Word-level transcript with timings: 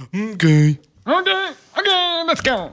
Okay. 0.00 0.78
Okay, 1.04 1.52
okay, 1.76 2.24
let's 2.26 2.42
go. 2.42 2.70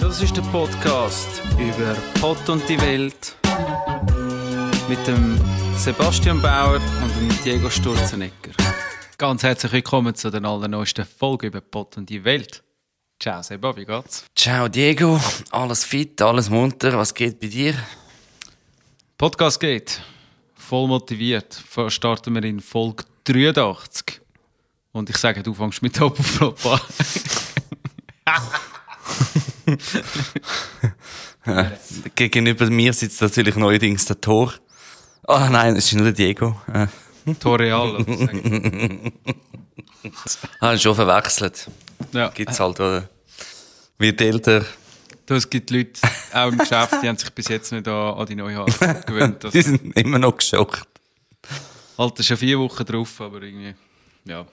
Das 0.00 0.20
ist 0.20 0.36
der 0.36 0.42
Podcast 0.42 1.42
über 1.58 1.96
Pott 2.20 2.46
und 2.50 2.68
die 2.68 2.78
Welt 2.82 3.34
mit 4.86 5.06
dem 5.06 5.40
Sebastian 5.78 6.42
Bauer 6.42 6.78
und 7.02 7.16
dem 7.16 7.42
Diego 7.42 7.70
Sturzenegger. 7.70 8.52
Ganz 9.16 9.42
herzlich 9.42 9.72
willkommen 9.72 10.14
zu 10.14 10.30
der 10.30 10.44
allerneuesten 10.44 11.06
Folge 11.06 11.46
über 11.46 11.62
Pott 11.62 11.96
und 11.96 12.10
die 12.10 12.22
Welt. 12.22 12.62
Ciao 13.18 13.42
Seba, 13.42 13.74
wie 13.76 13.86
geht's? 13.86 14.26
Ciao 14.36 14.68
Diego, 14.68 15.18
alles 15.52 15.84
fit, 15.84 16.20
alles 16.20 16.50
munter, 16.50 16.98
was 16.98 17.14
geht 17.14 17.40
bei 17.40 17.46
dir? 17.46 17.74
Podcast 19.16 19.58
geht. 19.58 20.02
Voll 20.54 20.86
motiviert. 20.86 21.64
Starten 21.88 22.34
wir 22.34 22.44
in 22.44 22.60
Folge 22.60 23.04
83. 23.24 24.20
Und 24.98 25.08
ich 25.08 25.16
sage, 25.16 25.44
du 25.44 25.54
fängst 25.54 25.80
mit 25.80 25.94
Top 25.94 26.18
auf 26.18 26.26
Flop 26.26 26.66
an. 26.66 26.80
Gegenüber 32.16 32.68
mir 32.68 32.92
sitzt 32.92 33.22
natürlich 33.22 33.54
neuerdings 33.54 34.06
der 34.06 34.20
Tor. 34.20 34.52
Ah 35.22 35.46
oh, 35.46 35.50
nein, 35.52 35.76
das 35.76 35.84
ist 35.84 35.92
nur 35.94 36.02
der 36.02 36.14
Diego. 36.14 36.60
Äh. 36.72 36.88
Tor 37.34 37.60
Real. 37.60 37.94
oder 37.94 38.04
sagen. 38.04 39.12
Ah, 40.60 40.76
schon 40.78 40.94
verwechselt. 40.94 41.68
Ja. 42.12 42.28
Gibt's 42.30 42.58
halt, 42.58 42.80
oder? 42.80 43.08
Wird 43.98 44.20
älter. 44.20 44.64
Es 45.28 45.50
gibt 45.50 45.70
Leute, 45.70 46.00
auch 46.32 46.48
im 46.48 46.58
Geschäft, 46.58 46.94
die 47.02 47.08
haben 47.08 47.18
sich 47.18 47.30
bis 47.30 47.48
jetzt 47.48 47.70
nicht 47.72 47.86
an, 47.86 48.14
an 48.14 48.26
die 48.26 48.34
neue 48.34 48.56
Haare 48.56 49.02
gewöhnt. 49.06 49.44
Die 49.52 49.58
Das, 49.58 49.66
sind 49.66 49.96
immer 49.96 50.18
noch 50.18 50.36
geschockt. 50.36 50.88
Alter, 51.98 52.22
schon 52.22 52.36
vier 52.38 52.58
Wochen 52.58 52.84
drauf, 52.84 53.20
aber 53.20 53.42
irgendwie, 53.42 53.74
ja. 54.24 54.46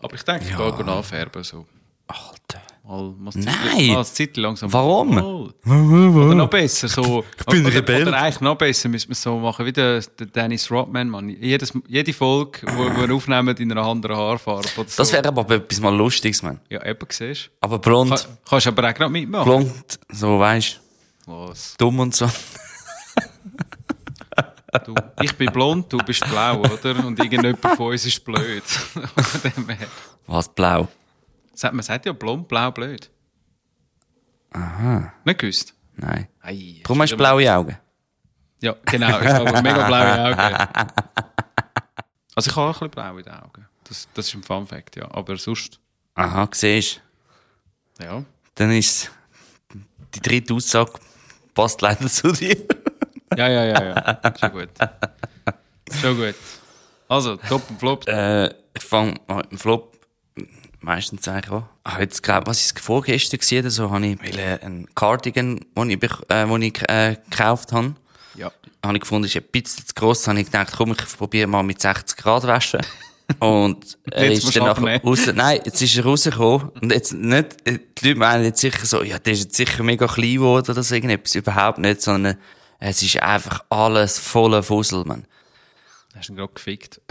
Aber 0.00 0.14
ich 0.14 0.22
denke, 0.22 0.44
ich 0.44 0.50
Ja. 0.50 0.70
gehe 0.70 0.84
nachfärben, 0.84 1.42
so. 1.42 1.66
Alter. 2.06 2.62
Mal, 2.84 3.14
mal 3.18 3.32
Nein. 3.34 3.88
Mal 3.94 4.04
Zeit 4.04 4.36
langsam. 4.36 4.72
Warum? 4.72 5.14
Mal. 5.16 5.52
Oder 5.66 6.34
noch 6.36 6.48
besser, 6.48 6.86
so. 6.86 7.24
Ich 7.36 7.44
bin 7.46 7.66
oder, 7.66 7.74
Rebell. 7.74 8.06
Oder 8.06 8.16
eigentlich 8.18 8.40
noch 8.40 8.54
besser 8.56 8.88
müssen 8.88 9.08
wir 9.08 9.12
es 9.12 9.22
so 9.22 9.36
machen, 9.38 9.66
wie 9.66 9.72
der, 9.72 10.00
der 10.00 10.26
Dennis 10.28 10.70
Rodman, 10.70 11.08
Mann. 11.10 11.28
Jedes, 11.28 11.72
jede 11.88 12.12
Folge, 12.12 12.60
wo 12.76 12.84
wir 12.84 13.12
aufnehmen, 13.12 13.56
in 13.56 13.72
einer 13.72 13.82
anderen 13.82 14.16
Haarfarbe 14.16 14.68
so. 14.68 14.84
Das 14.84 15.12
wäre 15.12 15.26
aber 15.26 15.50
etwas 15.52 15.80
mal 15.80 15.92
Lustiges, 15.96 16.42
man. 16.42 16.60
Ja, 16.68 16.86
eben, 16.86 17.04
siehst 17.10 17.50
Aber 17.60 17.78
du. 17.78 17.82
blond, 17.90 18.10
Ka- 18.10 18.26
Kannst 18.48 18.66
aber 18.68 18.88
auch 18.88 18.94
gerade 18.94 19.10
mitmachen. 19.10 19.44
blond, 19.44 19.98
so 20.12 20.38
weißt 20.38 20.80
Was? 21.26 21.74
dumm 21.78 21.98
und 21.98 22.14
so. 22.14 22.30
Du, 24.84 24.94
ich 25.22 25.36
bin 25.36 25.50
blond, 25.52 25.92
du 25.92 25.98
bist 25.98 26.24
blau, 26.28 26.60
oder? 26.60 27.04
Und 27.04 27.18
irgendjemand 27.18 27.60
von 27.60 27.92
uns 27.92 28.04
ist 28.04 28.24
blöd. 28.24 28.62
Was 30.26 30.48
blau? 30.52 30.88
Man 31.62 31.82
sagt 31.82 32.06
ja 32.06 32.12
blond, 32.12 32.48
blau, 32.48 32.70
blöd. 32.72 33.10
Aha. 34.50 35.12
Nicht 35.24 35.38
gewusst? 35.38 35.74
Nein. 35.94 36.28
Ei, 36.42 36.80
Darum 36.82 37.00
hast 37.00 37.12
du 37.12 37.16
blaue 37.16 37.54
Augen. 37.54 37.78
Ja, 38.60 38.74
genau. 38.84 39.20
Ich 39.20 39.28
habe 39.28 39.62
mega 39.62 39.86
blaue 39.86 40.24
Augen. 40.24 40.86
Also 42.38 42.50
ich 42.50 42.56
habe 42.56 42.68
auch 42.68 42.82
ein 42.82 42.90
bisschen 42.90 42.90
blau 42.90 43.16
in 43.16 43.24
den 43.24 43.32
Augen. 43.32 43.66
Das, 43.84 44.08
das 44.12 44.26
ist 44.26 44.34
ein 44.34 44.42
Fun 44.42 44.66
Fact, 44.66 44.96
ja. 44.96 45.10
Aber 45.10 45.38
sonst, 45.38 45.80
Aha, 46.16 46.46
siehst 46.52 47.00
ja. 47.98 48.22
Dann 48.56 48.72
ist 48.72 49.10
die 50.14 50.20
dritte 50.20 50.52
Aussage 50.52 50.92
passt 51.54 51.80
leider 51.80 52.06
zu 52.08 52.32
dir. 52.32 52.56
Ja, 53.36 53.48
ja, 53.48 53.64
ja, 53.64 53.84
ja. 53.84 54.32
Schon 54.38 54.52
gut. 54.52 54.68
Schon 56.00 56.16
gut. 56.16 56.34
Also, 57.08 57.36
Top 57.36 57.62
und 57.70 57.78
Flop. 57.78 58.08
Äh, 58.08 58.48
ich 58.74 58.82
fange 58.82 59.14
mit 59.28 59.50
dem 59.50 59.58
Flop 59.58 59.96
meistens 60.80 61.26
eigentlich 61.28 61.52
an. 61.52 61.68
Ah, 61.84 62.00
jetzt 62.00 62.22
glaub, 62.22 62.46
was 62.46 62.64
ist 62.64 62.78
vorgestern 62.80 63.40
gesehen 63.40 63.68
so, 63.70 63.90
habe 63.90 64.06
ich 64.06 64.22
wollte 64.22 64.62
einen 64.62 64.86
Cardigan, 64.94 65.60
den 65.76 65.90
ich, 65.90 66.02
äh, 66.28 66.46
den 66.46 66.62
ich 66.62 66.88
äh, 66.88 67.16
gekauft 67.28 67.72
habe. 67.72 67.94
Ja. 68.36 68.52
Habe 68.84 68.96
ich 68.96 69.00
gefunden, 69.00 69.26
ist 69.26 69.36
ein 69.36 69.44
bisschen 69.50 69.86
zu 69.86 69.94
gross. 69.94 70.26
Habe 70.28 70.40
ich 70.40 70.46
gedacht, 70.46 70.72
komm, 70.76 70.92
ich 70.92 71.16
probiere 71.16 71.46
mal 71.48 71.62
mit 71.62 71.80
60 71.80 72.16
Grad 72.16 72.46
waschen. 72.46 72.80
Und 73.40 73.98
er 74.12 74.30
Jetzt 74.30 74.44
ist 74.44 74.56
dann 74.56 74.66
nachher 74.66 75.02
raus, 75.02 75.26
nein, 75.34 75.60
jetzt 75.64 75.82
ist 75.82 75.96
er 75.96 76.04
rausgekommen. 76.04 76.68
Und 76.80 76.92
jetzt 76.92 77.12
nicht, 77.12 77.56
äh, 77.68 77.78
die 77.98 78.08
Leute 78.08 78.18
meinen 78.20 78.44
jetzt 78.44 78.60
sicher 78.60 78.86
so, 78.86 79.02
ja, 79.02 79.18
der 79.18 79.32
ist 79.32 79.44
jetzt 79.44 79.56
sicher 79.56 79.82
mega 79.82 80.06
klein 80.06 80.34
geworden 80.34 80.70
oder 80.70 80.82
so 80.82 80.94
irgendetwas. 80.94 81.34
Überhaupt 81.34 81.78
nicht, 81.78 82.02
sondern 82.02 82.36
es 82.78 83.02
ist 83.02 83.22
einfach 83.22 83.64
alles 83.70 84.18
voller 84.18 84.62
Fussel, 84.62 85.04
man. 85.04 85.26
Hast 86.14 86.28
du 86.28 86.32
ihn 86.32 86.36
gerade 86.36 86.52
gefickt? 86.52 87.00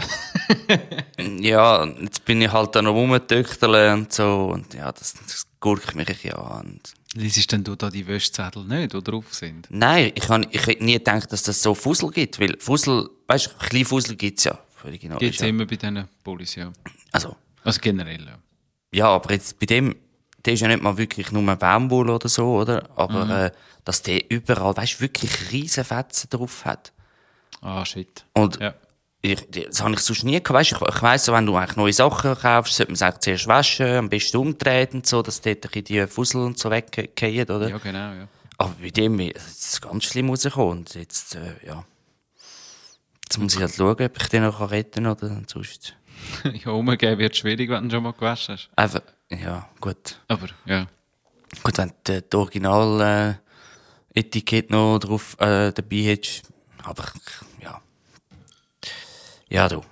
Ja, 1.40 1.84
jetzt 1.84 2.24
bin 2.24 2.42
ich 2.42 2.52
halt 2.52 2.74
da 2.74 2.82
noch 2.82 2.94
rumgetöchterle 2.94 3.92
und 3.92 4.12
so. 4.12 4.50
Und 4.52 4.74
ja, 4.74 4.92
das, 4.92 5.14
das 5.14 5.46
gurkt 5.60 5.94
mich 5.94 6.22
ja 6.22 6.34
an. 6.34 6.66
Und 6.66 6.94
Liesest 7.14 7.52
denn 7.52 7.64
du 7.64 7.74
da 7.74 7.88
die 7.88 8.06
Wäschzettel 8.06 8.64
nicht, 8.64 8.92
die 8.92 9.02
drauf 9.02 9.32
sind? 9.32 9.66
Nein, 9.70 10.12
ich 10.14 10.28
habe 10.28 10.46
ich 10.50 10.66
hätte 10.66 10.84
nie 10.84 10.94
gedacht, 10.94 11.32
dass 11.32 11.42
das 11.42 11.62
so 11.62 11.74
Fussel 11.74 12.10
gibt. 12.10 12.38
Weil 12.38 12.56
Fussel, 12.58 13.08
weißt 13.26 13.46
du, 13.46 13.66
kleine 13.66 13.84
Fussel 13.84 14.16
gibt's 14.16 14.44
ja. 14.44 14.58
Völlig 14.74 15.00
genau. 15.00 15.16
Gibt 15.16 15.34
es 15.34 15.40
ja. 15.40 15.46
immer 15.46 15.64
bei 15.66 15.76
diesen 15.76 16.06
Pullis, 16.22 16.54
ja. 16.54 16.70
Also, 17.12 17.36
Also 17.64 17.80
generell, 17.80 18.24
ja. 18.24 18.38
ja, 18.92 19.08
aber 19.08 19.32
jetzt 19.32 19.58
bei 19.58 19.66
dem, 19.66 19.96
der 20.44 20.52
ist 20.52 20.60
ja 20.60 20.68
nicht 20.68 20.82
mal 20.82 20.96
wirklich 20.96 21.32
nur 21.32 21.56
Baumwolle 21.56 22.14
oder 22.14 22.28
so, 22.28 22.58
oder? 22.58 22.88
Aber, 22.94 23.46
äh, 23.46 23.50
dass 23.86 24.02
der 24.02 24.30
überall, 24.30 24.76
weißt 24.76 25.00
wirklich 25.00 25.52
riesen 25.52 25.84
Fetzen 25.84 26.28
drauf 26.28 26.64
hat. 26.66 26.92
Ah, 27.62 27.84
shit. 27.86 28.24
Und 28.34 28.60
Ja. 28.60 28.74
ich, 29.22 29.48
das 29.50 29.80
habe 29.80 29.94
ich 29.94 30.00
sonst 30.00 30.24
nie 30.24 30.32
gehabt. 30.42 30.50
Weißt, 30.50 30.72
ich, 30.72 30.80
ich 30.82 31.02
weiss, 31.02 31.28
wenn 31.28 31.46
du 31.46 31.56
eigentlich 31.56 31.76
neue 31.76 31.92
Sachen 31.92 32.36
kaufst, 32.36 32.74
sollte 32.74 32.90
man 32.90 32.94
es 32.96 33.02
eigentlich 33.02 33.20
zuerst 33.20 33.46
waschen, 33.46 33.86
am 33.86 34.08
besten 34.10 34.36
umdrehen 34.38 34.88
und 34.92 35.06
so, 35.06 35.22
dass 35.22 35.40
dort 35.40 35.74
ein 35.74 35.84
die 35.84 36.06
Fussel 36.08 36.42
und 36.42 36.58
so 36.58 36.70
weggehen, 36.70 37.48
oder? 37.48 37.68
Ja, 37.70 37.78
genau, 37.78 38.12
ja. 38.12 38.28
Aber 38.58 38.74
bei 38.80 38.90
dem 38.90 39.20
ist 39.20 39.36
es 39.74 39.80
ganz 39.80 40.04
schlimm 40.04 40.30
rausgekommen. 40.30 40.78
Und 40.78 40.94
jetzt, 40.94 41.34
äh, 41.36 41.54
ja. 41.66 41.84
Jetzt 43.24 43.38
muss 43.38 43.54
ich 43.54 43.60
halt 43.60 43.74
schauen, 43.74 43.90
ob 44.04 44.20
ich 44.20 44.28
den 44.28 44.42
noch 44.42 44.70
retten 44.70 45.04
kann 45.04 45.12
oder 45.12 45.40
sonst. 45.46 45.94
ja, 46.64 46.70
umgehen 46.70 47.18
wird 47.18 47.36
schwierig, 47.36 47.70
wenn 47.70 47.88
du 47.88 47.94
schon 47.96 48.02
mal 48.02 48.12
gewaschen 48.12 48.54
hast. 48.56 48.68
Einfach, 48.76 49.02
ja, 49.30 49.68
gut. 49.80 50.20
Aber, 50.28 50.48
ja. 50.64 50.86
Gut, 51.62 51.78
wenn 51.78 51.92
du 52.04 52.22
die 52.22 52.36
Original, 52.36 53.00
äh, 53.00 53.45
Etikett 54.16 54.70
noch 54.70 54.98
drauf, 54.98 55.36
äh, 55.38 55.72
dabei 55.72 55.96
hättest. 55.96 56.44
Aber, 56.82 57.04
ja. 57.60 57.80
Ja, 59.48 59.68
du. 59.68 59.82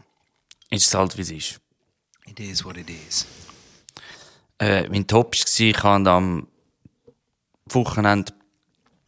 Ist 0.71 0.87
es 0.87 0.95
halt, 0.95 1.17
wie 1.17 1.23
es 1.23 1.31
ist. 1.31 1.61
It 2.27 2.41
is 2.41 2.65
what 2.65 2.77
it 2.77 2.89
is. 2.91 3.27
Äh, 4.59 4.89
mein 4.89 5.07
Top 5.07 5.35
war, 5.35 5.61
ich 5.61 5.83
habe 5.83 6.11
am 6.11 6.49
Wochenende 7.67 8.33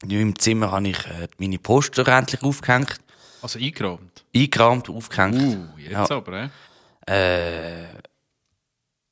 in 0.02 0.08
meinem 0.10 0.38
Zimmer 0.38 0.70
habe 0.72 0.88
ich, 0.88 1.06
äh, 1.06 1.28
meine 1.38 1.58
Poster 1.58 2.06
endlich 2.06 2.42
aufgehängt. 2.42 3.00
Also 3.42 3.58
eingerahmt. 3.58 4.24
Eingerahmt, 4.34 4.90
aufgehängt. 4.90 5.34
Uh, 5.34 5.78
jetzt 5.78 5.92
Ja. 5.92 6.10
aber, 6.10 6.50
äh? 7.06 7.86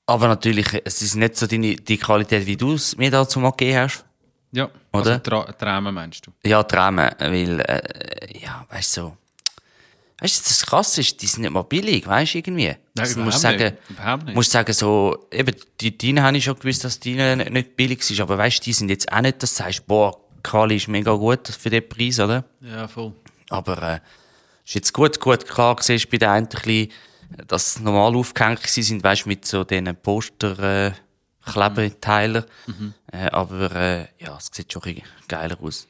Aber 0.06 0.28
natürlich, 0.28 0.66
es 0.84 1.00
ist 1.00 1.14
nicht 1.14 1.36
so 1.36 1.46
deine, 1.46 1.76
die 1.76 1.96
Qualität, 1.96 2.46
wie 2.46 2.56
du 2.56 2.74
es 2.74 2.96
mir 2.96 3.10
dazu 3.10 3.40
mal 3.40 3.50
gegeben 3.52 3.78
hast. 3.78 4.04
Ja. 4.54 4.70
Oder? 4.92 5.20
Also 5.24 5.52
Träume 5.58 5.92
meinst 5.92 6.26
du? 6.26 6.30
Ja, 6.48 6.62
Träume, 6.62 7.14
weil, 7.18 7.60
äh, 7.60 8.38
ja, 8.40 8.64
weißt 8.70 8.96
du, 8.96 9.00
so. 9.00 9.16
Weißt 10.20 10.38
du, 10.38 10.48
das 10.48 10.64
krass 10.64 10.96
ist, 10.96 11.20
die 11.20 11.26
sind 11.26 11.42
nicht 11.42 11.50
mal 11.50 11.62
billig, 11.62 12.06
weißt 12.06 12.34
du, 12.34 12.38
irgendwie. 12.38 12.74
Also, 12.96 13.14
überhaupt 13.14 13.26
musst 13.26 13.40
sagen, 13.40 13.76
nicht. 14.24 14.34
Musst 14.34 14.50
sagen, 14.52 14.72
so, 14.72 15.26
eben, 15.32 15.54
die 15.80 15.98
deine 15.98 16.22
habe 16.22 16.36
ich 16.36 16.44
schon 16.44 16.58
gewusst, 16.58 16.84
dass 16.84 17.00
die 17.00 17.14
nicht, 17.14 17.50
nicht 17.50 17.76
billig 17.76 18.08
ist, 18.08 18.20
aber 18.20 18.38
weißt 18.38 18.58
du, 18.58 18.64
die 18.64 18.72
sind 18.72 18.90
jetzt 18.90 19.10
auch 19.12 19.20
nicht, 19.20 19.42
dass 19.42 19.54
du 19.54 19.62
sagst, 19.64 19.86
boah, 19.86 20.16
Quali 20.44 20.76
ist 20.76 20.88
mega 20.88 21.12
gut 21.14 21.48
für 21.48 21.70
den 21.70 21.88
Preis, 21.88 22.20
oder? 22.20 22.44
Ja, 22.60 22.86
voll. 22.86 23.12
Aber, 23.50 23.82
äh, 23.82 24.00
ist 24.64 24.74
jetzt 24.74 24.92
gut, 24.92 25.18
gut 25.18 25.46
klar 25.46 25.74
gesehen, 25.74 26.00
bei 26.10 26.18
der 26.18 26.30
einen 26.30 26.46
ein 26.46 26.48
bisschen, 26.48 26.92
dass 27.48 27.74
sie 27.74 27.82
normal 27.82 28.14
aufgehängt 28.14 28.60
sind, 28.66 29.02
weißt 29.02 29.24
du, 29.24 29.28
mit 29.28 29.44
so 29.44 29.64
diesen 29.64 29.96
Poster, 29.96 30.86
äh, 30.86 30.92
Klebeteilen. 31.44 32.44
Äh, 33.12 33.26
aber, 33.30 33.72
äh, 33.72 34.06
ja, 34.18 34.36
es 34.36 34.50
sieht 34.52 34.72
schon 34.72 34.82
ein 34.84 35.02
geiler 35.28 35.56
aus. 35.60 35.86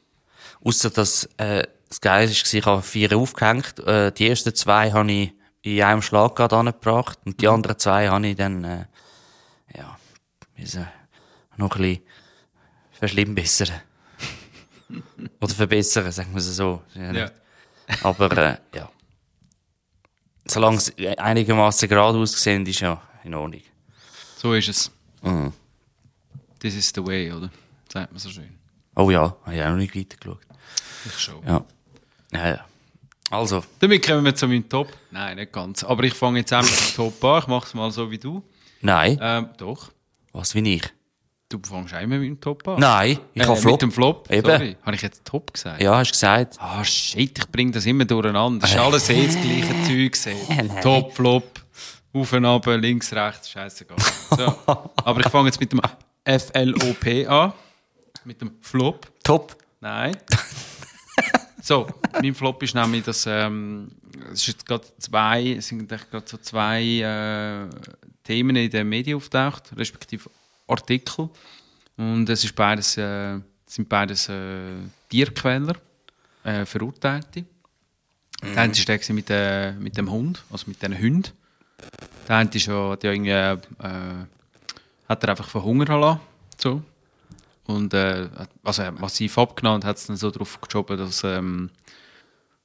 Ausser, 0.63 0.89
dass, 0.89 1.25
äh, 1.37 1.65
das 1.89 2.01
Geile 2.01 2.29
ist, 2.31 2.53
ich 2.53 2.65
habe 2.65 2.81
vier 2.81 3.15
aufgehängt. 3.15 3.79
Äh, 3.79 4.11
die 4.11 4.27
ersten 4.29 4.53
zwei 4.55 4.91
habe 4.91 5.11
ich 5.11 5.33
in 5.61 5.81
einem 5.81 6.01
Schlag 6.01 6.35
gerade 6.35 6.55
angebracht. 6.57 7.19
Und 7.25 7.41
die 7.41 7.47
anderen 7.47 7.77
zwei 7.79 8.09
habe 8.09 8.27
ich 8.27 8.35
dann, 8.35 8.63
äh, 8.63 8.85
ja, 9.75 9.97
müssen 10.57 10.87
noch 11.57 11.75
ein 11.75 11.81
bisschen 11.81 12.01
verschlimmbessern. 12.91 13.69
Oder 15.41 15.53
verbessern, 15.53 16.11
sagen 16.11 16.31
wir 16.31 16.37
es 16.39 16.55
so. 16.55 16.81
Ja, 16.93 17.11
Ja. 17.13 17.31
aber 18.03 18.31
äh, 18.37 18.57
ja. 18.75 18.89
Solange 20.47 20.77
es 20.77 20.93
einigermaßen 21.17 21.89
gerade 21.89 22.17
aussehen, 22.17 22.65
ist 22.65 22.79
ja 22.81 23.01
in 23.23 23.33
Ordnung. 23.33 23.61
So 24.37 24.53
ist 24.53 24.67
es. 24.69 24.91
Mhm. 25.21 25.53
This 26.59 26.75
is 26.75 26.91
the 26.95 27.05
way, 27.05 27.31
oder? 27.31 27.49
Sagt 27.91 28.11
man 28.11 28.19
so 28.19 28.29
schön. 28.29 28.49
Oh 28.95 29.09
ja, 29.11 29.35
habe 29.43 29.55
ich 29.55 29.61
auch 29.61 29.69
noch 29.69 29.77
nicht 29.77 29.95
weiter 29.95 30.17
geschaut. 30.17 30.39
Ich 31.05 31.19
schon. 31.19 31.45
Ja. 31.45 31.63
Ja, 32.31 32.49
ja. 32.49 32.65
Also, 33.31 33.63
Damit 33.79 34.05
kommen 34.05 34.23
wir 34.23 34.35
zu 34.35 34.47
meinem 34.47 34.67
Top. 34.69 34.87
Nein, 35.11 35.37
nicht 35.37 35.51
ganz. 35.51 35.83
Aber 35.83 36.03
ich 36.03 36.13
fange 36.13 36.39
jetzt 36.39 36.53
auch 36.53 36.61
mit 36.61 36.71
dem 36.71 36.95
Top 36.95 37.23
an. 37.23 37.39
Ich 37.39 37.47
mache 37.47 37.67
es 37.67 37.73
mal 37.73 37.91
so 37.91 38.09
wie 38.09 38.17
du. 38.17 38.43
nein. 38.81 39.17
Ähm, 39.21 39.49
doch. 39.57 39.91
Was 40.31 40.53
wie 40.55 40.75
ich? 40.75 40.83
Du 41.49 41.59
fängst 41.63 41.93
auch 41.93 42.01
immer 42.01 42.17
mit 42.17 42.27
dem 42.27 42.41
Top 42.41 42.67
an. 42.67 42.79
Nein, 42.79 43.19
ich 43.33 43.41
äh, 43.41 43.45
habe 43.45 43.55
Flop. 43.59 43.73
Mit 43.73 43.81
dem 43.83 43.91
Flop. 43.91 44.31
Eben. 44.31 44.45
Sorry. 44.47 44.77
Habe 44.83 44.95
ich 44.95 45.01
jetzt 45.01 45.25
Top 45.25 45.53
gesagt? 45.53 45.81
Ja, 45.81 45.97
hast 45.97 46.09
du 46.09 46.13
gesagt. 46.13 46.55
Ah, 46.59 46.83
shit, 46.83 47.37
ich 47.37 47.47
bringe 47.51 47.71
das 47.71 47.85
immer 47.85 48.05
durcheinander. 48.05 48.61
Das 48.61 48.71
ist 48.71 48.77
alles 48.77 49.09
eh 49.09 49.25
das 49.25 49.35
gleiche 49.35 50.11
Zeug. 50.13 50.81
Top, 50.81 51.13
Flop, 51.13 51.64
auf 52.15 52.33
und 52.33 52.45
ab, 52.45 52.65
links, 52.67 53.11
rechts, 53.13 53.49
scheißegal. 53.49 53.97
So. 54.29 54.57
Aber 54.95 55.19
ich 55.19 55.27
fange 55.27 55.49
jetzt 55.49 55.59
mit 55.59 55.71
dem 55.71 55.81
FLOP 56.25 57.29
an. 57.29 57.53
Mit 58.23 58.41
dem 58.41 58.51
Flop. 58.61 59.07
Top. 59.23 59.55
Nein. 59.81 60.17
so, 61.61 61.87
mein 62.21 62.33
Flop 62.33 62.63
ist 62.63 62.73
nämlich, 62.73 63.03
dass 63.03 63.25
ähm, 63.27 63.91
es 64.31 64.41
ist 64.41 64.47
jetzt 64.47 64.65
gerade 64.65 64.85
zwei, 64.97 65.55
es 65.57 65.67
sind 65.67 65.87
gerade 65.87 66.23
so 66.25 66.37
zwei 66.37 66.81
äh, 66.83 67.69
Themen 68.23 68.55
in 68.55 68.69
den 68.69 68.89
Medien 68.89 69.17
auftaucht, 69.17 69.71
respektive 69.77 70.29
Artikel. 70.67 71.29
Und 71.97 72.29
es 72.29 72.43
ist 72.43 72.55
beides, 72.55 72.97
äh, 72.97 73.39
sind 73.65 73.87
beides 73.87 74.29
äh, 74.29 74.77
Tierquäler, 75.09 75.75
äh, 76.43 76.65
Verurteilte. 76.65 77.45
Der 78.41 78.57
eine 78.57 78.73
war 78.73 78.97
gewesen 78.97 79.15
mit, 79.15 79.29
äh, 79.29 79.71
mit 79.73 79.97
dem 79.97 80.09
Hund, 80.09 80.43
also 80.49 80.65
mit 80.67 80.81
diesen 80.81 80.97
Hunden. 80.97 81.31
Der 82.27 82.37
eine 82.37 82.49
ist 82.53 82.65
ja, 82.65 82.91
hat 82.91 83.03
ja 83.03 83.11
irgendwie, 83.11 83.29
äh, 83.29 83.59
hat 85.07 85.23
er 85.23 85.29
einfach 85.29 85.47
verhungern 85.47 86.01
lassen. 86.01 86.19
So. 86.57 86.81
Und 87.67 87.93
äh, 87.93 88.27
also 88.63 88.81
er 88.83 88.87
hat 88.89 88.99
massiv 88.99 89.37
abgenommen 89.37 89.81
und 89.81 89.85
hat 89.85 89.97
es 89.97 90.07
dann 90.07 90.17
so 90.17 90.29
darauf 90.29 90.59
geschoben, 90.61 90.97
dass, 90.97 91.23
ähm, 91.23 91.69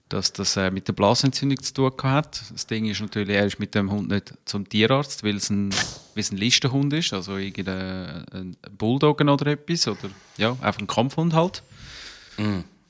dass 0.08 0.32
das 0.32 0.56
äh, 0.56 0.70
mit 0.70 0.88
der 0.88 0.92
Blasenentzündung 0.92 1.62
zu 1.62 1.72
tun 1.72 1.92
hat. 2.02 2.42
Das 2.52 2.66
Ding 2.66 2.86
ist 2.86 3.00
natürlich, 3.00 3.34
er 3.34 3.46
ist 3.46 3.58
mit 3.58 3.74
dem 3.74 3.90
Hund 3.90 4.08
nicht 4.08 4.34
zum 4.44 4.68
Tierarzt, 4.68 5.24
weil 5.24 5.36
es 5.36 5.48
ein, 5.50 5.72
weil 5.72 6.20
es 6.22 6.32
ein 6.32 6.36
Listenhund 6.36 6.92
ist, 6.92 7.12
also 7.12 7.36
irgendein 7.36 8.26
ein 8.32 8.56
Bulldoggen 8.76 9.28
oder 9.28 9.46
etwas, 9.46 9.88
oder 9.88 10.10
ja, 10.36 10.50
einfach 10.60 10.80
ein 10.80 10.86
Kampfhund 10.86 11.32
halt. 11.32 11.62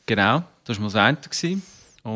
Genau, 0.07 0.43
das 0.65 0.79
war 0.79 0.91
mal 0.91 1.17
das 1.23 1.45
eine. 1.45 1.61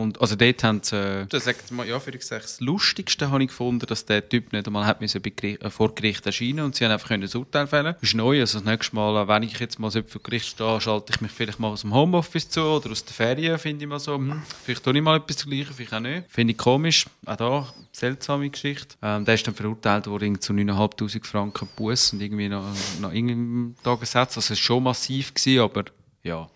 Und 0.00 0.20
also 0.20 0.34
dort 0.34 0.64
haben 0.64 0.80
sie, 0.82 0.96
äh, 0.96 1.26
das 1.26 1.44
sagt 1.44 1.70
mal, 1.70 1.86
ja, 1.86 2.00
für 2.00 2.10
ich 2.10 2.24
sage, 2.24 2.42
das 2.42 2.60
Lustigste 2.60 3.30
habe 3.30 3.42
ich 3.42 3.48
gefunden, 3.48 3.86
dass 3.86 4.04
der 4.04 4.28
Typ 4.28 4.52
nicht 4.52 4.66
einmal 4.66 4.86
hat 4.86 5.00
müssen 5.00 5.22
äh, 5.24 5.70
vor 5.70 5.94
Gericht 5.94 6.26
erscheinen 6.26 6.64
und 6.64 6.74
sie 6.74 6.84
haben 6.84 6.92
einfach 6.92 7.08
können 7.08 7.28
ein 7.28 7.36
Urteil 7.36 7.66
fällen. 7.66 7.94
Das 7.94 8.02
ist 8.02 8.14
neu, 8.14 8.40
also 8.40 8.58
das 8.58 8.66
nächste 8.66 8.96
Mal, 8.96 9.28
wenn 9.28 9.42
ich 9.44 9.58
jetzt 9.58 9.78
mal 9.78 9.90
so 9.90 10.02
vor 10.02 10.22
Gericht 10.22 10.46
stehe, 10.46 10.80
schalte 10.80 11.12
ich 11.14 11.20
mich 11.20 11.30
vielleicht 11.30 11.60
mal 11.60 11.68
aus 11.68 11.82
dem 11.82 11.94
Homeoffice 11.94 12.48
zu 12.48 12.62
oder 12.62 12.90
aus 12.90 13.04
der 13.04 13.14
Ferien, 13.14 13.58
finde 13.58 13.84
ich 13.84 13.88
mal 13.88 14.00
so, 14.00 14.16
hm, 14.16 14.42
vielleicht 14.64 14.82
tue 14.82 14.96
ich 14.96 15.02
mal 15.02 15.16
etwas 15.16 15.36
zugleichen, 15.36 15.74
vielleicht 15.74 15.94
auch 15.94 16.00
nicht. 16.00 16.24
Finde 16.28 16.52
ich 16.52 16.58
komisch, 16.58 17.06
auch 17.26 17.36
da, 17.36 17.74
seltsame 17.92 18.50
Geschichte. 18.50 18.96
Ähm, 19.02 19.24
der 19.24 19.34
ist 19.34 19.46
dann 19.46 19.54
verurteilt 19.54 20.06
worden 20.06 20.40
zu 20.40 20.52
9'500 20.52 21.24
Franken 21.24 21.68
Bus 21.76 22.12
und 22.12 22.20
irgendwie 22.20 22.48
noch, 22.48 22.64
noch 23.00 23.12
irgendeinem 23.12 23.76
Tagessatz. 23.82 24.36
Also 24.36 24.40
es 24.40 24.50
war 24.50 24.56
schon 24.56 24.82
massiv, 24.82 25.34
gewesen, 25.34 25.60
aber 25.60 25.84
ja, 26.22 26.48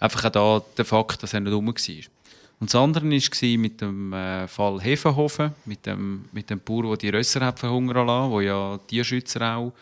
einfach 0.00 0.24
auch 0.24 0.30
da 0.30 0.62
der 0.76 0.84
Fakt, 0.84 1.22
dass 1.22 1.34
er 1.34 1.40
nicht 1.40 1.52
rum 1.52 1.66
war. 1.66 2.13
Und 2.60 2.72
das 2.72 2.80
andere 2.80 3.04
war 3.04 3.58
mit 3.58 3.80
dem 3.80 4.12
äh, 4.12 4.48
Fall 4.48 4.80
Hefenhofen, 4.80 5.52
mit 5.64 5.84
dem, 5.86 6.26
mit 6.32 6.48
dem 6.50 6.60
Bauer, 6.60 6.96
der 6.96 6.96
die 6.96 7.16
Rösser 7.16 7.44
hat 7.44 7.58
verhungern 7.58 8.06
lassen, 8.06 8.30
wo 8.30 8.40
ja 8.40 8.78
Tierschützer 8.86 9.56
auch 9.56 9.72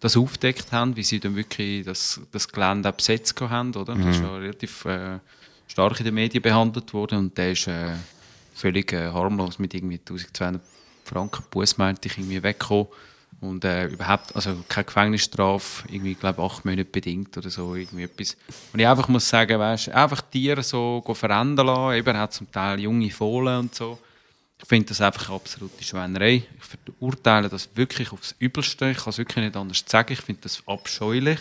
das 0.00 0.16
aufdeckt 0.16 0.72
haben, 0.72 0.94
wie 0.96 1.02
sie 1.02 1.20
dann 1.20 1.36
wirklich 1.36 1.84
das, 1.84 2.20
das 2.32 2.48
Gelände 2.48 2.92
besetzt 2.92 3.40
haben. 3.40 3.74
Oder? 3.74 3.94
Das 3.94 4.16
ist 4.16 4.22
ja 4.22 4.36
relativ 4.36 4.84
äh, 4.84 5.18
stark 5.66 5.98
in 6.00 6.06
den 6.06 6.14
Medien 6.14 6.42
behandelt 6.42 6.92
worden 6.92 7.18
und 7.18 7.38
der 7.38 7.52
ist 7.52 7.66
äh, 7.66 7.94
völlig 8.54 8.92
äh, 8.92 9.10
harmlos 9.10 9.58
mit 9.58 9.74
irgendwie 9.74 9.98
1200 9.98 10.60
Franken 11.04 11.44
Buß, 11.50 11.78
meinte 11.78 12.08
ich, 12.08 12.18
irgendwie 12.18 12.42
weggekommen. 12.42 12.88
Und 13.40 13.64
äh, 13.64 13.86
überhaupt, 13.88 14.34
also 14.34 14.56
keine 14.66 14.84
Gefängnisstrafe, 14.86 15.86
irgendwie, 15.90 16.14
glaube 16.14 16.42
acht 16.42 16.64
Monate 16.64 16.86
bedingt 16.86 17.36
oder 17.36 17.50
so, 17.50 17.74
irgendwie 17.74 18.04
etwas. 18.04 18.36
Und 18.72 18.80
ich 18.80 18.88
einfach 18.88 19.08
muss 19.08 19.28
sagen, 19.28 19.58
weißt, 19.58 19.90
einfach 19.90 20.22
Tiere 20.22 20.62
so 20.62 21.02
verändern 21.12 21.66
lassen, 21.66 21.98
eben, 21.98 22.16
hat 22.16 22.32
zum 22.32 22.50
Teil 22.50 22.80
junge 22.80 23.10
Fohlen 23.10 23.58
und 23.58 23.74
so. 23.74 23.98
Ich 24.58 24.66
finde 24.66 24.88
das 24.88 25.02
einfach 25.02 25.28
eine 25.28 25.36
absolute 25.36 25.84
Schweinerei. 25.84 26.42
Ich 26.58 26.78
verurteile 26.94 27.48
das 27.50 27.68
wirklich 27.74 28.10
aufs 28.10 28.34
Übelste. 28.38 28.90
Ich 28.90 28.98
kann 28.98 29.10
es 29.10 29.18
wirklich 29.18 29.44
nicht 29.44 29.56
anders 29.56 29.84
sagen. 29.86 30.14
Ich 30.14 30.22
finde 30.22 30.42
das 30.42 30.62
abscheulich. 30.66 31.40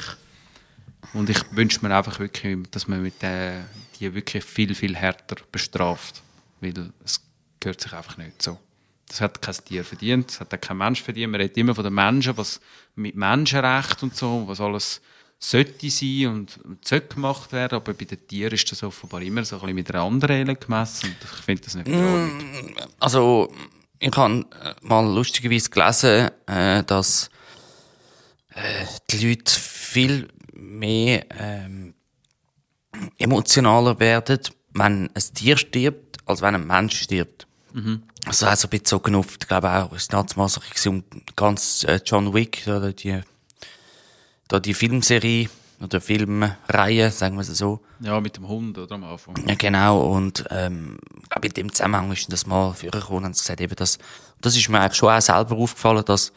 Und 1.13 1.29
ich 1.29 1.39
wünsche 1.51 1.79
mir 1.85 1.95
einfach 1.95 2.19
wirklich, 2.19 2.57
dass 2.71 2.87
man 2.87 3.01
mit 3.01 3.21
den, 3.21 3.63
die 3.99 4.13
wirklich 4.13 4.43
viel, 4.43 4.75
viel 4.75 4.95
härter 4.95 5.37
bestraft. 5.49 6.21
Weil 6.59 6.91
es 7.05 7.21
gehört 7.59 7.79
sich 7.79 7.93
einfach 7.93 8.17
nicht 8.17 8.41
so. 8.41 8.59
Das 9.07 9.21
hat 9.21 9.41
kein 9.41 9.55
Tier 9.65 9.83
verdient, 9.83 10.29
das 10.31 10.39
hat 10.39 10.53
auch 10.53 10.61
kein 10.61 10.77
Mensch 10.77 11.01
verdient. 11.01 11.31
Man 11.31 11.41
redet 11.41 11.57
immer 11.57 11.75
von 11.75 11.83
den 11.83 11.93
Menschen, 11.93 12.35
was 12.37 12.59
mit 12.95 13.15
Menschenrecht 13.15 14.01
und 14.01 14.15
so, 14.15 14.43
was 14.47 14.59
alles 14.59 15.01
sollte 15.37 15.89
sein 15.89 16.27
und 16.27 16.59
und 16.63 16.87
sollte 16.87 17.15
gemacht 17.15 17.51
werden, 17.51 17.75
aber 17.75 17.93
bei 17.93 18.05
den 18.05 18.27
Tieren 18.27 18.53
ist 18.53 18.71
das 18.71 18.83
offenbar 18.83 19.21
immer 19.21 19.43
so 19.45 19.57
ein 19.57 19.61
bisschen 19.61 19.75
mit 19.75 19.91
einer 19.91 20.03
anderen 20.03 20.35
Eile 20.35 20.55
gemessen 20.55 21.09
und 21.09 21.17
ich 21.21 21.43
finde 21.43 21.61
das 21.63 21.75
nicht 21.75 21.87
verordnet. 21.87 22.89
Also, 22.99 23.53
ich 23.99 24.15
habe 24.15 24.45
äh, 24.63 24.73
mal 24.81 25.05
lustigerweise 25.05 25.69
gelesen, 25.69 26.29
äh, 26.47 26.83
dass 26.83 27.29
äh, 28.53 28.85
die 29.11 29.27
Leute 29.27 29.59
viel 29.59 30.27
mehr 30.53 31.25
ähm, 31.37 31.93
emotionaler 33.17 33.99
werden, 33.99 34.39
wenn 34.73 35.09
ein 35.13 35.33
Tier 35.33 35.57
stirbt, 35.57 36.17
als 36.25 36.41
wenn 36.41 36.55
ein 36.55 36.65
Mensch 36.67 37.01
stirbt. 37.01 37.47
Also, 38.25 38.45
also 38.45 38.67
bezogen 38.67 39.15
auf, 39.15 39.37
ich 39.39 39.47
glaube 39.47 39.69
auch, 39.71 39.91
so 40.49 40.61
bisschen 40.61 40.93
um 40.97 41.03
ganz 41.35 41.83
äh, 41.83 41.99
John 42.05 42.33
Wick, 42.33 42.63
oder 42.67 42.93
die, 42.93 43.21
da 44.47 44.59
die 44.59 44.73
Filmserie, 44.73 45.49
oder 45.81 45.99
Filmreihe, 45.99 47.11
sagen 47.11 47.35
wir 47.35 47.41
es 47.41 47.57
so. 47.57 47.81
Ja, 47.99 48.19
mit 48.21 48.37
dem 48.37 48.47
Hund 48.47 48.77
oder 48.77 48.95
am 48.95 49.03
Anfang. 49.03 49.35
Ja, 49.47 49.55
genau. 49.55 50.01
Und, 50.01 50.45
ähm, 50.49 50.97
in 51.41 51.51
dem 51.51 51.71
Zusammenhang 51.71 52.11
ist 52.11 52.31
das 52.31 52.45
mal 52.45 52.73
vorgekommen 52.73 53.25
und 53.25 53.33
gesagt, 53.33 53.59
eben, 53.59 53.75
das, 53.75 53.97
das 54.41 54.55
ist 54.55 54.69
mir 54.69 54.79
eigentlich 54.79 54.95
schon 54.95 55.09
auch 55.09 55.21
selber 55.21 55.57
aufgefallen, 55.57 56.05
dass, 56.05 56.31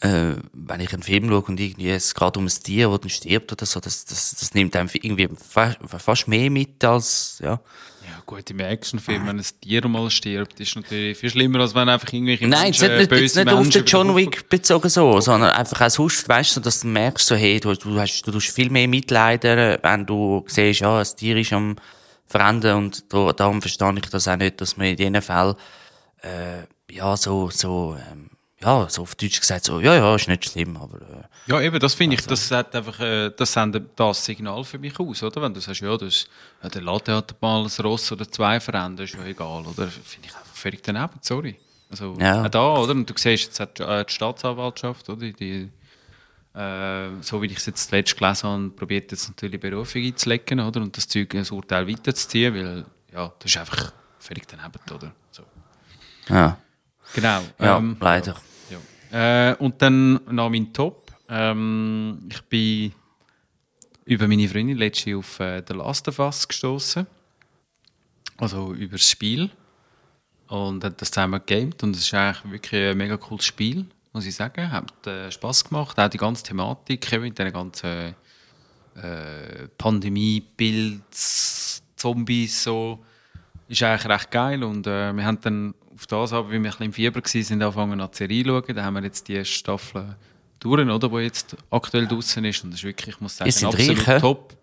äh, 0.00 0.34
wenn 0.52 0.80
ich 0.80 0.92
einen 0.92 1.02
Film 1.02 1.28
schaue 1.28 1.42
und 1.42 1.60
irgendwie 1.60 1.90
es 1.90 2.14
geht 2.14 2.36
um 2.36 2.44
ein 2.44 2.48
Tier, 2.48 2.88
das 2.88 3.00
dann 3.00 3.10
stirbt 3.10 3.52
oder 3.52 3.66
so, 3.66 3.80
das, 3.80 4.04
das, 4.04 4.36
das 4.38 4.54
nimmt 4.54 4.76
einem 4.76 4.88
irgendwie 4.92 5.28
fa 5.36 5.74
fast 5.98 6.28
mehr 6.28 6.50
mit 6.50 6.84
als, 6.84 7.40
ja. 7.42 7.60
Ja, 8.06 8.22
gut, 8.24 8.48
im 8.50 8.60
Actionfilm, 8.60 9.26
wenn 9.26 9.38
ein 9.38 9.46
Tier 9.60 9.86
mal 9.88 10.10
stirbt, 10.10 10.60
ist 10.60 10.76
natürlich 10.76 11.18
viel 11.18 11.30
schlimmer, 11.30 11.60
als 11.60 11.74
wenn 11.74 11.88
einfach 11.88 12.12
irgendwelche 12.12 12.46
Nein, 12.46 12.64
Menschen, 12.64 12.88
nicht, 12.88 12.98
nicht, 12.98 13.10
böse 13.10 13.22
jetzt 13.22 13.36
nicht 13.36 13.48
auf 13.48 13.60
Menschen 13.60 13.82
den 13.82 13.86
John 13.86 14.16
Wick 14.16 14.48
bezogen 14.48 14.88
so, 14.88 15.20
sondern 15.20 15.50
einfach 15.50 15.80
auch 15.80 15.90
sonst, 15.90 16.28
weißt 16.28 16.56
du, 16.56 16.60
dass 16.60 16.80
du 16.80 16.86
merkst, 16.88 17.26
so, 17.26 17.34
hey, 17.34 17.58
du, 17.58 17.74
du 17.74 17.98
hast, 17.98 18.22
du 18.22 18.30
tust 18.30 18.48
viel 18.48 18.70
mehr 18.70 18.86
mitleiden, 18.86 19.78
wenn 19.82 20.06
du 20.06 20.44
siehst, 20.46 20.80
ja, 20.80 20.98
ein 20.98 21.06
Tier 21.16 21.36
ist 21.36 21.52
am 21.52 21.76
Verenden 22.26 22.76
und 22.76 23.12
da, 23.12 23.32
darum 23.32 23.60
verstehe 23.60 23.92
ich 23.94 24.10
das 24.10 24.28
auch 24.28 24.36
nicht, 24.36 24.60
dass 24.60 24.76
man 24.76 24.88
in 24.88 24.96
diesen 24.96 25.22
Fällen, 25.22 25.54
äh, 26.22 26.64
ja, 26.92 27.16
so, 27.16 27.50
so, 27.50 27.96
ähm, 28.12 28.30
ja, 28.66 28.88
so 28.90 29.02
auf 29.02 29.14
Deutsch 29.14 29.38
gesagt, 29.40 29.64
so, 29.64 29.80
ja, 29.80 29.94
ja, 29.94 30.14
ist 30.16 30.26
nicht 30.28 30.44
schlimm, 30.50 30.76
aber, 30.76 30.98
äh, 31.00 31.22
Ja, 31.50 31.60
eben, 31.60 31.78
das 31.78 31.94
finde 31.94 32.14
ich, 32.14 32.20
Also. 32.20 32.30
das 32.30 32.50
hat 32.50 32.74
einfach, 32.74 32.98
äh, 33.00 33.30
das 33.30 33.52
sendet 33.52 33.90
das 33.98 34.24
Signal 34.24 34.64
für 34.64 34.78
mich 34.78 34.98
aus, 34.98 35.22
oder? 35.22 35.40
Wenn 35.42 35.54
du 35.54 35.60
sagst, 35.60 35.80
ja, 35.80 35.96
das, 35.96 36.26
ja 36.62 36.68
der 36.68 36.82
Latte 36.82 37.14
hat 37.14 37.40
mal 37.40 37.62
ein 37.64 37.70
Ross 37.84 38.10
oder 38.10 38.28
zwei 38.30 38.58
verändert, 38.58 39.08
ist 39.08 39.14
ja 39.14 39.24
egal, 39.24 39.64
oder? 39.66 39.86
Finde 39.88 40.28
ich 40.28 40.34
einfach 40.36 40.54
völlig 40.54 40.82
daneben, 40.82 41.14
sorry. 41.20 41.56
Also, 41.88 42.16
Ja. 42.18 42.48
da, 42.48 42.74
oder? 42.76 42.90
Und 42.92 43.08
du 43.08 43.14
siehst 43.16 43.44
jetzt 43.44 43.60
hat, 43.60 43.78
äh, 43.78 44.04
die 44.04 44.12
Staatsanwaltschaft, 44.12 45.08
oder? 45.08 45.30
Die, 45.30 45.70
äh, 46.54 47.08
so 47.20 47.40
wie 47.42 47.46
ich 47.46 47.58
es 47.58 47.66
jetzt 47.66 47.88
zuletzt 47.88 48.16
gelesen 48.16 48.48
habe, 48.48 48.70
probiert 48.70 49.12
jetzt 49.12 49.28
natürlich 49.28 49.60
Berufung 49.60 50.02
einzulegen, 50.02 50.58
oder? 50.60 50.80
Und 50.80 50.96
das 50.96 51.06
Zeug, 51.06 51.30
das 51.30 51.50
Urteil 51.52 51.86
weiterzuziehen, 51.86 52.52
weil, 52.54 52.84
ja, 53.12 53.32
das 53.38 53.50
ist 53.52 53.56
einfach 53.58 53.92
völlig 54.18 54.46
daneben, 54.48 54.80
oder? 54.92 55.12
So. 55.30 55.44
ja, 56.28 56.58
Genau. 57.14 57.42
ja, 57.60 57.76
ähm, 57.78 57.96
leider. 58.00 58.34
Äh, 59.16 59.54
und 59.60 59.80
dann 59.80 60.20
noch 60.30 60.50
mein 60.50 60.74
Top. 60.74 61.10
Ähm, 61.30 62.28
ich 62.30 62.42
bin 62.42 62.92
über 64.04 64.28
meine 64.28 64.46
Freundin 64.46 64.76
letztens 64.76 65.16
auf 65.16 65.40
äh, 65.40 65.62
The 65.66 65.72
Last 65.72 66.06
of 66.08 66.18
Us 66.18 66.46
gestoßen. 66.46 67.06
Also 68.36 68.74
über 68.74 68.98
das 68.98 69.08
Spiel. 69.08 69.48
Und 70.48 70.84
hat 70.84 71.00
das 71.00 71.10
zusammen 71.10 71.40
gegamed. 71.46 71.82
Und 71.82 71.96
es 71.96 72.02
ist 72.02 72.12
eigentlich 72.12 72.52
wirklich 72.52 72.90
ein 72.90 72.98
mega 72.98 73.16
cooles 73.16 73.46
Spiel, 73.46 73.86
muss 74.12 74.26
ich 74.26 74.34
sagen. 74.34 74.70
Hat 74.70 75.06
äh, 75.06 75.30
Spass 75.32 75.64
gemacht. 75.64 75.98
Auch 75.98 76.08
die 76.08 76.18
ganze 76.18 76.42
Thematik 76.42 77.10
mit 77.18 77.38
den 77.38 77.52
ganzen 77.54 78.14
äh, 78.96 79.68
Pandemie, 79.78 80.42
Bilds, 80.58 81.82
Zombies, 81.96 82.64
so. 82.64 83.02
Ist 83.66 83.82
eigentlich 83.82 84.12
recht 84.12 84.30
geil. 84.30 84.62
Und 84.62 84.86
äh, 84.86 85.14
wir 85.14 85.24
haben 85.24 85.40
dann 85.40 85.74
auf 85.96 86.06
das, 86.06 86.32
aber 86.32 86.48
wie 86.48 86.52
wir 86.52 86.58
ein 86.58 86.62
bisschen 86.64 86.86
im 86.86 86.92
Fieber 86.92 87.20
waren, 87.20 87.42
sind 87.42 87.62
angefangen 87.62 88.00
an 88.00 88.10
die 88.12 88.16
Serie 88.16 88.42
zu 88.44 88.48
schauen. 88.48 88.76
Da 88.76 88.84
haben 88.84 88.94
wir 88.94 89.02
jetzt 89.02 89.28
die 89.28 89.44
Staffel 89.44 90.16
durch, 90.60 90.88
oder, 90.88 91.08
die 91.08 91.16
jetzt 91.16 91.56
aktuell 91.70 92.06
draußen 92.06 92.44
ist. 92.44 92.64
Und 92.64 92.70
das 92.70 92.80
ist 92.80 92.84
wirklich, 92.84 93.14
ich 93.14 93.20
muss 93.20 93.36
sagen, 93.36 93.50
absolut 93.50 94.08
reich, 94.08 94.20
top. 94.20 94.54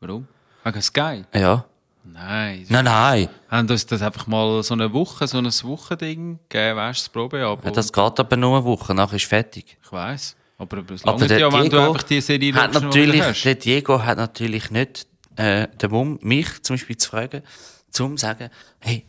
Warum? 0.00 0.26
Wegen 0.64 0.82
Sky? 0.82 1.24
Ja. 1.32 1.64
Nein. 2.04 2.66
Nein, 2.68 2.84
nein. 2.84 3.28
Haben 3.48 3.68
uns 3.68 3.86
das 3.86 4.02
einfach 4.02 4.26
mal 4.26 4.62
so 4.62 4.74
eine 4.74 4.92
Woche, 4.92 5.26
so 5.26 5.38
ein 5.38 5.46
Wochending 5.46 6.38
gegeben, 6.48 6.76
weißt 6.76 7.00
du, 7.00 7.04
das 7.04 7.08
Probeabo? 7.08 7.70
Das 7.70 7.92
geht 7.92 8.20
aber 8.20 8.36
nur 8.36 8.56
eine 8.56 8.64
Woche, 8.64 8.94
nachher 8.94 9.16
ist 9.16 9.24
fertig. 9.24 9.76
ich 9.82 9.92
weiss. 9.92 10.36
Aber 10.58 10.82
es 10.90 11.02
der 11.02 11.38
ja, 11.38 11.52
wenn 11.52 11.64
du 11.64 11.68
Diego 11.68 11.88
einfach 11.88 12.02
die 12.04 12.20
Serie 12.20 12.54
hat 12.54 12.72
schaust, 12.72 12.84
du 12.84 12.86
natürlich, 12.86 13.42
der 13.42 13.54
Diego 13.56 14.02
hat 14.02 14.16
natürlich 14.16 14.70
nicht 14.70 15.06
äh, 15.36 15.68
den 15.68 15.90
Mumm, 15.90 16.18
mich 16.22 16.62
zum 16.62 16.74
Beispiel 16.74 16.96
zu 16.96 17.10
fragen, 17.10 17.42
zum 17.90 18.16
zu 18.16 18.22
sagen, 18.22 18.48
hey, 18.80 19.04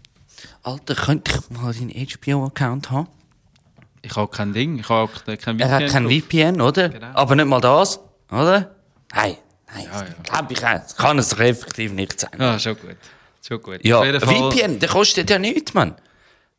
Alter, 0.64 0.96
könnte 0.96 1.32
ich 1.32 1.50
mal 1.58 1.74
deinen 1.74 1.90
HBO-Account 1.92 2.92
haben? 2.92 3.08
Ich 4.02 4.16
habe 4.16 4.30
kein 4.30 4.54
Ding, 4.54 4.80
ich 4.80 4.90
habe 4.90 5.10
kein 5.38 5.60
Er 5.60 5.70
hat 5.72 5.88
kein. 5.90 6.08
VPN, 6.10 6.62
oder? 6.62 6.90
Genau. 6.90 7.08
Aber 7.14 7.36
nicht 7.36 7.46
mal 7.48 7.60
das, 7.62 8.00
oder? 8.32 8.76
Nein, 9.14 9.38
nein, 9.74 9.86
Ja, 9.92 10.04
ja. 10.04 10.08
glaub 10.24 10.52
ich. 10.52 10.60
Das 10.60 10.96
kann 10.96 11.18
es 11.20 11.30
doch 11.30 11.40
effektiv 11.40 11.92
nicht 11.94 12.20
sein. 12.20 12.32
Ja, 12.40 12.58
schon 12.60 12.76
gut. 12.78 12.98
Schon 13.46 13.62
gut. 13.62 13.80
Ja, 13.86 14.02
VPN, 14.20 14.80
der 14.80 14.90
kostet 14.90 15.30
ja 15.30 15.40
nichts, 15.40 15.74
Mann. 15.74 15.96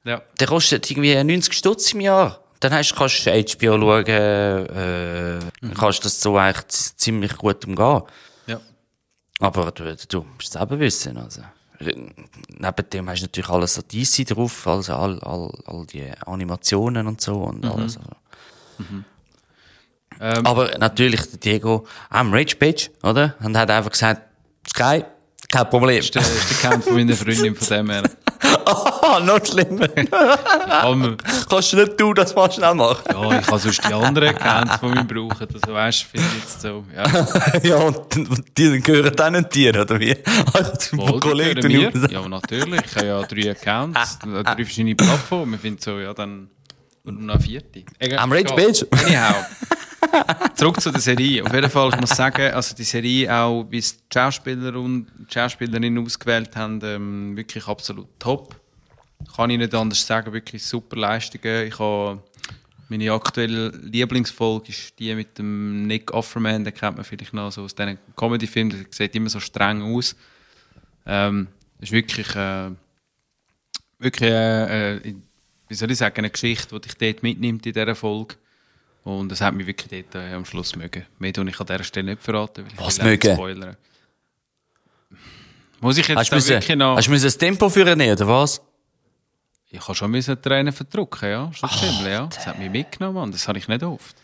Ja. 0.04 0.22
Der 0.40 0.46
kostet 0.46 0.90
irgendwie 0.90 1.14
90 1.22 1.52
Stutz 1.54 1.92
im 1.92 2.00
Jahr. 2.00 2.40
Dann 2.60 2.72
hast, 2.72 2.96
kannst 2.96 3.24
du 3.24 3.30
HBO 3.30 3.78
schauen, 3.78 4.06
äh, 4.06 5.38
Mhm. 5.60 5.74
kannst 5.78 6.04
das 6.04 6.20
so 6.20 6.36
eigentlich 6.36 6.96
ziemlich 6.96 7.36
gut 7.36 7.64
umgehen. 7.66 8.02
ja. 8.46 8.60
Aber 9.40 9.70
du, 9.70 9.94
du 10.08 10.22
musst 10.22 10.48
es 10.48 10.50
selber 10.52 10.78
wissen. 10.80 11.16
Also. 11.18 11.42
Neben 11.80 12.90
dem 12.92 13.08
hast 13.08 13.20
du 13.20 13.26
natürlich 13.26 13.50
alles 13.50 13.74
so 13.74 13.82
DC 13.82 14.26
drauf, 14.28 14.66
also 14.66 14.94
all, 14.94 15.20
all, 15.20 15.52
all 15.66 15.86
die 15.86 16.10
Animationen 16.26 17.06
und 17.06 17.20
so 17.20 17.36
und 17.44 17.64
alles. 17.64 17.98
Also. 17.98 18.10
Ähm, 20.20 20.46
Aber 20.46 20.76
natürlich, 20.78 21.20
der 21.30 21.38
Diego, 21.38 21.86
am 22.10 22.32
Rage 22.32 22.56
Page, 22.56 22.90
oder? 23.02 23.34
Und 23.40 23.56
hat 23.56 23.70
einfach 23.70 23.92
gesagt, 23.92 24.22
Sky, 24.68 25.04
kein 25.50 25.70
Problem. 25.70 25.98
Das 25.98 26.06
ist 26.06 26.14
der, 26.62 26.70
Count 26.70 26.84
von 26.84 26.94
meiner 26.94 27.14
Freundin 27.14 27.54
von 27.56 27.68
dem 27.68 27.90
her. 27.90 28.02
Ah, 28.66 29.20
noch 29.24 29.44
schlimmer. 29.44 29.88
Kannst 31.48 31.72
du 31.72 31.76
nicht 31.76 31.98
du 32.00 32.14
das 32.14 32.34
mal 32.34 32.50
schnell 32.50 32.74
machen? 32.74 33.02
ja, 33.10 33.38
ich 33.40 33.46
kann 33.46 33.58
sonst 33.58 33.88
die 33.88 33.92
anderen 33.94 34.28
Accounts 34.36 34.76
von 34.76 34.90
mir 34.90 35.04
brauchen. 35.04 35.48
Also, 35.54 35.74
weißt 35.74 36.02
du, 36.02 36.18
finde 36.18 36.28
jetzt 36.38 36.60
so. 36.60 36.84
Ja, 36.94 37.60
ja, 37.62 37.76
und, 37.76 38.16
und 38.16 38.44
die 38.58 38.80
gehören 38.80 39.14
dann 39.16 39.32
nicht 39.34 39.54
dir, 39.54 39.80
oder 39.80 39.98
wie? 40.00 40.16
Also, 40.52 40.96
Kollegen, 41.20 41.60
die 41.60 41.68
gehören 41.68 41.92
du- 41.92 41.98
mir. 42.00 42.10
Ja, 42.12 42.28
natürlich. 42.28 42.80
Ich 42.86 42.96
habe 42.96 43.06
ja 43.06 43.22
drei 43.22 43.50
Accounts, 43.52 44.18
äh, 44.26 44.42
drei 44.44 44.54
verschiedene 44.64 44.94
Plattformen. 44.94 45.54
Ich 45.54 45.60
finde 45.60 45.82
so, 45.82 45.98
ja, 45.98 46.12
dann 46.14 46.50
nur 47.04 47.14
noch 47.14 47.34
eine 47.34 47.42
vierte. 47.42 47.84
Egal, 47.98 48.18
Am 48.18 48.30
Rage 48.32 48.52
egal. 48.52 48.56
Page. 48.56 48.86
Anyhow. 48.90 49.34
Zurück 50.54 50.80
zu 50.80 50.90
der 50.90 51.00
Serie. 51.00 51.44
Auf 51.44 51.52
jeden 51.52 51.70
Fall, 51.70 51.90
ich 51.94 52.00
muss 52.00 52.10
sagen, 52.10 52.52
also 52.52 52.74
die 52.74 52.84
Serie 52.84 53.32
auch, 53.34 53.66
wie 53.70 53.78
es 53.78 53.96
die 53.96 54.02
Schauspieler 54.12 54.74
und 54.78 55.06
die 55.18 55.32
Schauspielerinnen 55.32 56.04
ausgewählt 56.04 56.54
haben, 56.56 56.80
ähm, 56.84 57.36
wirklich 57.36 57.66
absolut 57.66 58.06
top. 58.18 58.54
Kann 59.34 59.50
ich 59.50 59.58
nicht 59.58 59.74
anders 59.74 60.06
sagen, 60.06 60.32
wirklich 60.32 60.64
super 60.64 60.96
Leistungen. 60.96 61.66
Ich 61.66 61.78
habe 61.78 62.22
meine 62.88 63.12
aktuelle 63.12 63.68
Lieblingsfolge 63.68 64.70
ist 64.70 64.98
die 64.98 65.14
mit 65.14 65.38
dem 65.38 65.86
Nick 65.86 66.10
Offerman, 66.12 66.64
den 66.64 66.72
kennt 66.72 66.96
man 66.96 67.04
vielleicht 67.04 67.34
noch 67.34 67.52
so 67.52 67.62
aus 67.62 67.74
diesen 67.74 67.98
Comedy-Filmen, 68.16 68.70
der 68.70 68.86
sieht 68.90 69.14
immer 69.14 69.28
so 69.28 69.40
streng 69.40 69.82
aus. 69.82 70.16
Ähm, 71.04 71.48
ist 71.80 71.92
wirklich, 71.92 72.34
äh, 72.34 72.70
wirklich 73.98 74.30
äh, 74.30 74.96
äh, 74.96 75.14
wie 75.68 75.74
soll 75.74 75.90
ich 75.90 75.98
sagen, 75.98 76.18
eine 76.18 76.30
Geschichte, 76.30 76.74
die 76.74 76.88
dich 76.88 76.94
dort 76.96 77.22
mitnimmt 77.22 77.66
in 77.66 77.72
dieser 77.72 77.94
Folge. 77.94 78.36
Und 79.04 79.30
das 79.30 79.40
hat 79.40 79.54
mich 79.54 79.66
wirklich 79.66 80.04
dort 80.10 80.14
äh, 80.14 80.34
am 80.34 80.44
Schluss 80.44 80.74
mögen. 80.74 81.04
Mehr 81.18 81.32
tue 81.32 81.48
ich 81.48 81.60
an 81.60 81.66
dieser 81.66 81.84
Stelle 81.84 82.10
nicht 82.12 82.22
verraten, 82.22 82.64
weil 82.64 82.72
ich 82.72 82.78
Was 82.78 82.98
nicht 82.98 83.04
mögen? 83.04 83.34
spoilern. 83.34 83.76
Muss 85.80 85.96
ich 85.98 86.08
jetzt 86.08 86.18
Hast 86.18 86.30
da 86.32 86.36
müssen, 86.36 86.48
wirklich 86.48 86.76
noch... 86.76 86.96
hast 86.96 87.08
du 87.08 87.18
das 87.18 87.38
Tempo 87.38 87.68
führen, 87.68 88.00
oder 88.00 88.28
was? 88.28 88.60
Ich 89.70 89.80
habe 89.80 89.94
schon 89.94 90.10
müssen 90.10 90.40
Tränen 90.40 90.72
verdrücken, 90.72 91.28
ja. 91.28 91.52
Schon 91.52 91.68
ziemlich, 91.70 92.06
ja. 92.06 92.26
Das 92.26 92.46
hat 92.46 92.58
mich 92.58 92.70
mitgenommen, 92.70 93.16
Mann. 93.16 93.32
Das 93.32 93.46
habe 93.48 93.58
ich 93.58 93.68
nicht 93.68 93.82
oft. 93.82 94.16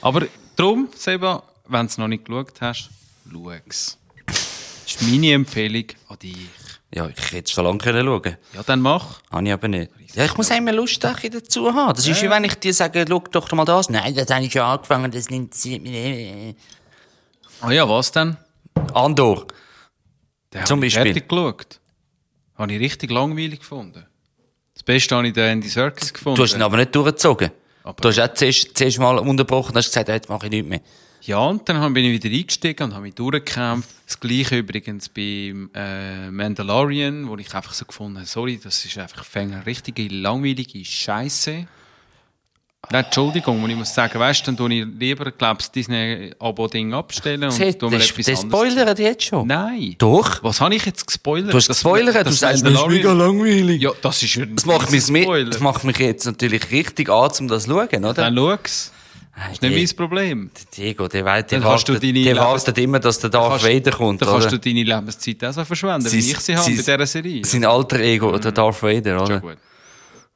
Aber 0.00 0.26
darum, 0.56 0.88
Seba, 0.96 1.42
wenn 1.68 1.86
du 1.86 1.86
es 1.86 1.98
noch 1.98 2.08
nicht 2.08 2.24
geschaut 2.24 2.60
hast, 2.60 2.90
schau 3.30 3.50
es. 3.50 3.98
Das 4.26 4.84
ist 4.86 5.02
meine 5.02 5.32
Empfehlung 5.32 5.84
an 6.08 6.18
dich. 6.18 6.48
Ja, 6.94 7.08
ich 7.08 7.32
hätte 7.32 7.50
schon 7.50 7.64
lange 7.64 7.78
können 7.78 8.04
schauen 8.04 8.36
Ja, 8.52 8.62
dann 8.64 8.80
mach. 8.80 9.22
Habe 9.30 9.46
ich 9.46 9.52
aber 9.52 9.68
nicht. 9.68 9.90
Ja, 10.14 10.24
ich 10.26 10.36
muss 10.36 10.50
einmal 10.50 10.74
Lust 10.74 11.02
dazu 11.02 11.72
haben. 11.72 11.94
Das 11.94 12.06
ist 12.06 12.22
wie 12.22 12.28
wenn 12.28 12.44
ich 12.44 12.54
dir 12.56 12.74
sage, 12.74 13.04
schau 13.08 13.20
doch 13.20 13.50
mal 13.52 13.64
das. 13.64 13.88
Nein, 13.88 14.14
das 14.14 14.28
habe 14.28 14.44
ich 14.44 14.52
schon 14.52 14.62
angefangen, 14.62 15.10
das 15.10 15.30
mich 15.30 15.80
nicht. 15.80 16.58
Ah 17.60 17.70
ja, 17.70 17.88
was 17.88 18.12
denn? 18.12 18.36
Andor. 18.92 19.46
Den 20.52 20.66
Zum 20.66 20.80
Beispiel. 20.80 21.04
fertig 21.04 21.28
geschaut. 21.28 21.80
Habe 22.62 22.74
ich 22.74 22.80
richtig 22.80 23.10
langweilig 23.10 23.58
gefunden. 23.58 24.06
Das 24.72 24.84
Beste 24.84 25.16
habe 25.16 25.26
ich 25.26 25.32
den 25.32 25.44
Andy 25.44 25.68
Serkis 25.68 26.14
gefunden. 26.14 26.36
Du 26.36 26.44
hast 26.44 26.54
ihn 26.54 26.62
aber 26.62 26.76
nicht 26.76 26.94
durchgezogen. 26.94 27.50
Aber- 27.82 28.00
du 28.00 28.08
hast 28.08 28.20
auch 28.20 28.32
zuerst, 28.34 28.78
zuerst 28.78 29.00
mal 29.00 29.18
unterbrochen 29.18 29.72
und 29.72 29.78
hast 29.78 29.86
gesagt, 29.88 30.08
jetzt 30.08 30.28
mache 30.28 30.46
ich 30.46 30.52
nichts 30.52 30.68
mehr. 30.68 30.80
Ja, 31.22 31.38
und 31.38 31.68
dann 31.68 31.92
bin 31.92 32.04
ich 32.04 32.22
wieder 32.22 32.32
eingestiegen 32.32 32.84
und 32.84 32.92
habe 32.94 33.02
mich 33.02 33.14
durchgekämpft. 33.14 33.90
Das 34.06 34.20
gleiche 34.20 34.58
übrigens 34.58 35.08
beim 35.08 35.70
äh, 35.74 36.30
Mandalorian, 36.30 37.28
wo 37.28 37.36
ich 37.36 37.52
einfach 37.52 37.74
so 37.74 37.84
gefunden 37.84 38.18
habe, 38.18 38.26
sorry, 38.26 38.60
das 38.62 38.84
ist 38.84 38.96
einfach 38.96 39.26
eine 39.34 39.66
richtige 39.66 40.06
langweilige 40.06 40.84
Scheiße. 40.84 41.66
Nein, 42.90 43.04
Entschuldigung, 43.04 43.62
und 43.62 43.70
ich 43.70 43.76
muss 43.76 43.94
sagen, 43.94 44.18
weißt 44.18 44.42
du, 44.42 44.46
dann 44.46 44.56
tue 44.56 44.74
ich 44.74 44.86
lieber, 44.98 45.30
glaubst 45.30 45.68
das 45.68 45.72
Disney-Abo-Ding 45.72 46.92
abstellen 46.92 47.44
und 47.44 47.58
Das, 47.58 47.78
tue 47.78 47.88
mir 47.90 47.98
das, 47.98 48.10
etwas 48.10 48.26
das 48.26 48.40
spoilert 48.42 48.98
jetzt 48.98 49.22
schon. 49.24 49.46
Nein. 49.46 49.94
Doch. 49.98 50.42
Was 50.42 50.60
habe 50.60 50.74
ich 50.74 50.84
jetzt 50.84 51.06
gespoilert? 51.06 51.52
Du 51.52 51.56
hast 51.56 51.68
Das- 51.68 51.76
gespoilert, 51.78 52.16
du 52.16 52.24
das 52.24 52.40
sagst, 52.40 52.66
das 52.66 52.72
ist 52.72 52.86
mega 52.88 53.12
langweilig. 53.12 53.80
Ja, 53.80 53.92
das 54.02 54.22
ist 54.22 54.36
ein 54.36 54.56
Das 54.56 54.66
macht, 54.66 54.90
mich, 54.90 55.04
Spoiler. 55.04 55.44
mit, 55.44 55.54
das 55.54 55.60
macht 55.60 55.84
mich 55.84 55.96
jetzt 55.98 56.26
natürlich 56.26 56.70
richtig 56.70 57.08
an, 57.08 57.30
um 57.38 57.48
das 57.48 57.64
zu 57.64 57.70
schauen, 57.70 58.04
oder? 58.04 58.14
Dann 58.14 58.36
schau 58.36 58.52
es. 58.62 58.92
Hey, 59.34 59.44
Das 59.44 59.52
ist 59.52 59.62
nicht 59.62 59.88
mein 59.92 59.96
Problem. 59.96 60.50
Diego, 60.76 61.08
der, 61.08 61.22
der, 61.42 61.58
du 61.60 61.64
wartet, 61.64 62.02
der 62.02 62.36
wartet 62.36 62.76
immer, 62.78 62.98
dass 62.98 63.18
der 63.20 63.30
Darth 63.30 63.62
kannst- 63.62 63.64
Vader 63.64 63.90
kommt, 63.96 64.20
Dann 64.20 64.28
kannst 64.28 64.48
oder? 64.48 64.58
du 64.58 64.68
deine 64.68 64.82
Lebenszeit 64.82 65.42
auch 65.44 65.52
so 65.54 65.64
verschwenden, 65.64 66.02
Sein- 66.02 66.12
wie 66.20 66.30
ich 66.32 66.38
sie 66.40 66.54
habe 66.54 66.66
bei 66.68 66.76
dieser 66.76 67.06
Serie. 67.06 67.44
Sein 67.46 67.64
alter 67.64 68.00
Ego, 68.00 68.36
der 68.36 68.52
Darth 68.52 68.82
Vader, 68.82 69.16
Schon 69.20 69.26
oder? 69.26 69.40
gut. 69.40 69.56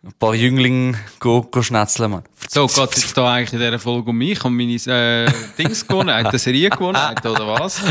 Ein 0.07 0.13
paar 0.21 0.37
Jünglinge 0.37 0.97
go, 1.19 1.43
go 1.43 1.63
schnetzeln, 1.63 2.13
Mann. 2.13 2.23
So, 2.49 2.69
geht 2.69 2.97
es 2.97 3.03
jetzt 3.03 3.17
da 3.17 3.35
eigentlich 3.35 3.53
in 3.55 3.59
dieser 3.59 3.81
Folge 3.81 4.11
um 4.11 4.17
mich 4.17 4.45
und 4.45 4.55
meine 4.55 4.75
äh, 4.75 5.29
Dings 5.59 5.85
gewonnen, 5.85 6.29
die 6.33 6.39
Serie 6.39 6.71
gewonnen, 6.71 7.15
oder 7.25 7.49
was? 7.49 7.83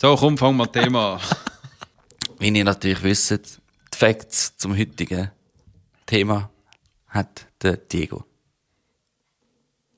So, 0.00 0.14
komm, 0.14 0.38
fang 0.38 0.56
mal 0.56 0.68
Thema 0.68 1.14
an. 1.14 1.20
Wie 2.38 2.48
ihr 2.48 2.64
natürlich 2.64 3.02
wisst, 3.02 3.30
die 3.30 3.96
Facts 3.96 4.56
zum 4.56 4.78
heutigen 4.78 5.32
Thema 6.06 6.48
hat 7.08 7.46
der 7.60 7.76
Diego. 7.76 8.24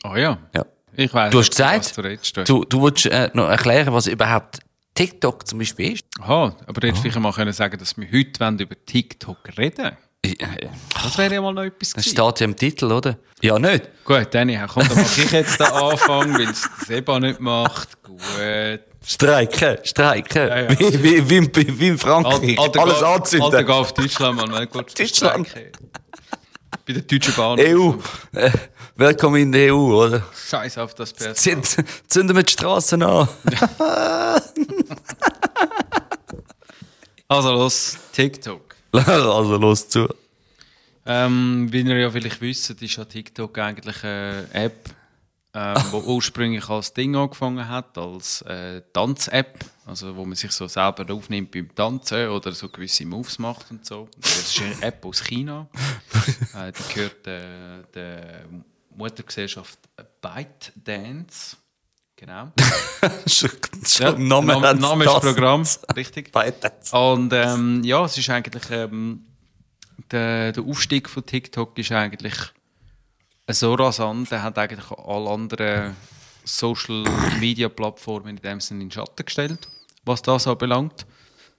Ah 0.03 0.17
ja. 0.17 0.39
Ja. 0.55 0.65
Ich 0.95 1.13
weiß 1.13 1.31
Du 1.31 1.41
hast 1.41 1.59
nicht, 1.59 1.61
was 1.61 1.95
gesagt, 1.95 2.49
du 2.49 2.61
du, 2.61 2.65
du 2.65 2.83
willst 2.83 3.05
äh, 3.05 3.31
noch 3.35 3.49
erklären, 3.49 3.93
was 3.93 4.07
überhaupt 4.07 4.61
TikTok 4.95 5.47
zum 5.47 5.59
Beispiel 5.59 5.93
ist. 5.93 6.07
Aha, 6.21 6.57
aber 6.67 6.81
du 6.81 6.87
hättest 6.87 7.03
vielleicht 7.03 7.19
mal 7.19 7.33
können 7.33 7.53
sagen, 7.53 7.79
dass 7.79 7.99
wir 7.99 8.07
heute 8.11 8.63
über 8.63 8.87
TikTok 8.87 9.59
reden 9.59 9.97
Das 10.35 11.19
wäre 11.19 11.35
ja 11.35 11.41
mal 11.41 11.53
noch 11.55 11.63
etwas 11.63 11.91
Das 11.93 12.05
gewesen. 12.05 12.11
steht 12.31 12.41
ja 12.41 12.45
im 12.45 12.57
Titel, 12.57 12.91
oder? 12.93 13.17
Ja, 13.43 13.59
nicht. 13.59 13.89
Gut, 14.05 14.29
Danny, 14.33 14.59
komm, 14.73 14.89
dann 14.89 14.97
mache 14.99 15.23
ich 15.23 15.31
jetzt 15.31 15.61
den 15.61 15.67
Anfang, 15.67 16.35
weil 16.35 16.51
es 16.51 16.63
der 16.63 16.87
Seba 16.97 17.21
nicht 17.21 17.39
macht. 17.41 18.03
Gut. 18.03 18.21
Streiken, 19.07 19.79
streiken. 19.85 20.49
Ja, 20.49 20.61
ja. 20.63 20.79
Wie, 20.81 21.03
wie, 21.03 21.31
wie, 21.31 21.37
in- 21.37 21.79
wie 21.79 21.89
in 21.89 21.99
Frankreich. 21.99 22.59
Alter, 22.59 22.81
Alles 22.81 22.95
Alter, 22.97 23.09
anzünden. 23.15 23.67
geh 23.67 23.73
auf 23.73 23.93
Deutschland, 23.95 24.37
Mann. 24.37 24.69
Deutschland. 24.73 25.49
Bei 26.87 26.93
der 26.93 27.03
deutschen 27.03 27.35
Bahn. 27.35 27.59
EU. 27.61 27.93
Äh, 28.33 28.51
willkommen 28.97 29.37
in 29.43 29.53
der 29.53 29.73
EU, 29.75 29.95
oder? 30.07 30.23
Scheiß 30.49 30.79
auf 30.79 30.95
das 30.95 31.13
Pferd. 31.13 31.37
Zünd, 31.37 31.67
zünden 32.09 32.37
wir 32.37 32.43
die 32.43 32.53
Straßen 32.53 33.03
an. 33.03 33.29
Also 37.29 37.53
los, 37.53 37.97
TikTok. 38.13 38.66
Also 38.99 39.57
los 39.57 39.89
zu. 39.89 40.09
Ähm, 41.07 41.69
wie 41.71 41.83
ihr 41.83 41.99
ja 41.99 42.11
vielleicht 42.11 42.41
wisst, 42.41 42.71
ist 42.71 42.97
ja 42.97 43.05
TikTok 43.05 43.57
eigentlich 43.59 44.03
eine 44.03 44.49
App, 44.53 44.91
ähm, 45.55 45.77
die 45.93 45.97
ursprünglich 45.97 46.69
als 46.69 46.93
Ding 46.93 47.15
angefangen 47.15 47.69
hat, 47.69 47.97
als 47.97 48.43
äh, 48.43 48.83
Tanz-App, 48.93 49.65
also 49.87 50.17
wo 50.17 50.25
man 50.25 50.35
sich 50.35 50.51
so 50.51 50.67
selber 50.67 51.13
aufnimmt 51.15 51.53
beim 51.53 51.73
Tanzen 51.75 52.29
oder 52.29 52.51
so 52.53 52.69
gewisse 52.69 53.07
Moves 53.07 53.39
macht 53.39 53.71
und 53.71 53.87
so. 53.87 54.09
Das 54.21 54.39
ist 54.39 54.61
eine 54.61 54.83
App 54.83 55.05
aus 55.07 55.23
China. 55.23 55.69
äh, 56.55 56.73
die 56.73 56.95
gehört 56.95 57.27
äh, 57.29 57.83
der 57.95 58.45
Muttergesellschaft 58.97 59.79
ByteDance. 60.21 61.57
Genau. 62.17 62.51
Schon, 63.27 63.51
schon 63.85 64.27
Name, 64.27 64.59
Name, 64.59 64.81
Name 64.81 65.05
ist. 65.05 65.21
Programm, 65.21 65.67
richtig. 65.95 66.33
Und 66.93 67.33
ähm, 67.35 67.85
ja, 67.85 68.05
es 68.07 68.17
ist 68.17 68.31
eigentlich 68.31 68.71
ähm, 68.71 69.23
der, 70.11 70.53
der 70.53 70.65
Aufstieg 70.65 71.11
von 71.11 71.27
TikTok 71.27 71.79
ist 71.79 71.93
eigentlich 71.93 72.35
so 73.49 73.75
rasant, 73.75 74.31
der 74.31 74.43
hat 74.43 74.59
eigentlich 74.59 74.91
alle 74.91 75.31
anderen 75.31 75.95
Social 76.45 77.05
Media 77.39 77.69
Plattformen 77.69 78.29
in 78.29 78.37
dem 78.37 78.61
Sinne 78.61 78.83
in 78.83 78.89
den 78.89 78.93
Schatten 78.93 79.25
gestellt. 79.25 79.69
was 80.07 80.23
das 80.23 80.47
anbelangt. 80.47 81.07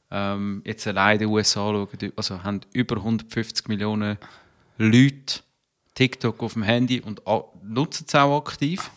Ähm, 0.09 0.61
jetzt 0.65 0.87
allein 0.87 1.15
in 1.15 1.19
den 1.19 1.29
USA 1.29 1.69
schauen, 1.71 2.13
also 2.15 2.43
haben 2.43 2.61
über 2.73 2.95
150 2.95 3.67
Millionen 3.67 4.17
Leute 4.77 5.41
TikTok 5.93 6.41
auf 6.41 6.53
dem 6.53 6.63
Handy 6.63 7.01
und 7.01 7.21
nutzen 7.63 8.05
es 8.07 8.15
auch 8.15 8.37
aktiv. 8.37 8.89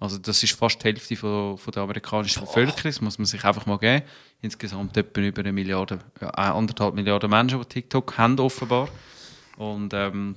Also 0.00 0.16
das 0.16 0.42
ist 0.42 0.54
fast 0.54 0.82
die 0.82 0.88
Hälfte 0.88 1.14
von, 1.14 1.58
von 1.58 1.72
der 1.72 1.82
amerikanischen 1.82 2.40
Bevölkerung, 2.40 2.82
das 2.84 3.00
muss 3.02 3.18
man 3.18 3.26
sich 3.26 3.44
einfach 3.44 3.66
mal 3.66 3.78
geben. 3.78 4.02
Insgesamt 4.40 4.96
etwa 4.96 5.20
über 5.20 5.40
eine 5.40 5.52
Milliarde, 5.52 5.98
ja, 6.20 6.28
anderthalb 6.28 6.94
Milliarden 6.94 7.28
Menschen, 7.28 7.60
die 7.60 7.66
TikTok 7.66 8.16
haben 8.16 8.38
offenbar. 8.40 8.88
Und 9.58 9.92
ähm, 9.92 10.36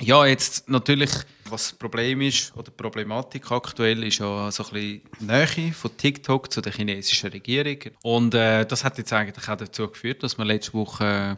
ja, 0.00 0.24
jetzt 0.24 0.70
natürlich, 0.70 1.10
was 1.44 1.68
das 1.68 1.72
Problem 1.74 2.22
ist, 2.22 2.56
oder 2.56 2.64
die 2.64 2.70
Problematik 2.70 3.50
aktuell, 3.52 4.02
ist 4.02 4.18
ja 4.18 4.50
so 4.50 4.64
ein 4.64 4.70
bisschen 4.70 5.02
Nähe 5.20 5.72
von 5.74 5.94
TikTok 5.94 6.50
zu 6.50 6.62
der 6.62 6.72
chinesischen 6.72 7.30
Regierung. 7.30 7.78
Und 8.02 8.34
äh, 8.34 8.64
das 8.64 8.82
hat 8.82 8.96
jetzt 8.96 9.12
eigentlich 9.12 9.46
auch 9.46 9.56
dazu 9.56 9.88
geführt, 9.88 10.22
dass 10.22 10.38
man 10.38 10.46
letzte 10.46 10.72
Woche 10.72 11.36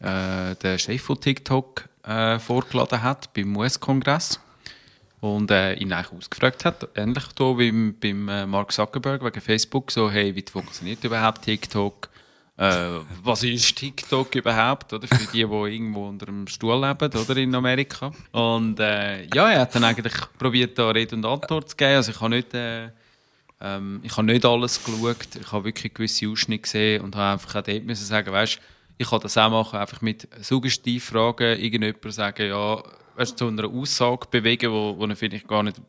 äh, 0.00 0.54
den 0.56 0.78
Chef 0.80 1.00
von 1.00 1.20
TikTok 1.20 1.88
äh, 2.02 2.40
vorgeladen 2.40 3.02
hat 3.02 3.32
beim 3.34 3.56
US-Kongress 3.56 4.40
und 5.34 5.50
äh, 5.50 5.74
ihn 5.74 5.92
eigentlich 5.92 6.12
ausgefragt 6.12 6.64
hat, 6.64 6.88
ähnlich 6.94 7.24
hier 7.36 7.58
wie 7.58 7.72
beim 7.92 8.28
äh, 8.28 8.46
Mark 8.46 8.72
Zuckerberg 8.72 9.24
wegen 9.24 9.40
Facebook, 9.40 9.90
so 9.90 10.10
hey, 10.10 10.34
wie 10.34 10.44
funktioniert 10.48 11.02
überhaupt 11.04 11.42
TikTok? 11.42 12.08
Äh, 12.58 13.00
was 13.22 13.42
ist 13.42 13.76
TikTok 13.76 14.34
überhaupt, 14.34 14.92
oder? 14.92 15.06
Für 15.06 15.26
die, 15.26 15.26
die 15.32 15.40
irgendwo 15.40 16.08
unter 16.08 16.26
dem 16.26 16.46
Stuhl 16.46 16.80
leben, 16.80 17.12
oder? 17.12 17.36
In 17.36 17.54
Amerika. 17.54 18.12
Und, 18.32 18.80
äh, 18.80 19.26
ja, 19.26 19.50
er 19.50 19.60
hat 19.60 19.74
dann 19.74 19.84
eigentlich 19.84 20.14
probiert, 20.38 20.78
da 20.78 20.90
Rede 20.90 21.16
und 21.16 21.26
Antwort 21.26 21.68
zu 21.68 21.76
geben. 21.76 21.96
Also 21.96 22.12
ich 22.12 22.20
habe 22.20 22.30
nicht, 22.30 22.54
äh, 22.54 22.88
ähm, 23.60 24.00
ich 24.02 24.16
habe 24.16 24.26
nicht 24.26 24.44
alles 24.44 24.82
geschaut. 24.82 25.36
Ich 25.38 25.52
habe 25.52 25.64
wirklich 25.64 25.92
gewisse 25.92 26.28
Ausschnitte 26.28 26.62
gesehen 26.62 27.02
und 27.02 27.14
habe 27.14 27.34
einfach 27.34 27.56
auch 27.56 27.62
dort 27.62 27.84
müssen 27.84 28.06
sagen, 28.06 28.32
weißt, 28.32 28.58
ich 28.98 29.10
kann 29.10 29.20
das 29.20 29.36
auch 29.36 29.50
machen, 29.50 29.78
einfach 29.78 30.00
mit 30.00 30.26
Suggestivfragen 30.40 31.58
irgendjemand 31.58 32.14
sagen, 32.14 32.48
ja, 32.48 32.82
weißt, 33.16 33.38
zu 33.38 33.48
einer 33.48 33.66
Aussage 33.66 34.26
bewegen, 34.30 34.70
wo, 34.70 34.96
wo 34.98 35.06
er 35.06 35.16
vielleicht 35.16 35.48
gar 35.48 35.62
nicht 35.62 35.80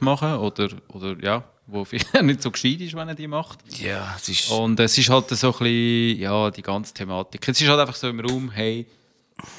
machen 0.00 0.34
oder, 0.36 0.68
oder 0.88 1.16
ja, 1.22 1.44
wo 1.66 1.84
vielleicht 1.84 2.22
nicht 2.22 2.42
so 2.42 2.50
gescheit 2.50 2.80
ist, 2.80 2.94
wenn 2.94 3.08
er 3.08 3.14
die 3.14 3.26
macht. 3.26 3.58
Ja, 3.78 4.14
es 4.16 4.28
ist... 4.28 4.50
Und 4.50 4.78
es 4.80 4.96
ist 4.98 5.08
halt 5.08 5.28
so 5.30 5.48
ein 5.48 5.52
bisschen, 5.52 6.20
ja, 6.20 6.50
die 6.50 6.62
ganze 6.62 6.92
Thematik. 6.92 7.48
Es 7.48 7.60
ist 7.60 7.68
halt 7.68 7.80
einfach 7.80 7.94
so 7.94 8.08
im 8.08 8.20
Raum, 8.20 8.50
hey, 8.50 8.86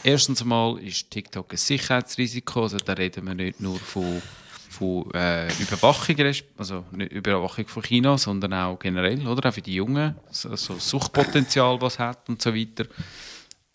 erstens 0.04 0.44
mal 0.44 0.78
ist 0.80 1.10
TikTok 1.10 1.52
ein 1.52 1.58
Sicherheitsrisiko, 1.58 2.64
also 2.64 2.78
da 2.78 2.94
reden 2.94 3.26
wir 3.26 3.34
nicht 3.34 3.60
nur 3.60 3.80
von, 3.80 4.22
von 4.70 5.12
äh, 5.14 5.48
Überwachung, 5.62 6.16
also 6.58 6.86
nicht 6.92 7.12
Überwachung 7.12 7.68
von 7.68 7.84
China, 7.84 8.18
sondern 8.18 8.54
auch 8.54 8.78
generell, 8.80 9.26
oder? 9.28 9.50
Auch 9.50 9.54
für 9.54 9.62
die 9.62 9.76
Jungen, 9.76 10.16
so, 10.32 10.56
so 10.56 10.78
Suchtpotenzial, 10.78 11.80
was 11.82 12.00
hat 12.00 12.30
und 12.30 12.42
so 12.42 12.54
weiter. 12.54 12.86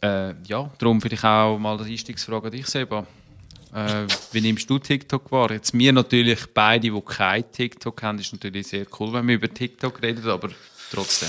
Äh, 0.00 0.34
ja, 0.44 0.70
darum 0.78 1.00
vielleicht 1.00 1.24
auch 1.24 1.58
mal 1.58 1.76
die 1.78 1.92
Einstiegsfrage 1.92 2.46
an 2.46 2.52
dich, 2.52 2.66
Seba. 2.66 3.06
Äh, 3.74 4.06
wie 4.32 4.40
nimmst 4.40 4.70
du 4.70 4.78
TikTok 4.78 5.30
wahr? 5.30 5.50
Jetzt 5.50 5.74
wir 5.74 5.92
natürlich 5.92 6.46
beide, 6.54 6.90
die 6.90 7.00
kein 7.02 7.50
TikTok 7.50 8.02
haben, 8.02 8.18
ist 8.18 8.32
natürlich 8.32 8.68
sehr 8.68 8.86
cool, 8.98 9.12
wenn 9.12 9.26
wir 9.26 9.34
über 9.34 9.52
TikTok 9.52 10.00
reden, 10.00 10.28
aber 10.28 10.50
trotzdem. 10.90 11.28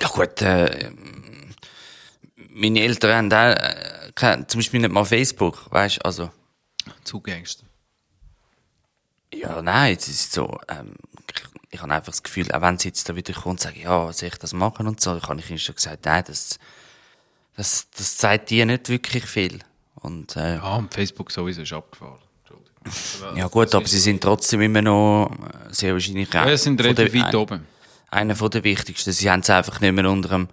Ja 0.00 0.08
gut, 0.08 0.42
äh, 0.42 0.90
meine 2.50 2.80
Eltern 2.80 3.32
haben 3.32 3.32
auch, 3.32 4.22
äh, 4.22 4.46
zum 4.46 4.58
Beispiel 4.58 4.80
nicht 4.80 4.92
mal 4.92 5.04
Facebook, 5.04 5.70
weißt 5.70 5.98
du, 5.98 6.04
also. 6.04 6.30
Zugängst. 7.04 7.64
Ja, 9.32 9.62
nein, 9.62 9.96
es 9.96 10.08
ist 10.08 10.32
so, 10.32 10.58
ähm, 10.68 10.94
ich, 11.30 11.42
ich 11.70 11.80
habe 11.80 11.92
einfach 11.92 12.12
das 12.12 12.22
Gefühl, 12.22 12.50
auch 12.52 12.60
wenn 12.60 12.78
sie 12.78 12.88
jetzt 12.88 13.08
da 13.08 13.14
wieder 13.14 13.32
kommen 13.32 13.52
und 13.52 13.60
sagen, 13.60 13.80
ja, 13.80 14.12
soll 14.12 14.28
ich 14.28 14.38
das 14.38 14.52
machen 14.52 14.88
und 14.88 15.00
so, 15.00 15.22
habe 15.22 15.40
ich 15.40 15.48
ihnen 15.48 15.58
schon 15.58 15.76
gesagt, 15.76 16.04
nein, 16.04 16.24
das, 16.26 16.58
das, 17.60 17.90
das 17.90 18.16
zeigt 18.16 18.48
dir 18.48 18.64
nicht 18.64 18.88
wirklich 18.88 19.26
viel. 19.26 19.58
Und, 19.96 20.34
äh, 20.34 20.56
ja, 20.56 20.76
und 20.76 20.94
Facebook 20.94 21.30
sowieso 21.30 21.60
ist 21.60 21.72
abgefahren. 21.74 22.18
Ja 23.36 23.48
gut, 23.48 23.74
aber 23.74 23.86
sie 23.86 23.98
sind 23.98 24.22
trotzdem 24.22 24.62
immer 24.62 24.80
noch 24.80 25.30
äh, 25.30 25.74
sehr 25.74 25.92
wahrscheinlich 25.92 26.32
ja, 26.32 26.48
sie 26.48 26.56
sind 26.56 26.82
relativ 26.82 27.22
weit 27.22 27.34
oben. 27.34 27.66
Einer 28.10 28.34
von 28.34 28.50
der 28.50 28.64
wichtigsten. 28.64 29.12
Sie 29.12 29.30
haben 29.30 29.40
es 29.40 29.50
einfach 29.50 29.78
nicht 29.82 29.92
mehr 29.92 30.10
unter 30.10 30.30
dem 30.30 30.48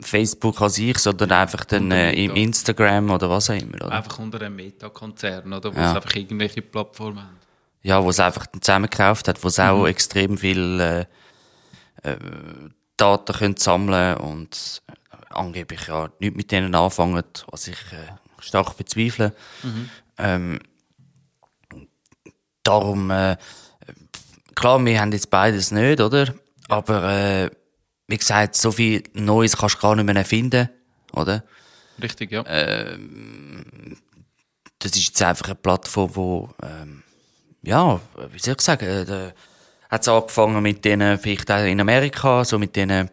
Facebook 0.00 0.60
an 0.60 0.70
sich, 0.70 0.98
sondern 0.98 1.30
einfach 1.30 1.64
dann 1.64 1.92
äh, 1.92 2.12
im 2.14 2.34
Instagram 2.34 3.10
oder 3.10 3.30
was 3.30 3.50
auch 3.50 3.54
immer. 3.54 3.76
Oder? 3.76 3.92
Einfach 3.92 4.18
unter 4.18 4.40
einem 4.40 4.56
Meta-Konzern, 4.56 5.52
oder? 5.52 5.72
Wo 5.72 5.78
ja. 5.78 5.90
es 5.90 5.96
einfach 5.96 6.16
irgendwelche 6.16 6.62
Plattformen 6.62 7.22
haben. 7.22 7.38
Ja, 7.82 8.02
wo 8.02 8.10
es 8.10 8.18
einfach 8.18 8.48
zusammengekauft 8.60 9.28
hat, 9.28 9.44
wo 9.44 9.46
es 9.46 9.58
mhm. 9.58 9.64
auch 9.64 9.86
extrem 9.86 10.36
viel 10.36 10.80
äh, 10.80 11.00
äh, 12.02 12.16
Daten 12.98 13.34
können 13.34 13.56
sammeln 13.56 14.16
und 14.18 14.82
angeblich 15.30 15.86
ja 15.86 16.10
nicht 16.18 16.36
mit 16.36 16.50
denen 16.50 16.74
anfangen, 16.74 17.22
was 17.50 17.68
ich 17.68 17.78
äh, 17.92 18.12
stark 18.40 18.76
bezweifle. 18.76 19.34
Mhm. 19.62 19.90
Ähm, 20.18 20.58
darum, 22.62 23.10
äh, 23.10 23.36
klar, 24.54 24.84
wir 24.84 25.00
haben 25.00 25.12
jetzt 25.12 25.30
beides 25.30 25.70
nicht, 25.70 26.00
oder? 26.00 26.34
Aber 26.68 27.04
äh, 27.10 27.50
wie 28.08 28.16
gesagt, 28.16 28.56
so 28.56 28.72
viel 28.72 29.02
Neues 29.14 29.56
kannst 29.56 29.76
du 29.76 29.80
gar 29.80 29.96
nicht 29.96 30.12
mehr 30.12 30.24
finden, 30.24 30.68
oder? 31.12 31.44
Richtig, 32.02 32.32
ja. 32.32 32.44
Ähm, 32.46 33.96
das 34.78 34.92
ist 34.92 35.08
jetzt 35.08 35.22
einfach 35.22 35.46
eine 35.46 35.54
Plattform, 35.56 36.14
wo, 36.14 36.48
ähm, 36.62 37.02
ja, 37.62 38.00
wie 38.30 38.38
soll 38.38 38.54
ich 38.54 38.60
sagen, 38.60 38.86
äh, 38.86 39.32
hat 39.88 40.02
es 40.02 40.08
angefangen 40.08 40.62
mit 40.62 40.84
denen, 40.84 41.18
vielleicht 41.18 41.50
auch 41.50 41.64
in 41.64 41.80
Amerika, 41.80 42.44
so 42.44 42.58
mit 42.58 42.76
denen, 42.76 43.10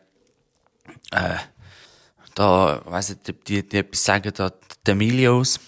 äh, 1.12 1.36
da, 2.36 2.82
weiss 2.86 3.10
nicht, 3.10 3.48
die, 3.48 3.68
die 3.68 3.78
etwas 3.78 4.04
sagen, 4.04 4.32
da, 4.36 4.52
die 4.86 4.92
Emilios, 4.92 5.60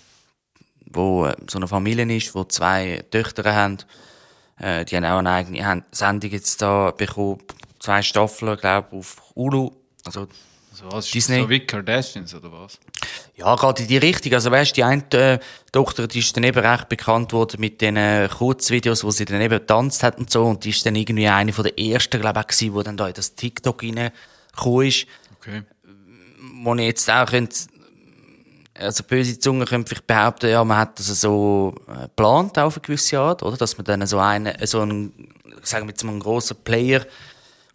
wo 0.86 1.26
äh, 1.26 1.36
so 1.50 1.60
eine 1.60 1.68
Familie 1.68 2.16
ist, 2.16 2.36
wo 2.36 2.44
zwei 2.44 3.04
Töchter 3.10 3.56
haben, 3.56 3.78
äh, 4.60 4.84
die 4.84 4.96
haben 4.96 5.06
auch 5.06 5.20
eine 5.20 5.32
eigene 5.32 5.84
Sendung 5.92 6.32
jetzt 6.32 6.62
da 6.62 6.92
bekommen, 6.92 7.40
zwei 7.80 8.02
Staffeln, 8.02 8.58
glaube 8.58 8.98
auf 8.98 9.22
Ulu, 9.36 9.72
also 10.04 10.28
also 10.84 10.96
was, 10.96 11.12
Disney. 11.12 11.42
So 11.42 11.50
wie 11.50 11.60
Kardashians 11.60 12.34
oder 12.36 12.52
was? 12.52 12.80
Ja, 13.36 13.56
gerade 13.56 13.82
in 13.84 13.88
die 13.88 13.98
Richtung. 13.98 14.34
Also 14.34 14.52
weißt, 14.52 14.76
die 14.76 14.84
eine 14.84 15.04
äh, 15.12 15.40
Tochter, 15.72 16.08
die 16.08 16.20
ist 16.20 16.36
dann 16.36 16.44
eben 16.44 16.60
recht 16.60 16.90
bekannt 16.90 17.34
worden 17.34 17.60
mit 17.60 17.82
den 17.82 17.98
äh, 17.98 18.30
Kurzvideos, 18.32 19.04
wo 19.04 19.12
sie 19.12 19.26
dann 19.26 19.42
eben 19.42 19.60
getanzt 19.60 20.04
hat 20.04 20.18
und 20.18 20.30
so. 20.30 20.46
Und 20.46 20.64
die 20.64 20.70
ist 20.70 20.86
dann 20.86 20.96
irgendwie 20.96 21.28
eine 21.28 21.54
von 21.54 21.64
der 21.64 21.78
ersten, 21.78 22.22
glaube 22.22 22.40
ich, 22.42 22.48
gewesen, 22.48 22.74
wo 22.74 22.84
dann 22.84 22.98
da 22.98 23.08
in 23.08 23.14
das 23.14 23.36
TikTok 23.36 23.82
reingekommen 23.84 24.88
ist. 24.88 25.08
Okay 25.38 25.64
wo 26.64 26.76
ich 26.76 26.82
jetzt 26.82 27.10
auch 27.10 27.26
könnte, 27.26 27.56
also 28.76 29.04
böse 29.04 29.40
Zungen 29.40 29.66
können 29.66 29.86
vielleicht 29.86 30.08
behaupten, 30.08 30.50
ja, 30.50 30.64
man 30.64 30.78
hat 30.78 31.00
das 31.00 31.08
so 31.22 31.74
äh, 31.88 32.04
geplant 32.04 32.58
auf 32.60 32.76
eine 32.76 32.82
gewisse 32.82 33.20
Art, 33.20 33.44
oder? 33.44 33.58
Dass 33.58 33.78
man 33.78 33.86
dann 33.86 34.06
so 34.06 34.20
einen, 34.20 34.54
so 34.66 34.82
einen, 34.82 35.30
sagen 35.64 35.88
wir 35.88 35.92
jetzt 35.92 36.04
mal 36.04 36.12
einen 36.12 36.20
grossen 36.20 36.58
Player 36.64 37.06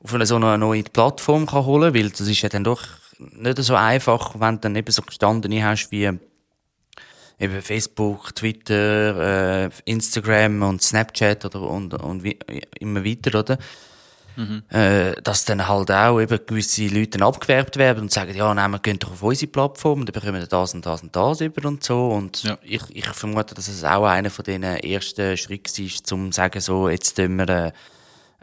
auf 0.02 0.14
eine 0.14 0.26
so 0.26 0.36
eine 0.36 0.58
neue 0.58 0.82
Plattform 0.82 1.46
kann 1.46 1.64
holen, 1.64 1.94
weil 1.94 2.10
das 2.10 2.20
ist 2.20 2.42
ja 2.42 2.48
dann 2.48 2.64
doch 2.64 2.82
nicht 3.18 3.58
so 3.58 3.74
einfach, 3.74 4.34
wenn 4.38 4.56
du 4.56 4.60
dann 4.62 4.76
eben 4.76 4.90
so 4.90 5.02
gestanden 5.02 5.64
hast 5.64 5.90
wie 5.90 6.10
eben 7.38 7.62
Facebook, 7.62 8.34
Twitter, 8.34 9.64
äh, 9.66 9.70
Instagram 9.84 10.62
und 10.62 10.82
Snapchat 10.82 11.44
oder 11.44 11.62
und, 11.62 11.94
und 11.94 12.22
wie, 12.22 12.38
immer 12.78 13.04
weiter, 13.04 13.38
oder? 13.38 13.58
Mhm. 14.36 14.62
Äh, 14.70 15.20
dass 15.22 15.44
dann 15.44 15.68
halt 15.68 15.90
auch 15.90 16.18
eben 16.18 16.38
gewisse 16.46 16.86
Leute 16.86 17.22
abgewerbt 17.22 17.76
werden 17.76 18.04
und 18.04 18.12
sagen, 18.12 18.34
ja, 18.34 18.54
nein, 18.54 18.70
wir 18.70 18.78
gehen 18.78 18.98
doch 18.98 19.12
auf 19.12 19.22
unsere 19.22 19.50
Plattform, 19.50 20.06
dann 20.06 20.12
bekommen 20.12 20.40
wir 20.40 20.46
das 20.46 20.72
und 20.72 20.86
das 20.86 21.02
und 21.02 21.14
das 21.14 21.40
über 21.42 21.68
und 21.68 21.84
so. 21.84 22.06
Und 22.06 22.42
ja. 22.44 22.56
ich, 22.62 22.82
ich 22.94 23.06
vermute, 23.08 23.54
dass 23.54 23.68
es 23.68 23.84
auch 23.84 24.06
einer 24.06 24.30
von 24.30 24.44
den 24.44 24.62
ersten 24.62 25.36
Schritten 25.36 25.84
ist, 25.84 26.10
um 26.12 26.32
zu 26.32 26.36
sagen, 26.36 26.60
so, 26.60 26.88
jetzt 26.88 27.16
tun 27.16 27.36
wir, 27.36 27.48
äh, 27.48 27.72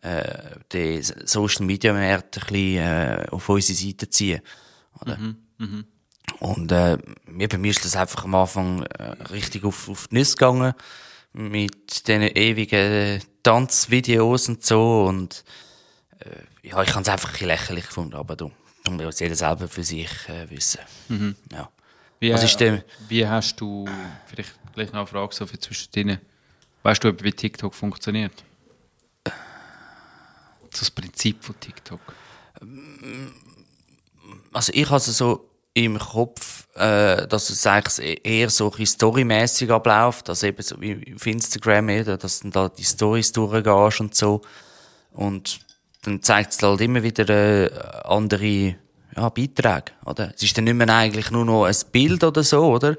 äh 0.02 0.60
die 0.72 1.02
Social 1.02 1.66
Media 1.66 1.94
Märkte 1.94 2.42
ein 2.42 2.48
bisschen, 2.48 2.78
äh, 2.78 3.26
auf 3.32 3.50
unsere 3.50 3.78
Seite 3.78 4.10
ziehen. 4.10 4.42
Oder? 5.02 5.18
Mhm. 5.18 5.38
Mhm. 5.58 5.86
Und, 6.40 6.72
äh, 6.72 6.98
mir, 7.26 7.50
bei 7.50 7.58
mir 7.58 7.72
ist 7.72 7.84
das 7.84 7.96
einfach 7.96 8.24
am 8.26 8.36
Anfang 8.36 8.84
äh, 8.84 9.04
richtig 9.32 9.64
auf, 9.64 9.90
auf 9.90 10.08
die 10.08 10.16
Nüsse 10.16 10.36
gegangen. 10.36 10.74
Mit 11.34 12.08
den 12.08 12.24
ewigen 12.24 13.22
Tanzvideos 13.44 14.50
und 14.50 14.66
so 14.66 15.06
und, 15.06 15.44
äh, 16.20 16.68
ja, 16.68 16.82
ich 16.82 16.90
habe 16.92 17.02
es 17.02 17.10
einfach 17.10 17.40
ein 17.40 17.48
lächerlich 17.48 17.86
gefunden, 17.86 18.16
aber 18.16 18.36
du, 18.36 18.52
du 18.84 18.92
muss 18.92 19.20
jeder 19.20 19.36
selber 19.36 19.68
für 19.68 19.84
sich 19.84 20.10
äh, 20.28 20.50
wissen. 20.50 20.82
Mhm. 21.08 21.36
Ja. 21.52 21.70
Wie, 22.20 22.34
Was 22.34 22.44
ist 22.44 22.58
denn? 22.60 22.84
Wie 23.08 23.26
hast 23.26 23.62
du, 23.62 23.88
vielleicht 24.26 24.54
gleich 24.74 24.92
noch 24.92 25.00
eine 25.00 25.08
Frage 25.08 25.34
so 25.34 25.46
für 25.46 25.60
zwischendrin, 25.60 26.18
weißt 26.84 27.04
du, 27.04 27.14
wie 27.24 27.32
TikTok 27.32 27.74
funktioniert? 27.74 28.44
Das 30.72 30.92
Prinzip 30.92 31.44
von 31.44 31.60
TikTok. 31.60 32.00
Also 34.54 34.72
ich 34.74 34.86
habe 34.86 34.98
es 34.98 35.06
so 35.06 35.50
im 35.74 35.98
Kopf, 35.98 36.68
äh, 36.76 37.28
dass 37.28 37.50
es 37.50 37.66
eigentlich 37.66 38.26
eher 38.26 38.50
so 38.50 38.72
ein 38.72 38.86
storymäßig 38.86 39.70
abläuft, 39.72 40.30
also 40.30 40.48
eben 40.48 40.62
so 40.62 40.80
wie 40.82 41.14
auf 41.16 41.26
Instagram, 41.26 42.06
dass 42.18 42.42
du 42.42 42.50
da 42.50 42.70
die 42.70 42.84
Stories 42.84 43.32
durchgehst 43.32 44.02
und 44.02 44.16
so. 44.16 44.42
Und 45.12 45.60
dann 46.04 46.22
zeigt 46.22 46.54
es 46.54 46.62
halt 46.62 46.82
immer 46.82 47.04
wieder 47.04 47.30
äh, 47.30 47.70
andere 48.06 48.76
ja, 49.16 49.30
Beiträge, 49.30 49.92
oder? 50.06 50.34
Es 50.36 50.44
ist 50.44 50.58
dann 50.58 50.66
nicht 50.66 50.74
mehr 50.76 50.90
eigentlich 50.90 51.32
nur 51.32 51.46
noch 51.46 51.66
ein 51.66 51.76
Bild 51.92 52.24
oder 52.24 52.44
so, 52.44 52.66
oder? 52.66 52.98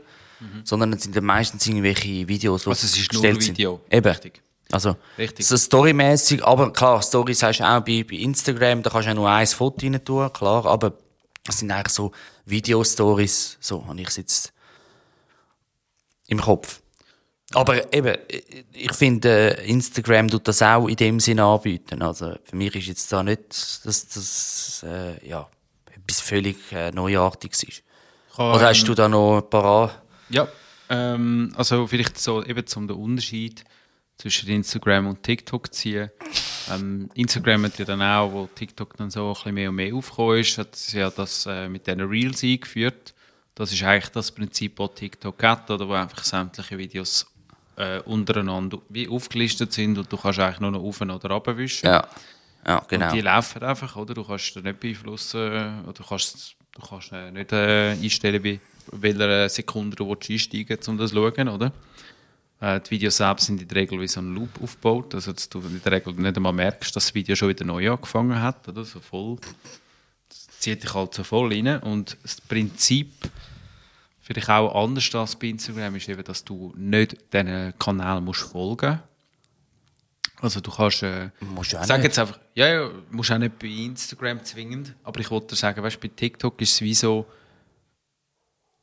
Sondern 0.65 0.95
es 0.95 1.03
sind 1.03 1.15
dann 1.15 1.25
meistens 1.25 1.67
irgendwelche 1.67 2.27
Videos, 2.27 2.63
die 2.63 2.69
Mhm. 2.69 2.73
Also 2.73 2.87
es 2.87 2.97
ist 2.97 3.13
nur 3.13 3.23
sind. 3.23 3.49
Video. 3.49 3.81
Eben. 3.91 4.09
Richtig. 4.09 4.43
Also, 4.73 4.97
Richtig. 5.19 5.47
so 5.47 5.57
storymäßig, 5.57 6.45
aber 6.45 6.73
klar, 6.73 7.03
Stories 7.03 7.43
hast 7.43 7.61
du 7.61 7.65
auch 7.65 7.81
bei, 7.81 8.05
bei 8.09 8.17
Instagram, 8.17 8.83
da 8.83 8.91
kannst 8.91 9.07
du 9.07 9.11
ja 9.11 9.15
nur 9.15 9.29
ein 9.29 9.47
Foto 9.47 9.85
rein 9.85 10.05
tun, 10.05 10.33
klar, 10.33 10.67
aber 10.67 10.93
es 11.49 11.59
sind 11.59 11.71
eigentlich 11.71 11.93
so 11.93 12.13
Video-Stories, 12.45 13.59
so 13.61 13.87
habe 13.87 14.01
ich 14.01 14.09
es 14.09 14.17
jetzt 14.17 14.53
im 16.29 16.41
Kopf. 16.41 16.81
Aber 17.53 17.93
eben, 17.93 18.17
ich 18.73 18.93
finde, 18.93 19.59
äh, 19.59 19.69
Instagram 19.69 20.29
tut 20.29 20.47
das 20.47 20.63
auch 20.63 20.87
in 20.87 20.95
dem 20.95 21.19
Sinne 21.19 21.45
anbieten. 21.45 22.01
Also 22.01 22.37
für 22.45 22.57
mich 22.57 22.77
ist 22.77 22.87
jetzt 22.87 23.13
da 23.13 23.25
nicht, 23.25 23.85
dass 23.85 24.09
das 24.09 24.85
äh, 24.87 25.29
ja, 25.29 25.49
etwas 25.93 26.21
völlig 26.21 26.57
äh, 26.71 26.93
Neuartiges 26.93 27.65
ist. 27.65 27.83
Kann, 28.37 28.55
Oder 28.55 28.69
hast 28.69 28.85
du 28.85 28.95
da 28.95 29.09
noch 29.09 29.39
ein 29.39 29.51
paar 29.51 30.01
Ja, 30.29 30.47
ähm, 30.89 31.53
also 31.57 31.89
vielleicht 31.89 32.19
so 32.19 32.45
eben 32.45 32.65
zum 32.69 32.89
Unterschied 32.89 33.65
zwischen 34.21 34.51
Instagram 34.51 35.07
und 35.07 35.23
TikTok 35.23 35.73
ziehen. 35.73 36.11
Ähm, 36.71 37.09
Instagram 37.15 37.65
hat 37.65 37.79
ja 37.79 37.85
dann 37.85 38.03
auch, 38.03 38.31
wo 38.31 38.49
TikTok 38.55 38.97
dann 38.97 39.11
so 39.11 39.29
ein 39.29 39.35
bisschen 39.35 39.55
mehr 39.55 39.71
und 39.71 39.77
mehr 39.77 39.95
aufgekommen 39.95 40.39
ist, 40.39 40.59
hat 40.59 40.75
es 40.75 40.93
ja 40.93 41.11
das 41.11 41.47
äh, 41.47 41.69
mit 41.69 41.87
diesen 41.87 42.03
Reels 42.03 42.45
eingeführt. 42.45 43.15
Das 43.55 43.73
ist 43.73 43.83
eigentlich 43.83 44.11
das 44.11 44.31
Prinzip, 44.31 44.77
das 44.77 44.91
TikTok 44.95 45.43
hat, 45.43 45.71
oder 45.71 45.89
wo 45.89 45.95
einfach 45.95 46.23
sämtliche 46.23 46.77
Videos 46.77 47.27
äh, 47.77 48.01
untereinander 48.01 48.79
wie 48.91 49.09
aufgelistet 49.09 49.73
sind 49.73 49.97
und 49.97 50.13
du 50.13 50.17
kannst 50.17 50.39
eigentlich 50.39 50.61
nur 50.61 50.71
noch 50.71 50.83
auf 50.83 51.01
oder 51.01 51.31
abwischen. 51.31 51.87
Ja, 51.87 52.07
ja 52.67 52.85
genau. 52.87 53.07
Und 53.07 53.15
die 53.15 53.21
laufen 53.23 53.63
einfach, 53.63 53.97
oder? 53.97 54.15
Du 54.15 54.25
kannst 54.25 54.55
da 54.55 54.61
nicht 54.61 54.81
beeinflussen, 54.81 55.83
oder 55.85 55.93
du 55.95 56.05
kannst, 56.05 56.57
du 56.73 56.87
kannst 56.87 57.11
äh, 57.13 57.31
nicht 57.31 57.53
äh, 57.53 57.93
einstellen, 57.93 58.43
bei 58.43 58.61
welcher 58.93 59.49
Sekunde 59.49 59.97
du 59.97 60.13
einsteigen 60.13 60.69
willst, 60.69 60.89
um 60.89 60.99
das 60.99 61.11
zu 61.11 61.17
schauen, 61.17 61.49
oder? 61.49 61.73
Äh, 62.61 62.81
die 62.81 62.91
Videos 62.91 63.17
selbst 63.17 63.47
sind 63.47 63.61
in 63.63 63.69
der 63.69 63.77
Regel 63.77 64.01
wie 64.01 64.09
so 64.09 64.21
ein 64.21 64.35
Loop 64.35 64.63
aufgebaut, 64.63 65.15
also 65.15 65.33
dass 65.33 65.49
du 65.49 65.61
in 65.61 65.81
der 65.83 65.93
Regel 65.93 66.13
nicht 66.15 66.37
einmal 66.37 66.53
merkst, 66.53 66.95
dass 66.95 67.07
das 67.07 67.15
Video 67.15 67.35
schon 67.35 67.49
wieder 67.49 67.65
neu 67.65 67.91
angefangen 67.91 68.41
hat, 68.41 68.69
oder? 68.69 68.85
So 68.85 69.01
voll, 69.01 69.39
das 70.29 70.59
zieht 70.59 70.83
dich 70.83 70.95
halt 70.95 71.15
so 71.15 71.25
voll 71.25 71.53
rein. 71.53 71.79
Und 71.79 72.17
das 72.23 72.41
Prinzip 72.41 73.13
vielleicht 74.21 74.51
auch 74.51 74.85
anders 74.85 75.13
als 75.15 75.37
bei 75.37 75.49
Instagram 75.49 75.97
ist 75.97 76.09
eben, 76.09 76.23
dass 76.23 76.45
du 76.45 76.73
nicht 76.77 77.17
diesen 77.33 77.73
Kanal 77.79 78.21
musst 78.21 78.43
folgen. 78.43 79.01
Also 80.43 80.61
du 80.61 80.71
kannst, 80.71 81.03
äh, 81.03 81.31
Musst 81.41 81.73
du 81.73 81.79
auch 81.79 81.85
sag 81.85 81.99
nicht. 81.99 82.05
jetzt 82.05 82.19
einfach, 82.19 82.39
ja, 82.55 82.67
ja, 82.69 82.91
musst 83.11 83.31
auch 83.31 83.39
nicht 83.39 83.59
bei 83.59 83.67
Instagram 83.69 84.43
zwingend, 84.45 84.95
aber 85.03 85.21
ich 85.21 85.31
wollte 85.31 85.49
dir 85.49 85.57
sagen, 85.57 85.83
weißt, 85.83 86.01
bei 86.01 86.09
TikTok 86.09 86.61
ist 86.63 86.73
es 86.73 86.81
wie 86.81 86.95
so, 86.95 87.27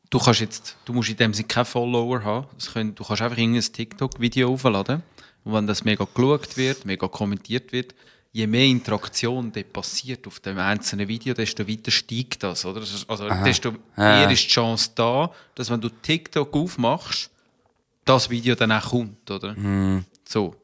du 0.09 0.19
kannst 0.19 0.39
jetzt, 0.41 0.77
du 0.85 0.93
musst 0.93 1.09
in 1.09 1.17
dem 1.17 1.33
Sinne 1.33 1.47
keine 1.47 1.65
Follower 1.65 2.23
haben, 2.23 2.47
können, 2.73 2.95
du 2.95 3.03
kannst 3.03 3.21
einfach 3.21 3.37
irgendein 3.37 3.61
TikTok-Video 3.61 4.51
aufladen 4.53 5.03
und 5.43 5.53
wenn 5.53 5.67
das 5.67 5.83
mega 5.83 6.05
geschaut 6.13 6.57
wird, 6.57 6.85
mega 6.85 7.07
kommentiert 7.07 7.71
wird, 7.71 7.93
je 8.33 8.45
mehr 8.47 8.65
Interaktion 8.65 9.51
dort 9.51 9.73
passiert 9.73 10.27
auf 10.27 10.39
dem 10.39 10.57
einzelnen 10.59 11.07
Video, 11.07 11.33
desto 11.33 11.67
weiter 11.67 11.91
steigt 11.91 12.43
das, 12.43 12.65
oder? 12.65 12.81
Also 13.07 13.27
desto 13.43 13.73
Ah. 13.95 14.21
eher 14.23 14.31
ist 14.31 14.43
die 14.43 14.49
Chance 14.49 14.91
da, 14.95 15.31
dass 15.55 15.69
wenn 15.69 15.81
du 15.81 15.89
TikTok 15.89 16.53
aufmachst, 16.55 17.29
das 18.05 18.29
Video 18.29 18.55
dann 18.55 18.71
auch 18.71 18.89
kommt, 18.89 19.29
oder? 19.31 19.55
So. 20.27 20.55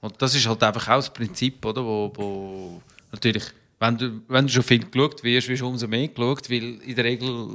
Und 0.00 0.14
das 0.22 0.34
ist 0.34 0.46
halt 0.46 0.62
einfach 0.62 0.86
auch 0.88 0.96
das 0.96 1.12
Prinzip, 1.12 1.64
oder? 1.64 1.84
Wo, 1.84 2.12
wo 2.14 2.82
natürlich, 3.10 3.44
wenn 3.80 3.98
du, 3.98 4.20
wenn 4.28 4.46
du 4.46 4.52
schon 4.52 4.62
viel 4.62 4.84
geschaut 4.88 5.22
wirst, 5.24 5.48
wirst 5.48 5.62
du 5.62 5.66
umso 5.68 5.88
mehr 5.88 6.06
geschaut, 6.08 6.48
weil 6.48 6.80
in 6.82 6.94
der 6.94 7.04
Regel 7.04 7.48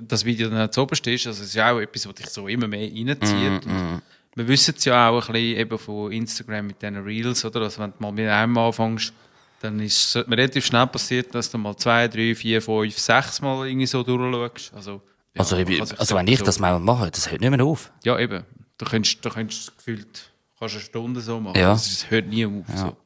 das 0.00 0.24
Video 0.24 0.48
dann 0.50 0.70
zu 0.72 0.82
oberst 0.82 1.06
ist. 1.06 1.26
Also 1.26 1.42
es 1.42 1.48
ist 1.48 1.54
ja 1.54 1.72
auch 1.72 1.78
etwas, 1.80 2.06
was 2.06 2.14
dich 2.14 2.28
so 2.30 2.46
immer 2.48 2.66
mehr 2.68 2.88
reinzieht. 2.88 3.66
Und 3.66 4.02
wir 4.36 4.48
wissen 4.48 4.74
es 4.76 4.84
ja 4.84 5.08
auch 5.10 5.28
ein 5.28 5.32
bisschen 5.32 5.58
eben 5.58 5.78
von 5.78 6.10
Instagram 6.12 6.66
mit 6.68 6.82
diesen 6.82 6.96
Reels, 7.04 7.44
oder? 7.44 7.62
Also 7.62 7.80
wenn 7.82 7.90
du 7.92 7.96
mal 8.00 8.12
mit 8.12 8.28
einem 8.28 8.56
anfängst, 8.58 9.12
dann 9.60 9.80
ist 9.80 10.16
es 10.16 10.28
relativ 10.28 10.66
schnell 10.66 10.86
passiert, 10.88 11.34
dass 11.34 11.50
du 11.50 11.56
mal 11.58 11.76
zwei, 11.76 12.08
drei, 12.08 12.34
vier, 12.34 12.60
fünf, 12.60 12.98
sechs 12.98 13.40
Mal 13.40 13.66
irgendwie 13.68 13.86
so 13.86 14.02
durchschaust. 14.02 14.74
Also, 14.74 15.00
ja, 15.34 15.38
Also, 15.40 15.56
ich, 15.56 15.66
sich 15.84 15.98
also 15.98 16.14
wenn 16.16 16.26
ich 16.28 16.38
so- 16.40 16.44
das 16.44 16.58
mal 16.58 16.78
mache, 16.80 17.10
das 17.10 17.30
hört 17.30 17.40
nicht 17.40 17.50
mehr 17.50 17.64
auf. 17.64 17.90
ja, 18.04 18.18
eben. 18.18 18.44
Du 18.76 18.84
könntest, 18.84 19.24
du 19.24 19.30
könntest 19.30 19.76
gefühlt 19.78 20.30
kannst 20.58 20.74
eine 20.74 20.84
Stunde 20.84 21.20
so 21.20 21.38
machen. 21.40 21.58
Ja. 21.58 21.70
Also, 21.72 21.86
Es 21.90 22.10
hört 22.10 22.26
nie 22.26 22.44
auf. 22.44 22.52
So. 22.74 22.96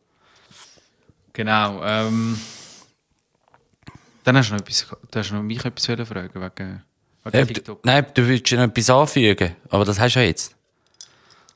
Genau. 1.34 1.82
Ähm, 1.84 2.38
dann 4.28 4.36
hast 4.36 4.50
du 4.50 4.54
noch, 4.54 4.60
etwas, 4.60 4.86
du 5.10 5.18
hast 5.18 5.32
noch 5.32 5.42
mich 5.42 5.64
etwas 5.64 5.86
fragen 5.86 6.06
wegen, 6.34 6.82
wegen 7.24 7.46
du, 7.46 7.46
TikTok. 7.54 7.84
nein, 7.84 8.06
du 8.14 8.28
willst 8.28 8.50
ja 8.50 8.58
noch 8.58 8.68
etwas 8.70 8.90
anfügen, 8.90 9.56
aber 9.70 9.84
das 9.84 9.98
hast 9.98 10.14
du 10.16 10.20
ja 10.20 10.26
jetzt. 10.26 10.54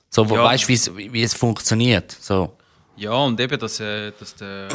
So, 0.08 0.28
wo 0.28 0.36
Ja. 0.36 0.44
weißt 0.44 0.68
wie 0.68 0.74
es, 0.74 0.94
wie 0.96 1.22
es 1.22 1.34
funktioniert. 1.34 2.10
So. 2.20 2.56
Ja, 2.96 3.12
und 3.12 3.38
eben, 3.40 3.58
dass, 3.58 3.80
äh, 3.80 4.12
dass, 4.18 4.34
der, 4.36 4.68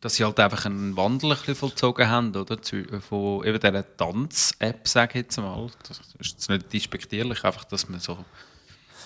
dass 0.00 0.14
sie 0.14 0.24
halt 0.24 0.38
einfach 0.40 0.64
einen 0.66 0.96
Wandel 0.96 1.32
ein 1.32 1.36
bisschen 1.38 1.54
vollzogen 1.54 2.08
haben, 2.08 2.34
oder? 2.34 2.56
Äh, 2.72 3.00
von 3.00 3.44
eben 3.44 3.60
dieser 3.60 3.96
Tanz-App, 3.96 4.86
sage 4.88 5.10
ich 5.18 5.24
jetzt 5.26 5.36
mal. 5.38 5.70
Das 5.88 6.00
ist 6.18 6.30
jetzt 6.32 6.48
nicht 6.50 6.72
despektierlich, 6.72 7.44
einfach, 7.44 7.64
dass 7.64 7.88
man 7.88 8.00
so. 8.00 8.18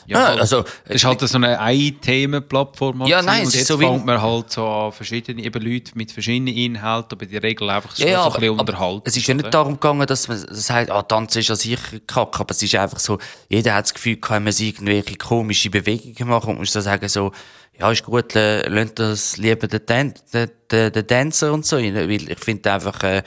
Ja, 0.09 0.19
Ah, 0.19 0.35
also, 0.37 0.65
Es 0.87 0.97
ist 0.97 1.05
halt 1.05 1.21
so 1.21 1.37
eine 1.37 1.59
Ein-Themen-Plattform. 1.61 3.07
Ja, 3.07 3.23
nein, 3.23 3.43
es 3.43 3.49
und 3.49 3.55
jetzt 3.57 3.67
so 3.69 3.79
fängt 3.79 4.05
man 4.07 4.21
halt 4.21 4.51
so 4.51 4.67
an 4.67 4.93
verschiedene 4.93 5.43
eben 5.43 5.63
Leute 5.63 5.93
mit 5.95 6.11
verschiedenen 6.13 6.55
Inhalten, 6.55 7.09
aber 7.13 7.27
der 7.27 7.43
Regel 7.43 7.69
einfach 7.71 7.95
so, 7.95 8.07
Ja, 8.07 8.23
so 8.25 8.31
ein 8.31 8.41
bisschen 8.41 8.59
unterhalten. 8.61 9.03
es 9.05 9.17
ist 9.17 9.27
ja 9.27 9.35
nicht 9.35 9.53
darum 9.53 9.75
gegangen, 9.75 10.07
dass 10.07 10.27
man 10.29 10.39
sagt, 10.51 10.91
ah, 10.91 11.03
Tanzen 11.03 11.41
ist 11.41 11.49
ja 11.49 11.57
sicher 11.57 11.99
kack, 12.07 12.41
aber 12.41 12.51
es 12.53 12.63
ist 12.63 12.75
einfach 12.75 12.99
so, 12.99 13.19
jeder 13.49 13.75
hat 13.75 13.85
das 13.85 13.95
Gefühl, 13.95 14.17
kann 14.17 14.45
man 14.45 14.53
sich 14.53 14.69
irgendwelche 14.75 15.17
komische 15.17 15.71
Bewegungen 15.71 16.29
machen 16.29 16.51
und 16.51 16.59
muss 16.59 16.73
dann 16.73 16.83
sagen 16.83 17.09
so, 17.09 17.33
ja, 17.79 17.91
ist 17.93 18.03
gut, 18.05 18.35
äh, 18.35 18.67
lasst 18.69 18.99
das 18.99 19.37
lieber 19.37 19.69
den, 19.69 19.81
Dan 19.87 20.15
den, 20.33 20.51
den, 20.71 20.93
den 20.93 21.07
Dancer 21.07 21.53
und 21.53 21.65
so 21.65 21.77
rein, 21.77 21.95
weil 21.95 22.11
ich 22.31 22.39
finde 22.39 22.73
einfach, 22.73 23.03
äh, 23.05 23.23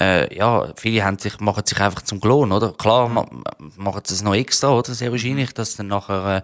äh, 0.00 0.34
ja, 0.36 0.72
viele 0.76 1.04
haben 1.04 1.18
sich, 1.18 1.38
machen 1.40 1.66
sich 1.66 1.80
einfach 1.80 2.02
zum 2.02 2.20
Klon, 2.20 2.52
oder? 2.52 2.72
Klar, 2.72 3.08
ma, 3.08 3.26
ma- 3.30 3.42
machen 3.76 4.02
sie 4.04 4.14
es 4.14 4.22
noch 4.22 4.34
extra, 4.34 4.70
oder? 4.70 4.94
Sehr 4.94 5.10
wahrscheinlich, 5.10 5.52
dass 5.52 5.76
dann 5.76 5.88
nachher, 5.88 6.42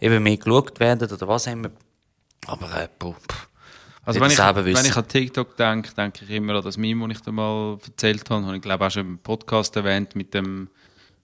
äh, 0.00 0.04
eben 0.04 0.22
mehr 0.22 0.36
geschaut 0.36 0.80
werden 0.80 1.10
oder 1.10 1.28
was 1.28 1.46
immer. 1.46 1.70
Aber, 2.46 2.82
äh, 2.82 2.88
puh. 2.98 3.14
Also 4.06 4.20
wenn 4.20 4.30
ich, 4.30 4.38
wenn 4.38 4.84
ich 4.84 4.96
an 4.96 5.08
TikTok 5.08 5.56
denke, 5.56 5.94
denke 5.94 6.24
ich 6.24 6.30
immer 6.30 6.56
an 6.56 6.62
das 6.62 6.76
Meme, 6.76 7.08
das 7.08 7.16
ich 7.18 7.24
dir 7.24 7.32
mal 7.32 7.78
erzählt 7.86 8.28
habe. 8.28 8.44
Habe 8.44 8.56
ich 8.56 8.62
glaube 8.62 8.86
auch 8.86 8.90
schon 8.90 9.06
im 9.06 9.18
Podcast 9.18 9.74
erwähnt 9.76 10.14
mit 10.14 10.34
dem, 10.34 10.68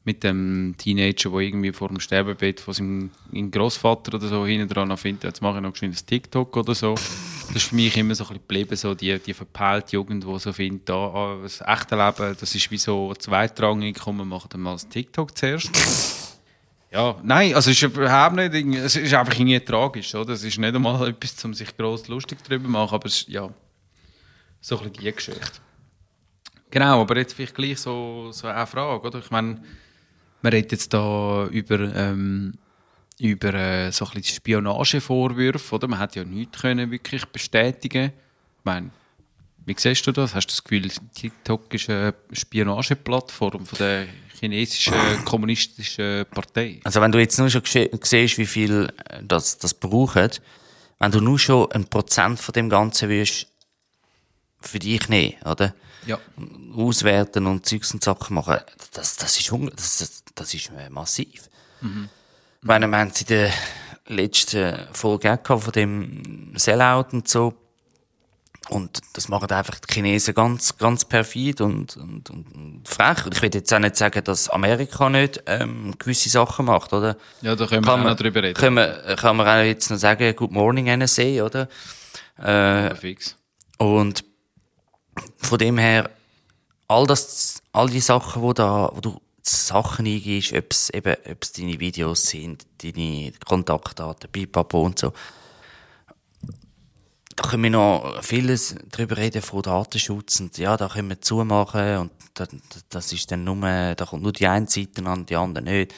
mit 0.05 0.25
dem 0.25 0.75
Teenager, 0.79 1.29
der 1.29 1.41
irgendwie 1.41 1.73
vor 1.73 1.89
dem 1.89 2.01
Sterbebett 2.01 2.59
von 2.61 2.73
seinem 2.73 3.51
Großvater 3.51 4.15
oder 4.15 4.29
so 4.29 4.47
hinten 4.47 4.69
dran 4.73 4.97
findet, 4.97 5.25
jetzt 5.25 5.43
mache 5.43 5.57
ich 5.57 5.63
noch 5.63 5.75
ein 5.83 5.95
TikTok 5.95 6.57
oder 6.57 6.75
so. 6.75 6.95
Das 7.53 7.65
ist 7.65 7.71
für 7.71 7.75
mich 7.75 7.97
immer 7.97 8.15
so 8.15 8.23
ein 8.23 8.29
bisschen 8.29 8.43
geblieben, 8.43 8.77
so 8.77 8.95
die, 8.95 9.19
die 9.19 9.35
verpeilte 9.35 9.97
Jugend, 9.97 10.23
die 10.23 10.39
so 10.39 10.53
findet, 10.53 10.89
da, 10.89 10.95
ah, 10.95 11.39
das 11.43 11.61
echte 11.61 11.97
Leben, 11.97 12.37
das 12.39 12.55
ist 12.55 12.71
wie 12.71 12.79
so 12.79 13.13
zweitrangig, 13.15 13.99
komm, 13.99 14.19
wir 14.19 14.25
machen 14.25 14.49
dann 14.51 14.61
mal 14.61 14.75
das 14.75 14.89
TikTok 14.89 15.37
zuerst. 15.37 15.69
Ja, 16.93 17.17
nein, 17.25 17.53
also 17.55 17.71
es 17.71 17.77
ist 17.77 17.83
überhaupt 17.83 18.37
nicht, 18.37 18.55
es 18.77 18.95
ist 18.95 19.15
einfach 19.15 19.35
irgendwie 19.35 19.59
tragisch, 19.59 20.15
oder? 20.15 20.33
Es 20.35 20.45
ist 20.45 20.59
nicht 20.59 20.75
einmal 20.75 21.09
etwas, 21.09 21.45
um 21.45 21.53
sich 21.53 21.77
gross 21.77 22.07
lustig 22.07 22.39
darüber 22.47 22.67
zu 22.67 22.71
machen, 22.71 22.95
aber 22.95 23.07
es 23.07 23.23
ist, 23.23 23.29
ja, 23.29 23.49
so 24.61 24.79
ein 24.79 24.91
bisschen 24.91 25.05
die 25.05 25.13
Geschichte. 25.13 25.61
Genau, 26.71 27.01
aber 27.01 27.17
jetzt 27.17 27.33
vielleicht 27.33 27.57
gleich 27.57 27.81
so, 27.81 28.31
so 28.31 28.47
eine 28.47 28.65
Frage, 28.65 29.05
oder? 29.09 29.19
Ich 29.19 29.31
meine, 29.33 29.61
man 30.41 30.53
redet 30.53 30.71
jetzt 30.71 30.95
da 30.95 31.47
über, 31.47 31.81
ähm, 31.97 32.55
über 33.21 33.53
äh, 33.53 33.93
so 33.93 34.07
ein 34.07 34.13
bisschen 34.13 34.37
Spionagevorwürfe, 34.37 35.75
oder? 35.75 35.89
Man 35.89 35.99
hat 35.99 36.17
ja 36.17 36.25
nichts 36.25 36.61
können 36.61 36.91
wirklich 36.91 37.25
bestätigen. 37.27 38.13
Ich 38.59 38.65
meine, 38.65 38.91
wie 39.67 39.75
siehst 39.77 40.07
du 40.07 40.13
das? 40.13 40.35
Hast 40.35 40.47
du 40.47 40.53
das 40.53 40.65
Gefühl, 40.65 40.91
TikTok 41.15 41.73
ist 41.75 41.91
eine 41.91 42.15
Spionageplattform 42.33 43.67
von 43.67 43.79
der 43.79 44.07
chinesischen 44.39 44.95
kommunistischen 45.27 46.25
Partei? 46.31 46.81
Also 46.83 47.01
wenn 47.03 47.13
du 47.13 47.19
jetzt 47.19 47.39
nur 47.39 47.51
schon 47.51 47.63
siehst, 47.65 48.39
wie 48.39 48.47
viel 48.47 48.91
äh, 49.09 49.23
das, 49.23 49.59
das 49.59 49.75
braucht, 49.75 50.41
wenn 50.99 51.13
du 51.13 51.21
nur 51.21 51.39
schon 51.39 51.71
ein 51.73 51.85
Prozent 51.85 52.41
von 52.41 52.53
dem 52.53 52.71
Ganzen 52.71 53.09
willst, 53.11 53.47
für 54.63 54.79
dich 54.79 55.09
nehmen, 55.09 55.35
oder? 55.45 55.75
Ja. 56.07 56.19
Auswerten 56.75 57.47
und 57.47 57.67
Zeugs 57.67 57.93
und 57.93 58.03
Sachen 58.03 58.35
machen, 58.35 58.59
das, 58.93 59.17
das 59.17 59.39
ist, 59.39 59.53
das, 59.77 60.23
das, 60.35 60.55
ist 60.55 60.71
äh, 60.77 60.89
massiv. 60.89 61.49
Ich 62.63 62.67
meine, 62.67 62.87
wir 62.89 62.99
haben 62.99 63.09
es 63.09 63.23
in 63.23 63.27
der 63.29 63.51
letzten 64.07 64.77
Folge 64.93 65.33
auch 65.33 65.61
von 65.61 65.73
dem 65.73 66.53
Sellout 66.57 67.07
und 67.13 67.27
so. 67.27 67.55
Und 68.69 69.01
das 69.15 69.29
machen 69.29 69.51
einfach 69.51 69.79
die 69.81 69.95
Chinesen 69.95 70.35
ganz, 70.35 70.77
ganz 70.77 71.07
perfid 71.07 71.63
und, 71.63 71.97
und, 71.97 72.29
und 72.29 72.83
frech. 72.85 73.25
Und 73.25 73.35
ich 73.35 73.41
will 73.41 73.51
jetzt 73.55 73.73
auch 73.73 73.79
nicht 73.79 73.97
sagen, 73.97 74.23
dass 74.25 74.51
Amerika 74.51 75.09
nicht 75.09 75.43
ähm, 75.47 75.95
gewisse 75.99 76.29
Sachen 76.29 76.67
macht, 76.67 76.93
oder? 76.93 77.17
Ja, 77.41 77.57
da 77.57 77.67
können 77.67 77.85
wir 77.85 77.95
auch 77.95 77.99
noch 77.99 78.15
drüber 78.15 78.43
reden. 78.43 78.55
Kann 78.55 78.75
man, 78.75 78.95
kann 79.17 79.37
man 79.39 79.49
auch 79.49 79.65
jetzt 79.65 79.91
noch 79.91 79.97
sagen, 79.97 80.37
Good 80.37 80.53
Morning 80.53 80.87
NSA, 80.99 81.43
oder? 81.43 81.67
Aber 82.37 82.95
fix. 82.95 83.37
Und 83.79 84.23
von 85.39 85.59
dem 85.59 85.79
her, 85.79 86.11
all 86.89 87.07
das, 87.07 87.63
all 87.73 87.89
die 87.89 88.01
Sachen, 88.01 88.43
wo 88.43 88.53
da, 88.53 88.91
wo 88.93 89.01
du 89.01 89.21
Sachen 89.43 90.07
eingibst, 90.07 90.53
ob 90.53 90.67
es 90.71 90.91
eben, 90.91 91.17
ob 91.31 91.43
es 91.43 91.53
deine 91.53 91.81
Videos 91.81 92.25
sind, 92.25 92.67
deine 92.83 93.33
Kontaktdaten, 93.47 94.31
Pipapo 94.31 94.83
und 94.83 94.99
so. 94.99 95.13
Da 97.37 97.49
können 97.49 97.63
wir 97.63 97.71
noch 97.71 98.23
vieles 98.23 98.75
drüber 98.91 99.17
reden 99.17 99.41
von 99.41 99.63
Datenschutz 99.63 100.41
und 100.41 100.59
ja, 100.59 100.77
da 100.77 100.89
können 100.89 101.09
wir 101.09 101.21
zumachen 101.21 101.97
und 101.97 102.13
da, 102.35 102.47
das 102.91 103.13
ist 103.13 103.31
dann 103.31 103.45
nur, 103.45 103.57
da 103.57 104.05
kommt 104.05 104.23
nur 104.23 104.33
die 104.33 104.47
eine 104.47 104.69
Seite 104.69 105.05
an, 105.07 105.27
die 105.27 105.37
andere 105.37 105.65
nicht. 105.65 105.95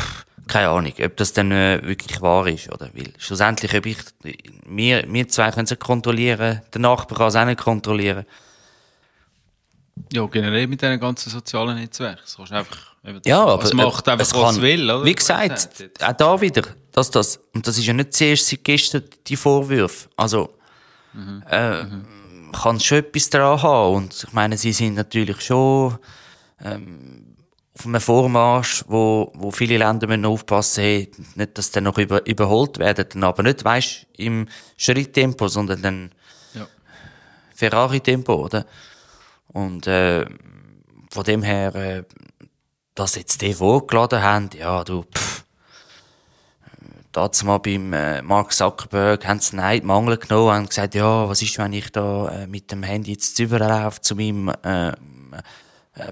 Pff, 0.00 0.26
keine 0.48 0.68
Ahnung, 0.68 0.92
ob 1.02 1.16
das 1.16 1.32
dann 1.32 1.50
äh, 1.50 1.80
wirklich 1.82 2.20
wahr 2.20 2.46
ist, 2.46 2.70
oder? 2.70 2.90
Weil 2.94 3.12
schlussendlich, 3.18 3.74
ob 3.74 3.86
ich, 3.86 3.98
wir, 4.66 5.04
wir 5.12 5.28
zwei 5.28 5.50
können 5.50 5.66
es 5.70 5.78
kontrollieren, 5.78 6.62
der 6.72 6.80
Nachbar 6.80 7.18
kann 7.18 7.28
es 7.28 7.36
auch 7.36 7.44
nicht 7.44 7.60
kontrollieren. 7.60 8.26
Ja, 10.12 10.26
generell 10.26 10.66
mit 10.66 10.80
diesen 10.82 11.00
ganzen 11.00 11.30
sozialen 11.30 11.76
Netzwerken. 11.76 12.22
Kannst 12.36 12.52
einfach, 12.52 12.94
eben, 13.04 13.20
Ja, 13.24 13.44
aber 13.44 13.64
es 13.64 13.72
macht 13.72 14.06
äh, 14.06 14.10
einfach, 14.12 14.24
es 14.26 14.34
was 14.34 14.40
kann- 14.40 14.54
es 14.54 14.60
will, 14.60 14.90
oder? 14.90 15.04
Wie 15.04 15.14
gesagt, 15.14 15.84
auch 16.02 16.12
da 16.12 16.40
wieder, 16.40 16.62
dass 16.92 17.10
das, 17.10 17.40
und 17.54 17.66
das 17.66 17.78
ist 17.78 17.86
ja 17.86 17.92
nicht 17.92 18.12
zuerst 18.14 18.46
seit 18.48 18.62
gestern 18.64 19.02
die 19.26 19.36
Vorwürfe. 19.36 20.08
Also, 20.16 20.54
äh, 21.50 21.84
kann 22.52 22.78
schon 22.80 22.98
etwas 22.98 23.30
daran 23.30 23.62
haben. 23.62 23.94
Und 23.96 24.24
ich 24.26 24.32
meine, 24.32 24.56
sie 24.56 24.72
sind 24.72 24.94
natürlich 24.94 25.40
schon, 25.40 25.98
ähm, 26.62 27.34
auf 27.78 27.84
einem 27.86 28.00
Vormarsch, 28.00 28.84
wo, 28.88 29.30
wo 29.34 29.50
viele 29.50 29.76
Länder 29.78 30.06
müssen 30.06 30.24
aufpassen, 30.24 30.82
hey, 30.82 31.10
nicht, 31.34 31.58
dass 31.58 31.66
sie 31.66 31.72
dann 31.72 31.84
noch 31.84 31.98
über, 31.98 32.24
überholt 32.26 32.78
werden, 32.78 33.22
aber 33.24 33.42
nicht, 33.42 33.64
weisst, 33.64 34.06
im 34.16 34.46
Schritttempo, 34.78 35.48
sondern 35.48 35.82
dann 35.82 36.10
Ja. 36.54 36.66
Ferrari-Tempo, 37.54 38.32
oder? 38.34 38.64
Und 39.56 39.86
äh, 39.86 40.26
von 41.10 41.24
dem 41.24 41.42
her, 41.42 41.74
äh, 41.74 42.02
dass 42.94 43.14
jetzt 43.14 43.40
die 43.40 43.54
vorgeladen 43.54 44.22
haben, 44.22 44.50
ja, 44.54 44.84
du, 44.84 45.04
pff, 45.04 45.44
mal 47.42 47.56
beim 47.56 47.94
äh, 47.94 48.20
Mark 48.20 48.52
Zuckerberg 48.52 49.26
haben 49.26 49.40
sie 49.40 49.56
Neid 49.56 49.82
Mangel 49.82 50.18
genommen 50.18 50.52
haben 50.52 50.68
gesagt, 50.68 50.94
ja, 50.94 51.26
was 51.26 51.40
ist, 51.40 51.56
wenn 51.56 51.72
ich 51.72 51.90
da 51.90 52.28
äh, 52.28 52.46
mit 52.46 52.70
dem 52.70 52.82
Handy 52.82 53.12
jetzt 53.12 53.38
überlaufe 53.38 54.02
zu 54.02 54.14
meinem 54.14 54.52
äh, 54.62 54.88
äh, 54.88 54.92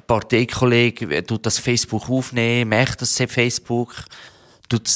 Parteikollegen, 0.07 1.11
wer 1.11 1.27
tut 1.27 1.45
das 1.45 1.59
Facebook 1.59 2.09
aufnehmen, 2.09 2.71
merkt 2.71 3.03
das 3.03 3.15
Facebook, 3.15 3.95
tut 4.71 4.89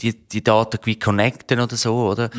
die, 0.00 0.26
die 0.26 0.42
Daten 0.42 0.80
wie 0.82 0.98
connecten 0.98 1.60
oder 1.60 1.76
so, 1.76 2.10
oder? 2.10 2.30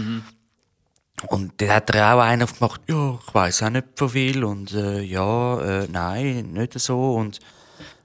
Und 1.29 1.53
dann 1.61 1.69
hat 1.69 1.89
er 1.91 2.13
auch 2.15 2.19
einen 2.19 2.43
aufgemacht, 2.43 2.81
ja, 2.87 3.17
ich 3.27 3.33
weiss 3.33 3.63
auch 3.63 3.69
nicht 3.69 3.85
von 3.95 4.09
viel 4.09 4.43
und 4.43 4.73
äh, 4.73 5.01
ja, 5.01 5.59
äh, 5.83 5.87
nein, 5.89 6.51
nicht 6.53 6.77
so 6.79 7.15
und 7.15 7.39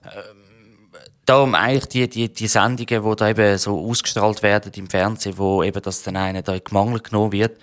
ähm, 0.04 0.90
darum 1.26 1.54
eigentlich 1.56 1.86
die, 1.88 2.08
die, 2.08 2.32
die 2.32 2.46
Sendungen, 2.46 3.02
wo 3.02 3.14
da 3.16 3.28
eben 3.28 3.58
so 3.58 3.78
ausgestrahlt 3.88 4.42
werden 4.44 4.72
im 4.76 4.88
Fernsehen, 4.88 5.36
wo 5.38 5.62
eben 5.64 5.82
das 5.82 6.02
dann 6.04 6.16
einer 6.16 6.42
da 6.42 6.54
in 6.54 6.62
die 6.66 6.72
Mangel 6.72 7.00
genommen 7.00 7.32
wird, 7.32 7.58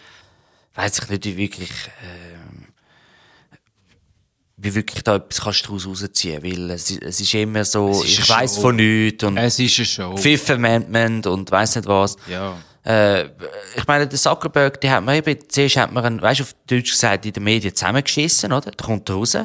weiss 0.76 1.00
ich 1.00 1.10
nicht, 1.10 1.26
wie 1.26 1.38
wirklich, 1.38 1.72
ähm, 2.04 2.66
wie 4.58 4.76
wirklich 4.76 5.04
da 5.04 5.16
etwas 5.16 5.42
kannst 5.42 5.64
du 5.68 5.78
daraus 5.78 5.88
rausziehen, 5.88 6.44
weil 6.44 6.72
es, 6.72 6.90
ist- 6.92 7.02
es 7.04 7.20
ist 7.22 7.34
immer 7.36 7.64
so, 7.64 7.90
ist 8.04 8.20
ich 8.20 8.26
Show. 8.26 8.48
von 8.48 8.76
nichts 8.76 9.24
und 9.24 9.38
Es 9.38 9.58
ist 9.60 9.78
eine 9.80 9.86
Show. 9.86 10.18
Fifth 10.18 10.50
Amendment 10.52 11.26
und 11.26 11.50
weiss 11.52 11.76
nicht 11.76 11.88
was. 11.88 12.18
Ja. 12.28 12.58
Äh, 12.88 13.26
ich 13.76 13.86
meine, 13.86 14.08
der 14.08 14.18
Zuckerberg, 14.18 14.80
die 14.80 14.90
hat 14.90 15.04
man 15.04 15.16
eben, 15.16 15.38
zuerst 15.50 15.76
hat 15.78 15.92
man, 15.92 16.06
einen, 16.06 16.22
weißt 16.22 16.40
du, 16.40 16.44
auf 16.44 16.56
Deutsch 16.68 16.92
gesagt, 16.92 17.26
in 17.26 17.34
den 17.34 17.44
Medien 17.44 17.76
zusammengeschissen, 17.76 18.54
oder? 18.54 18.72
Der 18.72 18.86
kommt 18.86 19.10
raus. 19.10 19.38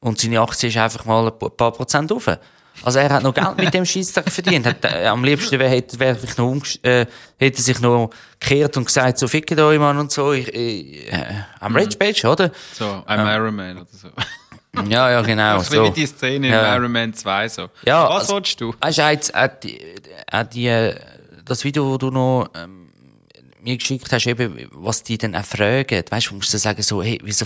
Und 0.00 0.18
seine 0.18 0.40
Aktie 0.40 0.70
ist 0.70 0.78
einfach 0.78 1.04
mal 1.04 1.26
ein 1.30 1.56
paar 1.56 1.72
Prozent 1.72 2.10
rauf. 2.10 2.26
Also 2.82 2.98
er 2.98 3.10
hat 3.10 3.22
noch 3.22 3.34
Geld 3.34 3.58
mit 3.58 3.74
dem 3.74 3.84
Scheissdreck 3.84 4.30
verdient. 4.30 4.64
Hat, 4.64 4.82
äh, 4.86 5.06
am 5.06 5.22
liebsten 5.22 5.58
wäre, 5.58 5.68
hätte, 5.68 5.98
sich 5.98 6.36
noch 6.38 6.56
äh, 6.82 7.04
hätte 7.36 7.60
sich 7.60 7.80
noch 7.80 8.10
gekehrt 8.38 8.74
und 8.78 8.86
gesagt, 8.86 9.18
so 9.18 9.28
fickt 9.28 9.58
euch, 9.58 9.78
Mann, 9.78 9.98
und 9.98 10.10
so. 10.10 10.32
Ich, 10.32 10.48
ich, 10.48 11.12
äh, 11.12 11.42
am 11.58 11.76
Rich 11.76 11.98
Page, 11.98 12.24
oder? 12.24 12.50
So, 12.72 12.84
I'm 13.06 13.36
Iron 13.36 13.54
Man 13.54 13.76
oder 13.78 13.86
so. 13.90 14.08
Ja, 14.88 15.10
ja, 15.10 15.20
genau. 15.22 15.54
Ein 15.54 15.58
bisschen 15.58 15.74
so. 15.74 15.84
wie 15.84 15.90
die 15.90 16.06
Szene 16.06 16.48
Ja. 16.48 16.76
in 16.76 16.80
Iron 16.82 16.92
Man 16.92 17.12
2 17.12 17.48
so. 17.48 17.68
Ja, 17.84 18.08
Was 18.08 18.20
also- 18.20 18.36
willst 18.36 18.60
du? 18.60 18.72
Weißt 18.80 18.98
du, 18.98 19.02
jetzt, 19.02 19.34
auch 19.34 19.48
die, 19.60 19.80
auch 20.30 20.42
die, 20.44 20.66
äh, 20.68 20.94
das 21.50 21.64
Video, 21.64 21.90
das 21.90 21.98
du 21.98 22.10
noch 22.10 22.48
ähm, 22.54 22.88
mir 23.62 23.76
geschickt 23.76 24.10
hast, 24.12 24.26
eben, 24.26 24.68
was 24.72 25.02
die 25.02 25.18
dann 25.18 25.34
auch 25.34 25.44
fragen, 25.44 26.02
weißt 26.08 26.30
du, 26.30 26.34
musst 26.36 26.54
du 26.54 26.58
sagen, 26.58 26.82
so, 26.82 27.02
hey, 27.02 27.18
wieso, 27.22 27.44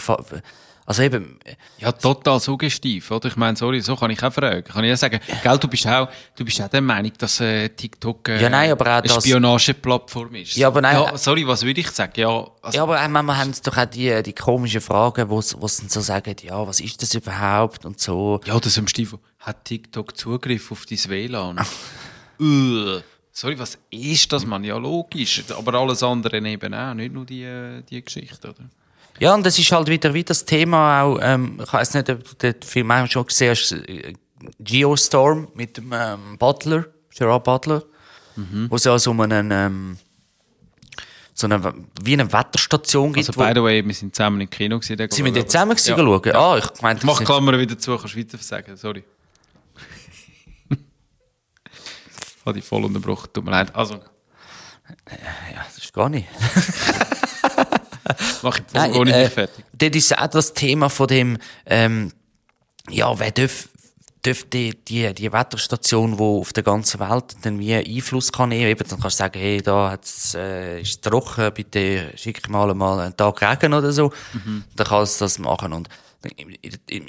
also 0.87 1.03
eben, 1.03 1.39
Ja, 1.79 1.93
total 1.93 2.39
suggestiv, 2.41 3.11
oder? 3.11 3.29
Ich 3.29 3.37
meine, 3.37 3.57
sorry, 3.57 3.81
so 3.81 3.97
kann 3.97 4.11
ich 4.11 4.23
auch 4.23 4.31
fragen. 4.33 4.63
Kann 4.65 4.85
ich 4.85 4.93
auch 4.93 4.97
sagen, 4.99 5.19
gell, 5.43 5.59
du 5.59 5.67
bist 5.67 5.87
auch, 5.87 6.09
du 6.37 6.45
bist 6.45 6.61
auch 6.61 6.69
der 6.69 6.83
Meinung, 6.83 7.11
dass 7.17 7.41
äh, 7.41 7.71
TikTok 7.71 8.29
äh, 8.29 8.43
Ja, 8.43 8.51
nein, 8.51 8.71
aber 8.71 8.85
auch 8.99 9.03
eine 9.03 9.09
Spionageplattform 9.09 10.35
ist. 10.35 10.57
Ja, 10.57 10.67
aber 10.69 10.83
nein- 10.83 10.95
Ja, 10.97 11.17
sorry, 11.17 11.47
was 11.47 11.63
würde 11.65 11.81
ich 11.81 11.91
sagen? 11.91 12.13
Ja, 12.17 12.47
also, 12.61 12.77
ja, 12.77 12.83
aber 12.83 13.03
auch 13.03 13.09
manchmal 13.09 13.39
haben 13.39 13.55
sie 13.55 13.63
doch 13.63 13.77
auch 13.79 13.87
die, 13.87 14.23
die 14.23 14.35
komischen 14.35 14.83
Fragen, 14.83 15.31
wo 15.31 15.41
sie 15.41 15.57
wo 15.59 15.67
sie 15.69 15.81
dann 15.83 15.89
so 15.91 16.01
sagen, 16.03 16.37
ja, 16.43 16.67
was 16.67 16.81
ist 16.81 17.01
das 17.03 17.15
überhaupt 17.15 17.87
und 17.87 17.99
so. 17.99 18.41
ja, 18.45 18.61
das 18.61 18.77
im 18.77 18.87
Stiefel. 18.87 19.19
Hat 19.39 19.65
TikTok 19.65 20.15
Zugriff 20.17 20.71
auf 20.71 20.85
dein 20.87 20.99
WLAN? 21.09 21.61
Sorry, 23.37 23.59
was 23.59 23.77
ist 23.91 24.33
das, 24.33 24.47
man? 24.47 24.63
Ja, 24.63 24.79
logisch. 24.79 25.43
Aber 25.59 25.75
alles 25.75 26.05
andere 26.05 26.39
eben 26.39 26.73
auch, 26.73 26.95
nicht 26.95 27.13
nur 27.13 27.27
die, 27.27 27.83
die 27.91 28.03
Geschichte, 28.03 28.51
oder? 28.51 28.71
Ja, 29.19 29.35
und 29.35 29.45
das 29.45 29.59
ist 29.59 29.73
halt 29.73 29.89
wieder 29.89 30.15
wie 30.15 30.23
das 30.23 30.45
Thema 30.45 31.03
auch, 31.03 31.19
ähm, 31.21 31.61
ich 31.63 31.73
weiß 31.73 31.95
nicht, 31.95 32.11
ob 32.11 32.25
du 32.25 32.35
den 32.53 32.63
Film 32.63 32.93
auch 32.93 33.09
schon 33.09 33.27
gesehen 33.27 33.51
hast, 33.51 33.73
äh, 33.73 34.13
Geostorm 34.61 35.49
mit 35.55 35.77
dem 35.77 35.93
ähm, 35.93 36.39
Butler, 36.39 36.87
Gerard 37.13 37.43
Butler, 37.43 37.83
wo 38.69 38.77
es 38.77 38.85
ja 38.85 38.97
so 39.01 39.11
einen, 39.11 39.51
ähm, 39.51 39.97
so 41.33 41.49
eine, 41.49 41.75
wie 42.03 42.13
eine 42.13 42.33
Wetterstation 42.33 43.13
gibt. 43.13 43.29
Also, 43.29 43.41
by 43.41 43.53
the 43.53 43.63
way, 43.63 43.85
wir 43.85 43.95
sind 43.95 44.15
zusammen 44.15 44.43
im 44.43 44.51
Kino 44.51 44.79
gewesen. 44.79 44.97
sind 45.11 45.25
wir 45.25 45.33
dort 45.33 45.51
zusammen 45.51 45.77
gewesen 45.77 45.91
ja. 45.91 45.97
schauen? 45.97 46.37
Ah, 46.37 46.59
ich 46.59 46.83
meinte, 46.83 47.05
Mach 47.05 47.25
Klammer 47.25 47.59
wieder 47.59 47.77
zu, 47.77 47.97
kannst 47.97 48.15
du 48.15 48.19
weiter 48.19 48.39
sagen, 48.39 48.77
sorry. 48.77 49.03
Habe 52.45 52.59
ich 52.59 52.65
voll 52.65 52.85
unterbrochen, 52.85 53.31
tut 53.33 53.45
mir 53.45 53.53
leid. 53.53 53.75
Also, 53.75 53.95
ja, 53.95 55.65
das 55.65 55.79
ist 55.79 55.93
gar 55.93 56.09
nicht. 56.09 56.29
mach 58.43 58.59
ich 58.59 58.65
Nein, 58.73 58.93
Folge 58.93 59.01
ohne 59.01 59.25
äh, 59.25 59.31
fertig. 59.31 59.65
Dort 59.73 59.97
ist 59.97 60.19
auch 60.19 60.27
das 60.27 60.53
Thema 60.53 60.89
von 60.89 61.07
dem, 61.07 61.39
ähm, 61.67 62.13
ja, 62.91 63.19
wer 63.19 63.31
darf, 63.31 63.69
darf 64.23 64.45
die, 64.45 64.75
die, 64.85 65.13
die 65.15 65.33
Wetterstation, 65.33 66.17
die 66.17 66.23
auf 66.23 66.53
der 66.53 66.63
ganzen 66.63 67.01
Welt 67.01 67.37
dann 67.43 67.59
wie 67.59 67.75
Einfluss 67.75 68.31
kann 68.31 68.51
nehmen, 68.51 68.71
eben, 68.71 68.89
dann 68.89 69.01
kannst 69.01 69.19
du 69.19 69.25
sagen, 69.25 69.39
hey, 69.39 69.63
da 69.63 69.91
hat's, 69.91 70.35
äh, 70.35 70.81
ist 70.81 71.03
trocken, 71.03 71.53
bitte 71.55 72.13
schick 72.17 72.49
mal 72.49 72.75
mal 72.75 73.01
einen 73.01 73.17
Tag 73.17 73.41
Regen 73.43 73.75
oder 73.75 73.93
so. 73.93 74.13
Dann 74.77 74.87
kannst 74.87 75.21
du 75.21 75.25
das 75.25 75.39
machen. 75.39 75.73
Und 75.73 75.89
im, 76.37 76.55
im, 76.89 77.07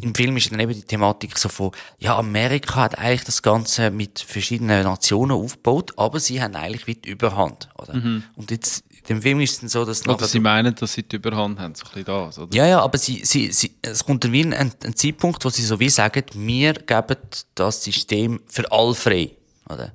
im 0.00 0.14
Film 0.14 0.36
ist 0.36 0.50
dann 0.52 0.60
eben 0.60 0.72
die 0.74 0.82
Thematik 0.82 1.38
so 1.38 1.48
von, 1.48 1.70
ja, 1.98 2.16
Amerika 2.18 2.76
hat 2.82 2.98
eigentlich 2.98 3.24
das 3.24 3.42
Ganze 3.42 3.90
mit 3.90 4.18
verschiedenen 4.20 4.82
Nationen 4.84 5.32
aufgebaut, 5.32 5.92
aber 5.96 6.20
sie 6.20 6.42
haben 6.42 6.54
eigentlich 6.54 6.86
wie 6.86 6.94
die 6.96 7.08
Überhand, 7.10 7.68
oder? 7.78 7.94
Und 8.36 8.50
jetzt, 8.50 8.84
in 8.90 9.04
dem 9.06 9.22
Film 9.22 9.40
ist 9.40 9.52
es 9.54 9.60
dann 9.60 9.68
so, 9.68 9.84
dass 9.84 10.02
Oder 10.02 10.12
nachher- 10.14 10.26
sie 10.28 10.40
meinen, 10.40 10.74
dass 10.74 10.92
sie 10.92 11.02
die 11.02 11.16
Überhand 11.16 11.58
haben, 11.58 11.74
so 11.74 11.84
ein 11.86 11.88
bisschen 11.90 12.04
das, 12.04 12.38
oder? 12.38 12.54
ja, 12.56 12.66
ja, 12.66 12.80
aber 12.80 12.98
sie, 12.98 13.24
sie, 13.24 13.50
sie, 13.52 13.76
es 13.82 14.04
kommt 14.04 14.24
dann 14.24 14.32
wie 14.32 14.42
ein, 14.44 14.52
ein 14.54 14.96
Zeitpunkt, 14.96 15.44
wo 15.44 15.48
sie 15.48 15.62
so 15.62 15.78
wie 15.80 15.88
sagen, 15.88 16.24
wir 16.34 16.72
geben 16.74 17.16
das 17.54 17.82
System 17.82 18.40
für 18.46 18.70
alle 18.70 18.94
frei, 18.94 19.30
oder? 19.68 19.92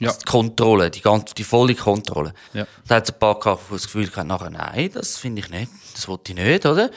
Ja. 0.00 0.08
Also 0.10 0.20
Die 0.20 0.26
Kontrolle, 0.30 0.90
die 0.90 1.00
ganze, 1.00 1.34
die 1.34 1.42
volle 1.44 1.74
Kontrolle. 1.74 2.32
Ja. 2.54 2.66
Da 2.86 2.96
hat 2.96 3.08
es 3.08 3.14
ein 3.14 3.18
paar 3.18 3.38
gehabt, 3.38 3.62
die 3.68 3.72
das 3.72 3.84
Gefühl 3.84 4.08
hatten, 4.14 4.28
nachher, 4.28 4.50
nein, 4.50 4.90
das 4.94 5.16
finde 5.16 5.40
ich 5.40 5.50
nicht, 5.50 5.70
das 5.94 6.06
wollte 6.06 6.32
ich 6.32 6.38
nicht, 6.38 6.66
oder? 6.66 6.90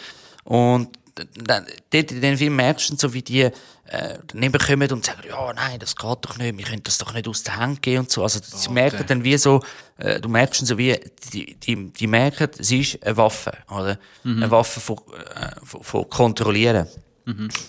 Und 0.44 0.90
dort 1.16 2.12
in 2.12 2.22
dem 2.22 2.38
Film 2.38 2.56
merkst 2.56 2.92
du 2.92 2.96
so, 2.98 3.14
wie 3.14 3.22
die, 3.22 3.42
äh, 3.42 4.18
kommen 4.66 4.92
und 4.92 5.06
sagen, 5.06 5.22
ja, 5.28 5.54
nein, 5.54 5.80
das 5.80 5.96
geht 5.96 6.18
doch 6.22 6.38
nicht, 6.38 6.58
wir 6.58 6.66
können 6.66 6.84
das 6.84 6.98
doch 6.98 7.14
nicht 7.14 7.28
aus 7.28 7.44
der 7.44 7.58
Hand 7.58 7.82
geben 7.82 8.00
und 8.00 8.12
so. 8.12 8.24
Also, 8.24 8.40
sie 8.44 8.70
merken 8.70 9.04
dann 9.08 9.24
wie 9.24 9.38
so, 9.38 9.62
äh, 9.98 10.20
du 10.20 10.30
merkst 10.30 10.66
so 10.66 10.78
wie, 10.78 10.98
die, 11.34 11.56
die, 11.56 11.92
die 11.92 12.08
merken, 12.08 12.50
es 12.58 12.72
ist 12.72 13.04
eine 13.04 13.18
Waffe, 13.18 13.52
oder? 13.70 13.98
Eine 14.24 14.52
Waffe 14.52 14.80
von, 14.80 14.98
äh, 15.36 15.66
von, 15.66 15.84
von 15.84 16.10
kontrollieren. 16.10 16.88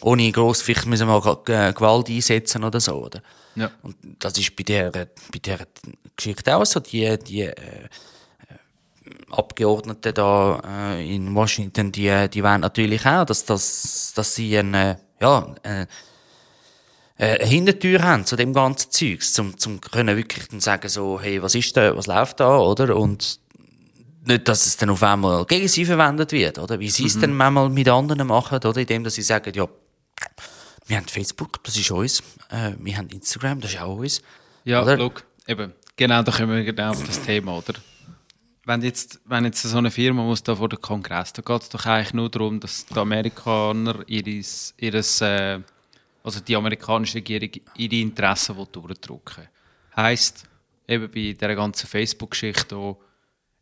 Ohne 0.00 0.32
gross, 0.32 0.62
vielleicht 0.62 0.86
müssen 0.86 1.08
wir 1.08 1.14
auch 1.14 1.46
äh, 1.48 1.72
Gewalt 1.72 2.08
einsetzen 2.08 2.64
oder 2.64 2.80
so, 2.80 3.04
oder? 3.04 3.22
Ja. 3.54 3.70
Und 3.82 3.96
das 4.18 4.38
ist 4.38 4.56
bei 4.56 4.62
der, 4.62 4.90
bei 4.90 5.08
der 5.44 5.66
Geschichte 6.16 6.56
auch 6.56 6.64
so, 6.64 6.80
die, 6.80 7.18
die, 7.18 7.42
äh, 7.42 7.54
Abgeordneten 9.30 10.14
da 10.14 10.60
äh, 10.94 11.14
in 11.14 11.34
Washington, 11.34 11.92
die, 11.92 12.28
die 12.28 12.42
wollen 12.42 12.60
natürlich 12.60 13.04
auch, 13.06 13.24
dass, 13.24 13.44
dass, 13.44 14.12
dass 14.14 14.34
sie 14.34 14.58
eine, 14.58 14.98
ja, 15.20 15.54
äh, 15.62 15.86
eine 17.18 17.44
Hintertür 17.44 18.02
haben 18.02 18.26
zu 18.26 18.36
dem 18.36 18.52
ganzen 18.52 18.90
Zeugs, 18.90 19.32
zum, 19.32 19.56
zum 19.58 19.80
können 19.80 20.16
wirklich 20.16 20.48
dann 20.48 20.60
sagen 20.60 20.88
so, 20.88 21.20
hey, 21.20 21.42
was 21.42 21.54
ist 21.54 21.76
da, 21.76 21.96
was 21.96 22.06
läuft 22.06 22.40
da, 22.40 22.58
oder? 22.58 22.96
Und 22.96 23.38
nicht, 24.24 24.48
dass 24.48 24.66
es 24.66 24.76
dann 24.76 24.90
auf 24.90 25.02
einmal 25.02 25.44
gegen 25.46 25.68
sie 25.68 25.84
verwendet 25.84 26.32
wird, 26.32 26.58
oder? 26.58 26.78
Wie 26.80 26.90
sie 26.90 27.06
es 27.06 27.18
dann 27.18 27.34
manchmal 27.34 27.68
mit 27.68 27.88
anderen 27.88 28.26
machen, 28.26 28.58
oder? 28.58 28.80
Indem, 28.80 29.04
dass 29.04 29.14
sie 29.14 29.22
sagen, 29.22 29.52
ja, 29.54 29.68
wir 30.86 30.96
haben 30.96 31.08
Facebook, 31.08 31.62
das 31.64 31.76
ist 31.76 31.90
uns, 31.90 32.20
äh, 32.50 32.72
wir 32.78 32.96
haben 32.96 33.08
Instagram, 33.08 33.60
das 33.60 33.72
ist 33.72 33.80
auch 33.80 33.96
uns. 33.96 34.22
Ja, 34.64 34.82
Oder? 34.82 34.96
look, 34.96 35.24
eben, 35.46 35.72
genau, 35.96 36.22
da 36.22 36.32
kommen 36.32 36.56
wir 36.56 36.64
genau 36.64 36.90
auf 36.90 37.04
das 37.04 37.20
Thema, 37.22 37.58
oder? 37.58 37.74
Wenn 38.64 38.82
jetzt, 38.82 39.20
wenn 39.24 39.44
jetzt 39.44 39.62
so 39.62 39.76
eine 39.76 39.90
Firma 39.90 40.22
muss 40.22 40.42
da 40.42 40.54
vor 40.54 40.68
den 40.68 40.80
Kongress, 40.80 41.32
da 41.32 41.42
geht 41.42 41.62
es 41.62 41.68
doch 41.68 41.84
eigentlich 41.84 42.14
nur 42.14 42.30
darum, 42.30 42.60
dass 42.60 42.86
die 42.86 42.96
Amerikaner 42.96 44.04
ihres, 44.06 44.72
ihres 44.78 45.20
äh, 45.20 45.58
also 46.22 46.40
die 46.40 46.54
amerikanische 46.54 47.16
Regierung 47.16 47.50
ihre 47.76 47.96
Interessen 47.96 48.56
durchdrücken 48.70 49.48
Heißt, 49.96 50.44
eben 50.88 51.10
bei 51.10 51.32
dieser 51.32 51.54
ganzen 51.54 51.86
Facebook-Geschichte 51.86 52.76
auch, 52.76 52.98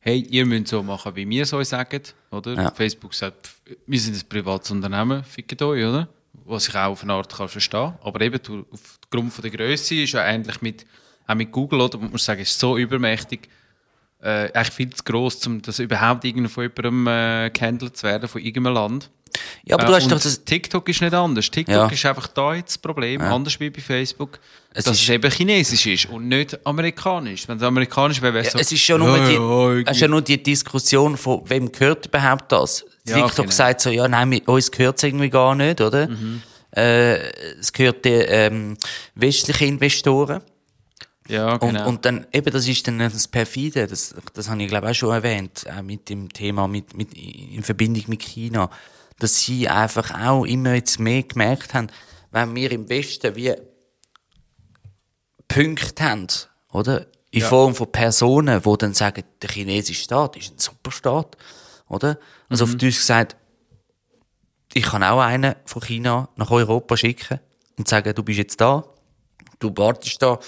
hey, 0.01 0.21
ihr 0.21 0.47
müsst 0.47 0.69
so 0.69 0.83
machen, 0.83 1.15
wie 1.17 1.29
wir 1.29 1.43
es 1.43 1.53
euch 1.53 1.69
sagen, 1.69 2.03
oder? 2.31 2.55
Ja. 2.55 2.71
Facebook 2.71 3.15
sagt, 3.15 3.51
wir 3.87 4.01
sind 4.01 4.17
ein 4.17 4.29
privates 4.29 4.71
Unternehmen, 4.71 5.25
fickt 5.25 5.61
euch, 5.63 5.85
oder? 5.85 6.09
Was 6.45 6.69
ich 6.69 6.75
auch 6.75 6.91
auf 6.91 7.03
eine 7.03 7.15
Art 7.15 7.35
kann 7.35 7.49
verstehen. 7.49 7.95
Aber 8.03 8.21
eben 8.21 8.41
aufgrund 8.71 9.33
von 9.33 9.43
der 9.43 9.51
Größe 9.51 9.97
ist 9.97 10.13
ja 10.13 10.25
ähnlich 10.25 10.61
mit, 10.63 10.87
auch 11.27 11.35
mit 11.35 11.51
Google, 11.51 11.81
oder? 11.81 11.99
Man 11.99 12.11
muss 12.11 12.25
sagen, 12.25 12.41
ist 12.41 12.59
so 12.59 12.77
übermächtig, 12.77 13.49
äh, 14.23 14.53
eigentlich 14.53 14.71
viel 14.75 14.91
zu 14.91 15.03
gross, 15.05 15.47
um 15.47 15.63
das 15.63 15.79
überhaupt 15.79 16.25
irgendwo 16.25 16.49
von 16.49 16.65
jemandem 16.65 17.07
äh, 17.07 17.51
gehandelt 17.51 17.97
zu 17.97 18.05
werden, 18.07 18.29
von 18.29 18.41
irgendeinem 18.43 18.75
Land. 18.75 19.11
Ja, 19.65 19.77
aber 19.77 19.85
Äh, 19.85 19.87
du 19.87 19.95
hast 19.95 20.03
und 20.05 20.13
doch 20.13 20.21
das, 20.21 20.45
TikTok 20.45 20.89
ist 20.89 21.01
nicht 21.03 21.15
anders. 21.15 21.51
TikTok 21.51 21.75
Ja. 21.75 21.87
ist 21.89 22.05
einfach 22.05 22.27
da 22.29 22.55
jetzt 22.55 22.71
das 22.71 22.79
Problem, 22.79 23.21
anders 23.21 23.59
wie 23.61 23.71
bei 23.71 23.81
Facebook, 23.81 24.41
Es 24.75 24.85
dass 24.85 24.97
ist- 24.97 25.05
es 25.05 25.09
eben 25.11 25.31
chinesisch 25.31 25.87
ist 25.87 26.07
und 26.11 26.27
nicht 26.29 26.59
amerikanisch. 26.67 27.47
Wenn 27.49 27.57
es 27.59 27.63
amerikanisch 27.63 28.21
wäre, 28.21 28.35
wäre 28.35 28.45
es 28.47 28.53
Ja, 28.53 28.59
so... 28.59 28.59
es 28.59 28.73
ist 28.73 28.87
ja 28.89 28.99
nur, 28.99 29.19
die, 29.19 29.35
ja, 29.35 29.91
es 29.91 29.97
ist 29.97 30.01
ja 30.03 30.09
nur 30.09 30.23
die 30.23 30.43
Diskussion 30.43 31.17
von, 31.17 31.43
wem 31.49 31.71
gehört 31.71 32.07
überhaupt 32.07 32.51
das? 32.51 32.85
Ja, 33.07 33.15
TikTok 33.17 33.47
genau. 33.47 33.51
sagt 33.51 33.81
so, 33.83 33.91
ja, 33.91 34.07
nein, 34.09 34.29
mit 34.29 34.49
uns 34.49 34.71
gehört 34.71 34.97
es 34.99 35.05
irgendwie 35.05 35.31
gar 35.31 35.55
nicht, 35.55 35.81
oder? 35.81 36.09
Mhm. 36.09 36.43
Äh, 36.77 37.15
es 37.59 37.73
gehört 37.73 38.05
den 38.05 38.25
ähm, 38.29 38.77
westlichen 39.15 39.69
Investoren. 39.69 40.41
Ja, 41.31 41.53
Und, 41.55 41.61
genau. 41.61 41.89
und 41.89 42.05
dann, 42.05 42.27
eben, 42.33 42.53
das 42.53 42.67
ist 42.69 42.87
dann 42.87 42.99
das 42.99 43.29
Perfide, 43.29 43.87
das, 43.87 44.15
das 44.35 44.49
habe 44.49 44.63
ich 44.63 44.69
glaube 44.69 44.91
auch 44.91 44.95
schon 44.95 45.13
erwähnt, 45.15 45.65
auch 45.71 45.83
mit 45.83 46.09
dem 46.09 46.33
Thema, 46.33 46.67
mit, 46.69 46.95
mit, 46.97 47.15
in 47.15 47.63
Verbindung 47.63 48.05
mit 48.09 48.23
China, 48.23 48.71
dass 49.19 49.41
sie 49.41 49.69
einfach 49.69 50.11
auch 50.19 50.45
immer 50.45 50.75
jetzt 50.75 50.99
mehr 50.99 51.23
gemerkt 51.23 51.75
haben, 51.75 51.89
wenn 52.31 52.55
wir 52.55 52.71
im 52.73 52.89
Westen 52.89 53.35
wie 53.37 53.55
Punkte 55.49 56.05
haben, 56.05 56.27
oder? 56.73 57.07
In 57.33 57.41
Ja. 57.43 57.49
Form 57.49 57.75
von 57.75 57.91
Personen, 57.93 58.61
die 58.63 58.77
dann 58.79 58.95
sagen, 58.95 59.23
der 59.41 59.51
chinesische 59.51 60.03
Staat 60.05 60.37
ist 60.37 60.53
ein 60.53 60.59
Superstaat, 60.59 61.37
oder? 61.89 62.19
Also 62.49 62.67
Mhm. 62.67 62.73
auf 62.73 62.79
Deutsch 62.79 62.97
gesagt, 62.97 63.37
ich 64.73 64.85
kann 64.85 65.03
auch 65.03 65.21
einen 65.21 65.55
von 65.65 65.83
China 65.83 66.29
nach 66.37 66.51
Europa 66.51 66.97
schicken 66.97 67.41
und 67.77 67.89
sagen, 67.89 68.15
du 68.15 68.23
bist 68.23 68.39
jetzt 68.39 68.61
da, 68.61 68.85
du 69.59 69.73
wartest 69.77 70.23
da, 70.23 70.39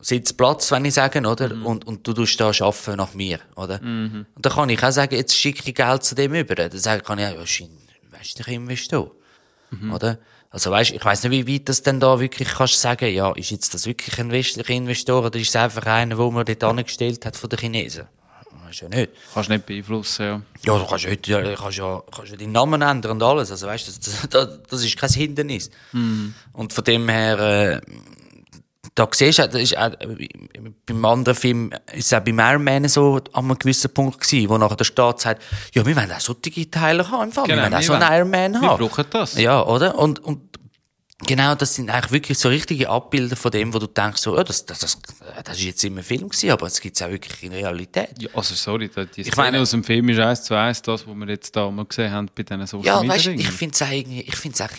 sitzt 0.00 0.36
Platz, 0.36 0.70
wenn 0.72 0.84
ich 0.84 0.94
sagen, 0.94 1.26
oder? 1.26 1.54
Mhm. 1.54 1.66
Und, 1.66 1.86
und 1.86 2.06
du 2.06 2.12
tust 2.12 2.40
da 2.40 2.48
arbeiten 2.48 2.96
nach 2.96 3.14
mir, 3.14 3.38
oder? 3.56 3.80
Und 3.80 4.26
dann 4.36 4.52
kann 4.52 4.68
ich 4.68 4.82
auch 4.82 4.90
sagen, 4.90 5.14
jetzt 5.14 5.34
schicke 5.36 5.68
ich 5.68 5.74
Geld 5.74 6.02
zu 6.02 6.14
dem 6.14 6.34
über. 6.34 6.54
Dann 6.54 6.70
sage, 6.72 7.02
kann 7.02 7.18
ich 7.18 7.26
auch, 7.26 7.34
ja, 7.34 7.42
ist 7.42 7.60
ein 7.60 7.70
westlicher 8.10 8.52
Investor, 8.52 9.10
Mhm. 9.70 9.92
oder? 9.92 10.18
Also 10.50 10.70
weißt, 10.70 10.90
ich 10.90 11.02
weiß 11.02 11.24
nicht, 11.24 11.46
wie 11.46 11.54
weit 11.54 11.68
das 11.70 11.82
denn 11.82 11.98
da 11.98 12.20
wirklich 12.20 12.48
kannst 12.48 12.78
sagen, 12.78 13.08
ja, 13.14 13.32
ist 13.32 13.50
jetzt 13.50 13.72
das 13.72 13.86
wirklich 13.86 14.18
ein 14.18 14.30
westlicher 14.30 14.74
Investor 14.74 15.24
oder 15.24 15.38
ist 15.38 15.48
es 15.48 15.56
einfach 15.56 15.86
einer, 15.86 16.18
wo 16.18 16.30
man 16.30 16.44
dort 16.44 16.62
angestellt 16.62 17.24
hat 17.24 17.36
von 17.38 17.48
den 17.48 17.58
Chinesen? 17.58 18.04
Weißt 18.66 18.82
ja 18.82 18.88
nicht. 18.90 19.12
Kannst 19.32 19.48
nicht 19.48 19.64
beeinflussen, 19.64 20.22
ja. 20.22 20.42
Ja, 20.66 20.78
du 20.78 20.86
kannst, 20.86 21.06
heute, 21.06 21.30
ja, 21.30 21.54
kannst, 21.54 21.78
ja, 21.78 22.02
kannst 22.14 22.32
ja 22.32 22.36
deinen 22.36 22.52
Namen 22.52 22.82
ändern 22.82 23.12
und 23.12 23.22
alles. 23.22 23.50
Also, 23.50 23.66
weißt 23.66 23.88
du, 23.88 23.92
das, 23.92 24.28
das, 24.30 24.48
das 24.68 24.84
ist 24.84 24.96
kein 24.98 25.10
Hindernis. 25.10 25.70
Und 26.52 26.72
von 26.72 26.84
dem 26.84 27.08
her, 27.08 27.38
äh, 27.38 27.80
da 28.94 29.08
siehst 29.10 29.38
du, 29.38 29.48
das 29.48 29.62
ist 29.62 29.76
auch, 29.78 29.92
äh, 30.00 30.28
beim 30.86 31.04
anderen 31.04 31.34
Film 31.38 31.72
ist 31.94 32.06
es 32.06 32.12
auch 32.12 32.20
beim 32.24 32.38
Iron 32.38 32.62
Man 32.64 32.88
so 32.88 33.16
an 33.32 33.44
einem 33.46 33.58
gewissen 33.58 33.92
Punkt 33.92 34.20
gewesen, 34.20 34.48
wo 34.50 34.58
nachher 34.58 34.76
der 34.76 34.84
Staat 34.84 35.20
sagt, 35.20 35.42
ja, 35.74 35.84
wir 35.86 35.96
wollen 35.96 36.12
auch 36.12 36.20
solche 36.20 36.70
Teile 36.70 37.10
haben, 37.10 37.24
im 37.24 37.32
Fall. 37.32 37.46
wir 37.48 37.56
wollen 37.56 37.74
auch 37.74 37.82
so 37.82 37.94
einen 37.94 38.12
Iron 38.12 38.30
Man 38.30 38.52
wir 38.52 38.60
haben. 38.62 38.78
brauchen 38.86 39.04
das. 39.10 39.34
Ja, 39.38 39.62
oder? 39.64 39.98
Und, 39.98 40.18
und 40.20 40.58
genau, 41.26 41.54
das 41.54 41.74
sind 41.76 41.88
eigentlich 41.88 42.12
wirklich 42.12 42.38
so 42.38 42.48
richtige 42.50 42.90
Abbilder 42.90 43.36
von 43.36 43.50
dem, 43.50 43.72
wo 43.72 43.78
du 43.78 43.86
denkst, 43.86 44.20
so, 44.20 44.36
ja, 44.36 44.44
das, 44.44 44.66
das, 44.66 44.80
das, 44.80 44.98
das 45.42 45.56
ist 45.56 45.64
jetzt 45.64 45.84
immer 45.84 46.02
Film 46.02 46.28
gewesen, 46.28 46.50
aber 46.50 46.66
es 46.66 46.78
gibt 46.80 46.96
es 46.96 47.02
auch 47.02 47.10
wirklich 47.10 47.42
in 47.44 47.52
Realität. 47.52 48.10
Ja, 48.20 48.28
also 48.34 48.54
sorry, 48.54 48.90
die, 48.90 49.22
Szene 49.24 49.36
meine- 49.36 49.60
aus 49.60 49.70
dem 49.70 49.84
Film 49.84 50.08
ist 50.10 50.18
eins 50.18 50.42
zu 50.42 50.54
eins 50.54 50.82
das, 50.82 51.06
was 51.06 51.14
wir 51.14 51.28
jetzt 51.28 51.56
da 51.56 51.70
mal 51.70 51.86
gesehen 51.86 52.10
haben 52.12 52.28
bei 52.34 52.42
diesen 52.42 52.66
Social 52.66 52.86
Ja, 53.04 53.08
weißt 53.08 53.26
du, 53.26 53.30
ich 53.32 53.48
finde 53.50 53.74
es 53.74 53.80
irgendwie, 53.90 54.20
ich 54.20 54.36
finde 54.36 54.62
es 54.62 54.78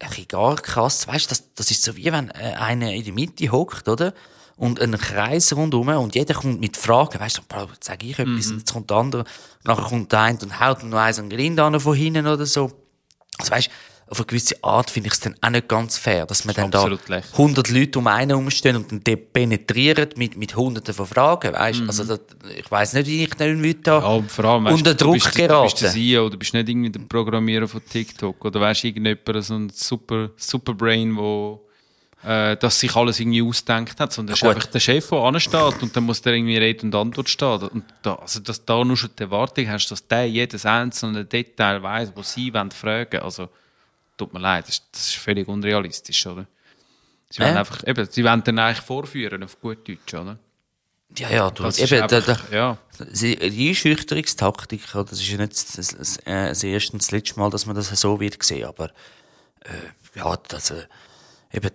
ein 0.00 0.08
bisschen, 0.08 0.28
gar 0.28 0.56
krass, 0.56 1.06
weißt 1.08 1.26
du, 1.26 1.28
das, 1.30 1.54
das 1.54 1.70
ist 1.70 1.82
so 1.82 1.96
wie 1.96 2.12
wenn 2.12 2.30
äh, 2.30 2.54
einer 2.58 2.92
in 2.92 3.04
der 3.04 3.12
Mitte 3.12 3.50
hockt, 3.50 3.88
oder? 3.88 4.14
Und 4.56 4.80
ein 4.80 4.98
Kreis 4.98 5.52
rundherum 5.52 5.88
und 5.88 6.14
jeder 6.16 6.34
kommt 6.34 6.60
mit 6.60 6.76
Fragen, 6.76 7.20
weißt 7.20 7.38
du, 7.38 7.42
sage 7.80 8.06
ich 8.06 8.18
etwas, 8.18 8.46
Mhm. 8.46 8.52
und 8.52 8.58
jetzt 8.58 8.72
kommt 8.72 8.90
der 8.90 8.96
andere, 8.96 9.24
nachher 9.64 9.84
kommt 9.84 10.10
der 10.12 10.20
eine 10.20 10.38
und 10.40 10.60
haut 10.60 10.82
noch 10.82 10.98
eins 10.98 11.18
an 11.18 11.30
den 11.30 11.38
Grind 11.38 11.60
an 11.60 11.78
von 11.78 11.94
hinten 11.94 12.26
oder 12.26 12.44
so. 12.44 12.70
Also 13.38 13.52
weißt 13.52 13.70
auf 14.10 14.18
eine 14.18 14.26
gewisse 14.26 14.62
Art 14.62 14.90
finde 14.90 15.08
ich 15.08 15.14
es 15.14 15.20
dann 15.20 15.34
auch 15.40 15.50
nicht 15.50 15.68
ganz 15.68 15.96
fair, 15.98 16.26
dass 16.26 16.44
man 16.44 16.54
dann 16.54 16.70
da 16.70 16.78
absolut 16.78 17.08
lächerlich. 17.08 17.32
100 17.38 17.68
Leute 17.70 17.98
um 17.98 18.06
einen 18.06 18.36
umstehen 18.36 18.76
und 18.76 18.90
dann 18.90 19.00
dort 19.04 19.32
penetrieren 19.32 20.08
mit, 20.16 20.36
mit 20.36 20.56
hunderten 20.56 20.94
von 20.94 21.06
Fragen, 21.06 21.52
weißt 21.52 21.80
du? 21.80 21.86
Also 21.86 22.04
das, 22.04 22.20
ich 22.56 22.70
weiss 22.70 22.92
nicht, 22.92 23.06
wie 23.06 23.24
ich 23.24 23.30
dann 23.34 23.62
würde 23.62 23.80
da 23.82 23.98
Mhm. 23.98 24.04
Ja, 24.04 24.10
und 24.10 24.30
vor 24.30 24.44
allem, 24.44 24.64
weißt, 24.64 24.76
unter 24.76 24.94
du 24.94 25.04
Druck 25.04 25.14
bist, 25.14 25.26
Du 25.26 25.30
bist 25.30 25.38
der 25.40 25.48
geraten. 25.48 25.86
CEO, 25.88 26.28
du 26.28 26.38
bist 26.38 26.54
nicht 26.54 26.68
irgendwie 26.68 26.90
der 26.90 27.00
Programmierer 27.00 27.68
von 27.68 27.82
TikTok 27.84 28.44
oder 28.44 28.60
weißt 28.60 28.84
irgendjemand, 28.84 29.44
so 29.44 29.54
ein 29.54 29.70
super, 29.70 30.30
super 30.36 30.74
Brain, 30.74 31.16
wo 31.16 31.64
äh, 32.24 32.56
das 32.56 32.80
sich 32.80 32.94
alles 32.96 33.20
irgendwie 33.20 33.42
ausdenkt 33.42 34.00
hat, 34.00 34.12
sondern 34.12 34.34
es 34.34 34.42
ist 34.42 34.48
einfach 34.48 34.66
der 34.66 34.80
Chef, 34.80 35.08
der 35.08 35.18
ansteht 35.18 35.82
und 35.82 35.94
dann 35.96 36.04
muss 36.04 36.20
der 36.20 36.34
irgendwie 36.34 36.56
Rede 36.56 36.84
und 36.84 36.94
Antwort 36.94 37.28
stehen. 37.28 37.62
Und 37.62 37.84
da, 38.02 38.14
also, 38.16 38.40
dass 38.40 38.64
du 38.64 38.72
da 38.72 38.84
nur 38.84 38.96
schon 38.96 39.10
die 39.16 39.22
Erwartung 39.22 39.68
hast, 39.68 39.88
dass 39.90 40.06
der 40.08 40.28
jedes 40.28 40.66
einzelne 40.66 41.24
Detail 41.24 41.82
weiß, 41.82 42.12
wo 42.14 42.22
sie 42.22 42.52
wollen 42.52 42.70
fragen, 42.72 43.20
also 43.20 43.48
tut 44.18 44.32
mir 44.34 44.40
leid, 44.40 44.64
das 44.68 44.74
ist, 44.76 44.84
das 44.92 45.08
ist 45.08 45.16
völlig 45.16 45.48
unrealistisch, 45.48 46.26
oder? 46.26 46.46
Sie 47.30 47.40
wollen 47.40 47.56
Äh? 47.56 47.58
einfach, 47.58 47.86
eben, 47.86 48.08
sie 48.10 48.24
wollen 48.24 48.42
dann 48.44 48.58
eigentlich 48.58 48.84
vorführen 48.84 49.42
auf 49.44 49.60
gut 49.60 49.86
Deutsch, 49.88 50.14
oder? 50.14 50.38
Ja, 51.16 51.30
ja, 51.30 51.50
du, 51.50 51.62
Das 51.62 51.78
eben, 51.78 52.06
da, 52.08 52.18
einfach, 52.18 52.46
da, 52.50 52.54
ja. 52.56 52.78
Sie- 53.12 53.36
Die 53.36 53.68
Einschüchterungstaktik, 53.70 54.82
das 54.92 55.12
ist 55.12 55.28
ja 55.28 55.38
nicht 55.38 55.52
das, 55.52 55.66
das, 55.72 55.88
das, 55.96 56.16
äh, 56.26 56.48
das 56.48 56.62
erste 56.62 56.92
und 56.92 57.02
das 57.02 57.10
letzte 57.10 57.38
Mal, 57.40 57.48
dass 57.50 57.64
man 57.64 57.74
das 57.76 57.88
so 57.88 58.20
wird 58.20 58.42
sehen, 58.42 58.66
aber 58.66 58.90
äh, 59.64 60.18
ja, 60.18 60.36
das, 60.48 60.70
äh, 60.70 60.86
eben, 61.52 61.70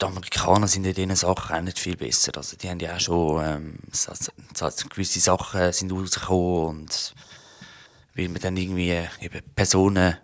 die 0.00 0.04
Amerikaner 0.04 0.68
sind 0.68 0.84
in 0.86 0.94
diesen 0.94 1.16
Sachen 1.16 1.56
auch 1.56 1.60
nicht 1.62 1.78
viel 1.78 1.96
besser. 1.96 2.32
Also 2.36 2.56
die 2.56 2.68
haben 2.70 2.78
ja 2.78 2.94
auch 2.94 3.00
schon 3.00 3.44
ähm, 3.44 3.78
gewisse 4.90 5.18
Sachen 5.20 5.72
sind 5.72 5.90
rausgekommen 5.90 6.66
und 6.66 7.14
weil 8.14 8.28
man 8.28 8.40
dann 8.40 8.56
irgendwie 8.56 8.90
äh, 8.90 9.08
eben 9.20 9.40
Personen 9.56 10.16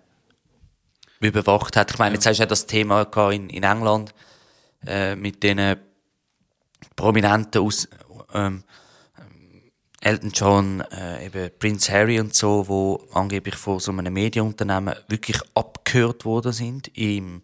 überwacht 1.24 1.76
hat. 1.76 1.90
Ich 1.92 1.98
meine, 1.98 2.14
jetzt 2.14 2.26
hast 2.26 2.38
du 2.38 2.42
ja 2.42 2.46
das 2.46 2.66
Thema 2.66 3.02
in, 3.30 3.48
in 3.50 3.62
England 3.62 4.14
äh, 4.86 5.16
mit 5.16 5.42
den 5.42 5.76
Prominenten 6.96 7.62
aus 7.62 7.88
ähm, 8.32 8.64
Elton 10.00 10.30
John, 10.34 10.80
äh, 10.92 11.26
eben 11.26 11.50
Prince 11.58 11.90
Harry 11.90 12.20
und 12.20 12.34
so, 12.34 12.68
wo 12.68 13.08
angeblich 13.14 13.54
von 13.54 13.80
so 13.80 13.90
einem 13.90 14.12
Medienunternehmen 14.12 14.94
wirklich 15.08 15.38
abgehört 15.54 16.26
worden 16.26 16.52
sind 16.52 16.88
im, 16.96 17.40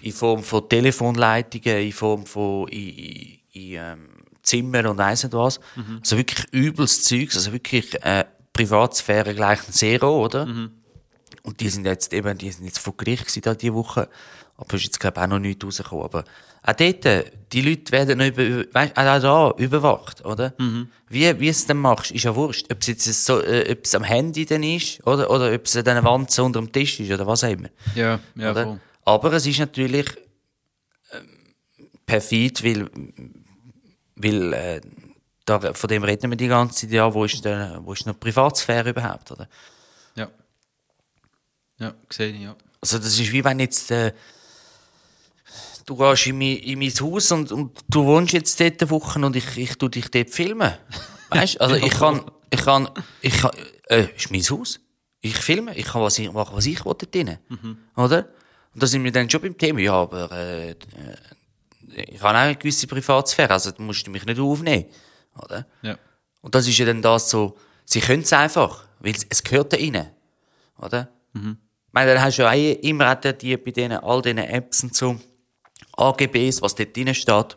in 0.00 0.12
Form 0.12 0.44
von 0.44 0.68
Telefonleitungen, 0.68 1.78
in 1.78 1.92
Form 1.92 2.26
von 2.26 2.68
in, 2.68 2.88
in, 2.90 3.38
in 3.52 3.72
ähm, 3.72 4.08
Zimmer 4.42 4.88
und 4.88 4.98
weiss 4.98 5.24
nicht 5.24 5.32
was. 5.32 5.58
Also 6.00 6.16
wirklich 6.16 6.46
übles 6.52 7.02
Zeugs, 7.02 7.36
also 7.36 7.52
wirklich 7.52 7.94
äh, 8.04 8.24
Privatsphäre 8.52 9.34
gleich 9.34 9.66
ein 9.66 9.72
Zero, 9.72 10.24
oder? 10.24 10.46
Und 11.44 11.60
die 11.60 11.68
sind 11.68 11.84
jetzt 11.84 12.12
eben, 12.12 12.36
die 12.38 12.50
sind 12.50 12.64
jetzt 12.64 12.78
vor 12.78 12.96
Gericht 12.96 13.26
gewesen, 13.26 13.42
da 13.42 13.54
diese 13.54 13.74
Woche. 13.74 14.08
Aber 14.56 14.74
ist 14.74 14.84
jetzt, 14.84 14.98
glaube 14.98 15.18
ich, 15.18 15.24
auch 15.24 15.28
noch 15.28 15.38
nichts 15.38 15.64
rausgekommen. 15.64 16.04
Aber 16.04 16.24
auch 16.62 16.72
dort, 16.72 17.04
äh, 17.04 17.24
die 17.52 17.60
Leute 17.60 17.92
werden 17.92 18.18
noch 18.18 18.26
über, 18.26 18.64
weißt, 18.72 18.96
auch 18.96 19.20
da 19.20 19.54
überwacht, 19.62 20.24
oder? 20.24 20.54
Wie, 21.08 21.40
wie 21.40 21.48
es 21.48 21.66
dann 21.66 21.78
machst, 21.78 22.12
ist 22.12 22.24
ja 22.24 22.34
wurscht. 22.34 22.72
Ob 22.72 22.80
es 22.80 22.86
jetzt 22.86 23.26
so, 23.26 23.42
äh, 23.42 23.70
ob 23.70 23.84
es 23.84 23.94
am 23.94 24.04
Handy 24.04 24.46
dann 24.46 24.62
ist, 24.62 25.06
oder? 25.06 25.28
Oder 25.30 25.52
ob 25.52 25.66
es 25.66 25.76
an 25.76 25.86
einer 25.86 26.02
Wand 26.02 26.30
so 26.30 26.44
unter 26.44 26.60
dem 26.60 26.72
Tisch 26.72 26.98
ist, 27.00 27.12
oder 27.12 27.26
was 27.26 27.44
auch 27.44 27.50
immer. 27.50 27.68
Ja, 27.94 28.20
ja, 28.36 28.50
oder? 28.52 28.64
voll. 28.64 28.80
Aber 29.04 29.32
es 29.34 29.46
ist 29.46 29.58
natürlich 29.58 30.06
ähm, 31.12 31.28
perfid, 32.06 32.64
weil, 32.64 32.88
weil 34.16 34.52
äh, 34.54 34.80
da, 35.44 35.74
von 35.74 35.88
dem 35.88 36.04
reden 36.04 36.30
wir 36.30 36.36
die 36.36 36.48
ganze 36.48 36.82
Zeit, 36.82 36.90
ja, 36.90 37.12
wo 37.12 37.26
ist, 37.26 37.44
der, 37.44 37.80
wo 37.84 37.92
ist 37.92 38.06
noch 38.06 38.18
Privatsphäre 38.18 38.90
überhaupt, 38.90 39.30
oder? 39.32 39.46
Ja. 41.78 41.94
Sehe 42.10 42.30
ich, 42.32 42.40
ja. 42.42 42.56
Also 42.80 42.98
das 42.98 43.18
ist 43.18 43.32
wie 43.32 43.42
wenn 43.44 43.58
jetzt 43.60 43.90
äh, 43.90 44.12
du 45.86 45.96
gehst 45.96 46.26
in 46.26 46.38
mein, 46.38 46.56
in 46.58 46.78
mein 46.78 46.90
Haus 47.00 47.32
und, 47.32 47.52
und 47.52 47.78
du 47.88 48.04
wohnst 48.04 48.32
jetzt 48.32 48.58
dort 48.60 48.80
eine 48.80 48.90
Woche 48.90 49.18
und 49.24 49.36
ich, 49.36 49.56
ich 49.56 49.76
tu 49.76 49.88
dich 49.88 50.10
dort 50.10 50.30
filmen. 50.30 50.72
Weißt? 51.30 51.60
Also 51.60 51.74
ich 51.86 51.90
kann 51.92 52.22
ich 52.50 52.60
kann, 52.60 52.88
ich 53.20 53.36
kann, 53.38 53.50
äh, 53.88 54.06
ist 54.16 54.30
mein 54.30 54.42
Haus. 54.42 54.80
Ich 55.20 55.36
filme, 55.36 55.74
ich 55.76 55.86
kann 55.86 56.02
was 56.02 56.18
ich 56.18 56.30
machen, 56.30 56.54
was 56.56 56.66
ich 56.66 56.84
will 56.84 56.94
dort 56.98 57.14
drin. 57.14 57.38
Oder? 57.96 58.28
Und 58.74 58.82
da 58.82 58.86
sind 58.86 59.02
wir 59.04 59.10
dann 59.12 59.28
schon 59.30 59.40
beim 59.40 59.56
Thema, 59.56 59.80
ja, 59.80 59.92
aber, 59.94 60.30
äh, 60.32 60.70
äh, 60.70 60.76
ich 61.96 62.20
habe 62.22 62.36
auch 62.36 62.42
eine 62.42 62.56
gewisse 62.56 62.86
Privatsphäre, 62.86 63.52
also 63.52 63.70
da 63.70 63.82
musst 63.82 64.06
du 64.06 64.10
mich 64.10 64.24
nicht 64.26 64.38
aufnehmen. 64.38 64.86
Oder? 65.40 65.66
Ja. 65.82 65.96
Und 66.42 66.54
das 66.54 66.66
ist 66.68 66.76
ja 66.78 66.86
dann 66.86 67.00
das 67.02 67.30
so, 67.30 67.56
sie 67.84 68.00
können 68.00 68.22
es 68.22 68.32
einfach, 68.32 68.86
weil 69.00 69.14
es- 69.14 69.26
es 69.28 69.42
gehört 69.42 69.72
da 69.72 69.76
rein. 69.76 70.10
Oder? 70.78 71.08
Ich 71.34 71.92
meine, 71.92 72.14
dann 72.14 72.22
hast 72.22 72.38
du 72.38 72.42
ja 72.42 72.50
auch 72.50 72.82
immer 72.82 73.12
auch 73.12 73.32
die, 73.32 73.56
bei 73.56 73.70
denen, 73.70 73.98
all 73.98 74.22
diesen 74.22 74.38
Apps 74.38 74.82
und 74.82 74.94
so, 74.94 75.16
AGBs, 75.96 76.60
was 76.62 76.74
dort 76.74 76.96
drin 76.96 77.14
steht. 77.14 77.56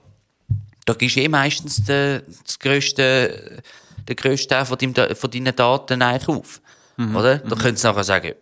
Da 0.86 0.94
gibst 0.94 1.16
du 1.16 1.22
eh 1.22 1.28
meistens 1.28 1.84
den, 1.84 2.22
das 2.44 2.60
grösste, 2.60 3.62
den 4.08 4.16
grössten 4.16 4.50
Teil 4.50 4.66
von, 4.66 4.78
deinem, 4.78 5.16
von 5.16 5.32
deinen 5.32 5.56
Daten 5.56 6.02
eigentlich 6.02 6.28
auf. 6.28 6.62
Oder? 7.16 7.38
Da 7.40 7.56
können 7.56 7.78
sie 7.78 7.88
nachher 7.88 8.04
sagen, 8.04 8.34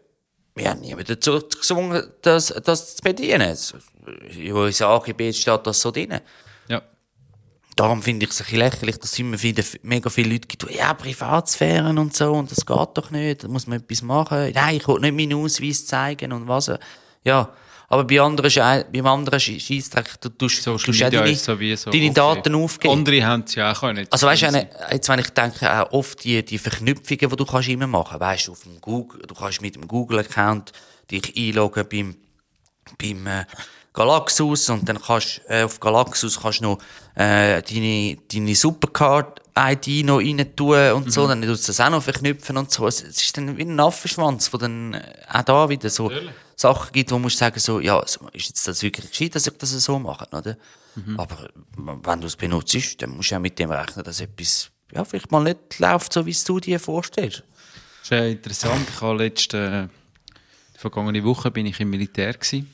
wir 0.56 0.70
haben 0.70 0.80
niemanden 0.80 1.08
dazu 1.08 1.40
gezwungen, 1.40 2.04
das, 2.22 2.48
das 2.64 2.96
zu 2.96 3.04
bedienen. 3.04 3.56
So, 3.56 3.78
In 4.38 4.54
unseren 4.54 4.92
AGB 4.92 5.34
steht 5.34 5.68
das 5.68 5.82
so 5.82 5.92
drin. 5.92 6.20
Darum 7.76 8.02
finde 8.02 8.26
ich 8.26 8.32
es 8.32 8.40
ein 8.40 8.46
bisschen 8.46 8.60
lächerlich, 8.60 8.98
dass 9.00 9.12
es 9.12 9.20
immer 9.20 9.38
viele, 9.38 9.64
mega 9.84 10.10
viele 10.10 10.30
Leute 10.30 10.48
gibt, 10.48 10.70
die, 10.70 10.78
ja, 10.78 10.94
Privatsphären 10.94 11.98
und 11.98 12.16
so, 12.16 12.32
und 12.32 12.50
das 12.50 12.66
geht 12.66 12.90
doch 12.94 13.12
nicht, 13.12 13.44
da 13.44 13.48
muss 13.50 13.68
man 13.68 13.80
etwas 13.80 14.02
machen. 14.02 14.52
Nein, 14.54 14.78
ich 14.78 14.88
will 14.88 15.00
nicht 15.02 15.14
meinen 15.16 15.34
Ausweis 15.44 15.86
zeigen 15.86 16.32
und 16.32 16.48
was. 16.48 16.72
Ja. 17.24 17.50
Aber 17.88 18.04
bei 18.04 18.20
anderen, 18.20 18.50
Schei- 18.50 18.84
beim 18.92 19.06
anderen 19.06 19.40
Schei- 19.40 19.60
Scheissdreck, 19.60 20.20
du 20.20 20.30
tust, 20.30 20.64
Social 20.64 20.86
tust 20.88 21.00
Media 21.02 21.22
deine, 21.22 21.36
sowieso. 21.36 21.92
deine. 21.92 22.12
Daten 22.12 22.56
aufgeben. 22.56 22.94
Andere 22.96 23.24
haben 23.24 23.44
es 23.46 23.54
ja 23.56 23.72
auch 23.74 23.80
können. 23.82 24.08
Also 24.10 24.26
weißt 24.26 24.42
du, 24.42 24.68
jetzt 24.92 25.08
wenn 25.10 25.20
ich 25.20 25.30
denke, 25.30 25.72
auch 25.72 25.92
oft 25.92 26.24
die, 26.24 26.44
die 26.44 26.58
Verknüpfungen, 26.58 27.30
die 27.30 27.36
du 27.36 27.46
kannst 27.46 27.70
immer 27.70 27.86
machen, 27.88 28.20
weißt 28.20 28.48
du, 28.48 28.54
auf 28.54 28.64
dem 28.64 28.82
Google, 28.82 29.22
du 29.28 29.36
kannst 29.36 29.62
mit 29.62 29.76
dem 29.76 29.88
Google-Account 29.88 30.72
dich 31.12 31.32
einloggen 31.38 31.86
beim, 31.88 32.16
beim 33.00 33.28
äh, 33.28 33.46
Galaxus 33.96 34.70
und 34.70 34.88
dann 34.88 35.02
kannst 35.02 35.42
äh, 35.48 35.64
auf 35.64 35.80
Galaxus 35.80 36.40
kannst 36.40 36.60
du 36.60 36.64
noch 36.66 36.78
äh, 37.16 37.62
deine, 37.62 38.18
deine 38.32 38.56
Supercard-ID 38.56 40.06
noch 40.06 40.20
rein 40.20 40.56
tun 40.56 40.92
und 40.92 41.12
so, 41.12 41.28
dann 41.28 41.42
tust 41.42 41.68
du 41.68 41.72
das 41.72 41.80
auch 41.80 41.90
noch 41.90 42.04
verknüpfen 42.04 42.58
und 42.58 42.70
so. 42.70 42.88
Es, 42.88 43.02
es 43.02 43.22
ist 43.22 43.38
dann 43.38 43.58
wie 43.58 43.64
ein 43.64 43.80
Affenschwanz, 43.80 44.54
wo 44.54 44.58
dann 44.58 44.94
äh, 44.94 45.02
auch 45.32 45.44
da 45.44 45.70
wieder 45.70 45.90
so 45.90 46.12
Sachen 46.56 46.92
gibt, 46.92 47.12
wo 47.12 47.16
du 47.16 47.22
musst 47.22 47.38
sagen 47.38 47.60
so, 47.60 47.80
ja, 47.80 48.00
ist 48.00 48.48
jetzt 48.48 48.68
das 48.68 48.84
wirklich 48.84 49.10
gescheit, 49.10 49.36
dass 49.36 49.48
ich 49.48 49.58
das 49.58 49.72
so 49.72 49.98
mache, 49.98 50.28
oder? 50.32 50.58
Aber 51.18 51.50
wenn 51.76 52.22
du 52.22 52.28
es 52.28 52.36
benutzt, 52.36 53.02
dann 53.02 53.18
musst 53.18 53.32
du 53.32 53.36
auch 53.36 53.40
mit 53.40 53.60
dem 53.60 53.70
rechnen, 53.72 54.06
dass 54.06 54.22
etwas 54.22 54.72
ja, 54.94 55.04
vielleicht 55.04 55.32
mal 55.32 55.44
nicht 55.44 55.80
läuft, 55.80 56.14
so 56.14 56.26
wie 56.26 56.32
es 56.32 56.44
du 56.44 56.60
dir 56.60 56.80
vorstellst. 56.80 57.44
Das 58.02 58.04
ist 58.04 58.12
äh, 58.12 58.32
interessant. 58.32 58.88
Ich 58.94 59.02
habe 59.02 59.18
letzte, 59.18 59.90
äh, 59.90 60.80
vergangene 60.80 61.24
Woche 61.24 61.52
bin 61.52 61.66
ich 61.66 61.80
im 61.80 61.90
Militär 61.90 62.34
gewesen, 62.34 62.70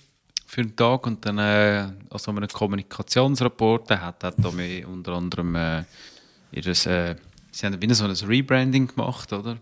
für 0.52 0.60
einen 0.60 0.76
Tag 0.76 1.08
und 1.08 1.26
dann 1.26 1.38
äh, 1.38 1.88
an 2.10 2.18
so 2.18 2.30
einem 2.30 2.46
Kommunikationsrapport 2.46 3.90
der 3.90 4.02
hat, 4.02 4.22
hat 4.22 4.36
da 4.38 4.50
unter 4.86 5.14
anderem 5.14 5.56
äh, 5.56 5.84
ihres, 6.52 6.86
äh, 6.88 7.16
sie 7.52 7.66
haben 7.66 7.82
wieder 7.82 7.96
so 7.96 8.04
ein 8.04 8.12
Rebranding 8.12 8.88
gemacht, 8.88 9.32
oder? 9.32 9.58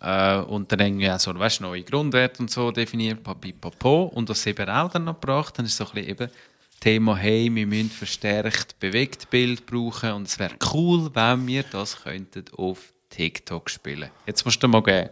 Äh, 0.00 0.36
und 0.42 0.70
dann 0.70 0.78
irgendwie 0.78 1.10
auch 1.10 1.18
so, 1.18 1.36
weißt, 1.36 1.62
neue 1.62 1.82
Grundwerte 1.82 2.40
und 2.40 2.52
so 2.52 2.70
definiert, 2.70 3.24
papipapo. 3.24 4.04
Und 4.14 4.32
sie 4.36 4.50
eben 4.50 4.68
auch 4.68 4.92
dann 4.92 5.06
noch 5.06 5.20
gebracht 5.20 5.58
haben, 5.58 5.66
ist 5.66 5.76
so 5.76 5.86
ein 5.86 5.90
bisschen 5.92 6.10
eben 6.10 6.30
Thema, 6.78 7.16
hey, 7.16 7.52
wir 7.52 7.66
müssen 7.66 7.90
verstärkt 7.90 8.78
Bewegtbild 8.78 9.66
brauchen 9.66 10.12
und 10.12 10.28
es 10.28 10.38
wäre 10.38 10.54
cool, 10.72 11.10
wenn 11.12 11.48
wir 11.48 11.64
das 11.64 12.00
könnten 12.00 12.44
auf 12.56 12.92
TikTok 13.10 13.68
spielen. 13.68 14.10
Jetzt 14.24 14.44
musst 14.44 14.62
du 14.62 14.68
mal 14.68 14.84
geben. 14.84 15.10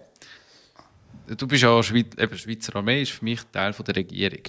Du 1.36 1.48
bist 1.48 1.64
ja 1.64 1.82
Schweiz, 1.82 2.14
eben 2.16 2.38
Schweizer 2.38 2.76
Armee, 2.76 3.02
ist 3.02 3.11
für 3.11 3.24
mich 3.24 3.40
Teil 3.50 3.72
von 3.72 3.84
der 3.84 3.96
Regierung. 3.96 4.42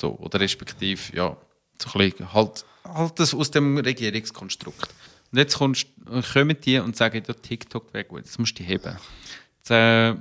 So, 0.00 0.16
oder 0.18 0.40
respektive, 0.40 1.16
ja, 1.16 1.36
so 1.80 1.98
ein 1.98 2.10
bisschen 2.10 2.32
halt, 2.32 2.64
halt 2.84 3.18
das 3.18 3.34
aus 3.34 3.50
dem 3.50 3.78
Regierungskonstrukt. 3.78 4.94
Und 5.32 5.38
jetzt 5.38 5.58
kommst, 5.58 5.88
kommen 6.32 6.56
die 6.60 6.78
und 6.78 6.96
sagen, 6.96 7.22
ja, 7.26 7.34
TikTok 7.34 7.92
wäre 7.92 8.04
gut, 8.04 8.20
jetzt 8.20 8.38
musst 8.38 8.58
du 8.58 8.62
heben. 8.62 8.96
Jetzt, 9.58 9.70
äh, 9.70 10.14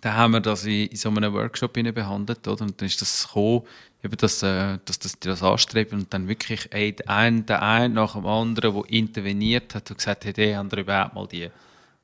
dann 0.00 0.16
haben 0.16 0.32
wir 0.32 0.40
das 0.40 0.64
in, 0.64 0.86
in 0.86 0.96
so 0.96 1.08
einem 1.10 1.32
Workshop 1.32 1.72
behandelt, 1.74 2.46
oder? 2.48 2.62
Und 2.62 2.80
dann 2.80 2.86
ist 2.86 3.00
das 3.00 3.26
gekommen, 3.26 3.62
eben, 4.02 4.16
dass, 4.16 4.42
äh, 4.42 4.78
dass 4.84 4.98
das, 4.98 5.18
die 5.18 5.28
das 5.28 5.42
anstreben 5.42 6.00
und 6.00 6.12
dann 6.12 6.28
wirklich 6.28 6.68
ey, 6.72 6.92
der 6.92 7.08
eine, 7.08 7.42
der 7.42 7.62
eine 7.62 7.94
nach 7.94 8.14
dem 8.14 8.26
anderen, 8.26 8.74
der 8.74 8.90
interveniert 8.90 9.74
hat 9.74 9.90
und 9.90 9.98
gesagt 9.98 10.24
hat, 10.24 10.36
hey, 10.36 10.54
haben 10.54 10.70
ihr 10.72 10.78
überhaupt 10.78 11.14
mal 11.14 11.26
die, 11.28 11.48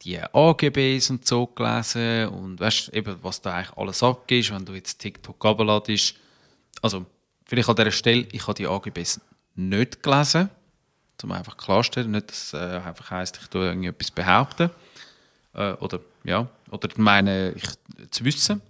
die 0.02 0.18
AGBs 0.18 1.10
und 1.10 1.26
so 1.26 1.46
gelesen 1.46 2.28
und 2.28 2.60
weißt 2.60 2.90
eben, 2.94 3.16
was 3.22 3.40
da 3.40 3.54
eigentlich 3.54 3.76
alles 3.76 4.02
abgeht, 4.02 4.52
wenn 4.52 4.64
du 4.64 4.74
jetzt 4.74 4.98
TikTok 4.98 5.44
runterladest. 5.44 6.14
Also, 6.82 7.06
vielleicht 7.44 7.68
an 7.68 7.76
dieser 7.76 7.90
Stelle, 7.90 8.26
ich 8.32 8.42
habe 8.42 8.54
die 8.54 8.66
AGBs 8.66 9.20
nicht 9.56 10.02
gelesen, 10.02 10.50
um 11.22 11.32
einfach 11.32 11.56
klarstellen, 11.56 12.12
nicht, 12.12 12.30
dass 12.30 12.46
es 12.48 12.54
äh, 12.54 12.80
einfach 12.84 13.10
heisst, 13.10 13.38
ich 13.42 13.48
tue 13.48 13.66
irgendetwas 13.66 14.10
behaupten 14.10 14.70
äh, 15.54 15.72
oder 15.72 16.00
ja, 16.24 16.48
oder 16.70 16.88
meine 16.96 17.52
ich 17.52 18.10
zu 18.10 18.24
wissen. 18.24 18.60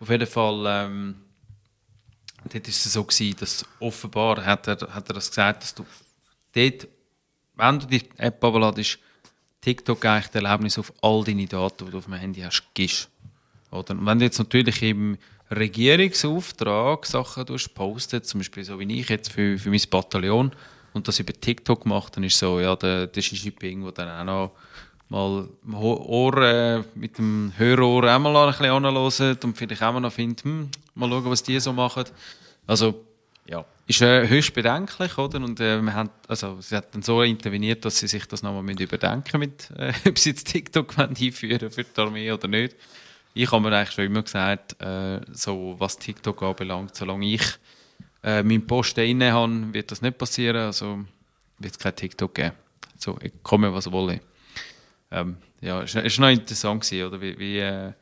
Auf 0.00 0.10
jeden 0.10 0.26
Fall, 0.26 0.64
ähm, 0.66 1.16
dort 2.44 2.68
ist 2.68 2.86
es 2.86 2.92
so 2.92 3.02
gewesen, 3.02 3.36
dass 3.40 3.64
offenbar 3.80 4.44
hat 4.44 4.68
er, 4.68 4.76
hat 4.94 5.08
er 5.08 5.14
das 5.14 5.28
gesagt, 5.28 5.62
dass 5.62 5.74
du 5.74 5.84
dort, 6.54 6.86
wenn 7.56 7.78
du 7.80 7.86
die 7.86 8.08
App 8.16 8.42
abladest, 8.44 8.98
TikTok 9.60 10.04
eigentlich 10.04 10.28
das 10.28 10.42
Erlebnis 10.42 10.78
auf 10.78 10.92
all 11.02 11.24
deine 11.24 11.46
Daten, 11.46 11.86
die 11.86 11.90
du 11.90 11.98
auf 11.98 12.04
dem 12.04 12.14
Handy 12.14 12.42
hast, 12.42 12.62
gibst. 12.74 13.08
Oder? 13.70 13.90
Und 13.90 14.06
wenn 14.06 14.18
du 14.18 14.24
jetzt 14.24 14.38
natürlich 14.38 14.82
im 14.82 15.18
Regierungsauftrag 15.50 17.06
Sachen 17.06 17.46
postet, 17.74 18.26
zum 18.26 18.40
Beispiel 18.40 18.64
so 18.64 18.78
wie 18.78 19.00
ich 19.00 19.08
jetzt 19.08 19.32
für, 19.32 19.58
für 19.58 19.70
mein 19.70 19.80
Bataillon 19.90 20.52
und 20.92 21.08
das 21.08 21.20
über 21.20 21.32
TikTok 21.32 21.86
macht, 21.86 22.16
dann 22.16 22.24
ist 22.24 22.38
so, 22.38 22.60
ja, 22.60 22.76
der, 22.76 23.06
der 23.06 23.22
Xi 23.22 23.36
Jinping, 23.36 23.82
der 23.82 23.92
dann 23.92 24.28
auch 24.28 24.52
noch 24.52 24.52
mal 25.08 25.48
Ohr, 25.72 26.42
äh, 26.42 26.82
mit 26.94 27.18
dem 27.18 27.52
Hörohr 27.56 28.14
auch 28.14 28.18
mal 28.18 28.36
ein 28.36 28.50
bisschen 28.50 28.66
anhört 28.66 29.44
und 29.44 29.56
vielleicht 29.56 29.82
auch 29.82 29.92
mal 29.92 30.00
noch 30.00 30.12
findet, 30.12 30.44
hm, 30.44 30.68
mal 30.94 31.08
schauen, 31.08 31.30
was 31.30 31.42
die 31.42 31.58
so 31.60 31.72
machen. 31.72 32.04
Also, 32.66 33.04
ja, 33.48 33.64
ist 33.86 34.02
äh, 34.02 34.28
höchst 34.28 34.52
bedenklich, 34.52 35.16
oder? 35.16 35.38
Und 35.38 35.60
äh, 35.60 35.80
wir 35.80 35.94
haben, 35.94 36.10
also, 36.26 36.60
sie 36.60 36.76
hat 36.76 36.94
dann 36.94 37.02
so 37.02 37.22
interveniert, 37.22 37.84
dass 37.84 37.98
sie 37.98 38.06
sich 38.06 38.26
das 38.26 38.42
nochmal 38.42 38.78
überdenken 38.78 39.38
mit, 39.40 39.70
äh, 39.78 39.92
ob 40.08 40.18
sie 40.18 40.30
jetzt 40.30 40.48
TikTok 40.48 40.98
einführen 40.98 41.70
für 41.70 41.84
die 41.84 42.00
Armee 42.00 42.30
oder 42.30 42.48
nicht. 42.48 42.76
Ich 43.40 43.52
habe 43.52 43.70
mir 43.70 43.76
eigentlich 43.76 43.94
schon 43.94 44.06
immer 44.06 44.22
gesagt, 44.22 44.82
äh, 44.82 45.20
so 45.30 45.76
was 45.78 45.96
TikTok 45.96 46.42
anbelangt, 46.42 46.96
solange 46.96 47.24
ich 47.24 47.44
äh, 48.24 48.42
meinen 48.42 48.66
Posten 48.66 49.04
inne 49.04 49.32
habe, 49.32 49.72
wird 49.72 49.92
das 49.92 50.02
nicht 50.02 50.18
passieren. 50.18 50.56
Also 50.56 51.04
wird 51.58 51.72
es 51.72 51.78
kein 51.78 51.94
TikTok 51.94 52.34
geben. 52.34 52.56
So, 52.96 53.16
ich 53.22 53.32
komme, 53.44 53.72
was 53.72 53.92
wolle. 53.92 54.22
Ähm, 55.12 55.36
ja, 55.60 55.82
es 55.82 55.94
war 55.94 56.02
noch 56.02 56.36
interessant, 56.36 56.82
gewesen, 56.82 57.06
oder? 57.06 57.20
Wie, 57.20 57.38
wie, 57.38 57.58
äh, 57.60 57.92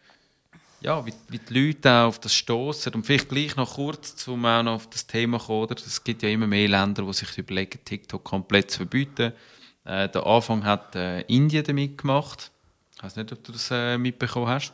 ja, 0.80 1.04
wie, 1.04 1.12
wie 1.28 1.38
die 1.38 1.66
Leute 1.66 1.92
auch 1.92 2.06
auf 2.06 2.18
das 2.18 2.32
stoßen. 2.32 2.94
Und 2.94 3.04
vielleicht 3.04 3.28
gleich 3.28 3.56
noch 3.56 3.74
kurz, 3.74 4.26
um 4.28 4.42
auch 4.46 4.62
noch 4.62 4.76
auf 4.76 4.88
das 4.88 5.06
Thema 5.06 5.38
zu 5.38 5.48
kommen. 5.48 5.68
Es 5.70 6.02
gibt 6.02 6.22
ja 6.22 6.30
immer 6.30 6.46
mehr 6.46 6.66
Länder, 6.66 7.02
die 7.02 7.12
sich 7.12 7.36
überlegen, 7.36 7.78
TikTok 7.84 8.24
komplett 8.24 8.70
zu 8.70 8.78
verbieten. 8.78 9.34
Äh, 9.84 10.08
der 10.08 10.24
Anfang 10.24 10.64
hat 10.64 10.96
äh, 10.96 11.20
Indien 11.24 11.62
damit 11.62 11.98
gemacht. 11.98 12.50
Ich 12.96 13.02
weiß 13.02 13.16
nicht, 13.16 13.30
ob 13.30 13.44
du 13.44 13.52
das 13.52 13.70
äh, 13.70 13.98
mitbekommen 13.98 14.46
hast. 14.46 14.72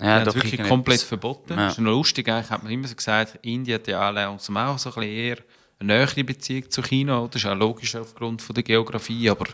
Ja, 0.00 0.20
haben 0.20 0.28
es 0.28 0.34
wirklich 0.34 0.62
komplett 0.68 0.96
etwas. 0.96 1.08
verboten. 1.08 1.52
Ja. 1.52 1.66
Das 1.66 1.72
ist 1.74 1.78
noch 1.80 1.90
lustig, 1.90 2.28
eigentlich 2.28 2.50
hat 2.50 2.62
man 2.62 2.72
immer 2.72 2.88
so 2.88 2.94
gesagt, 2.94 3.38
Indien 3.42 3.74
hat 3.78 3.86
ja 3.86 4.08
auch 4.08 4.12
langsam 4.12 4.56
auch 4.56 4.78
so 4.78 4.90
ein 4.90 4.94
bisschen 4.94 5.12
eher 5.12 5.36
eine 5.78 5.94
nähere 5.98 6.24
Beziehung 6.24 6.70
zu 6.70 6.82
China. 6.82 7.26
Das 7.30 7.42
ist 7.42 7.48
auch 7.48 7.54
logisch 7.56 7.94
aufgrund 7.96 8.42
von 8.42 8.54
der 8.54 8.62
Geografie, 8.62 9.30
aber 9.30 9.46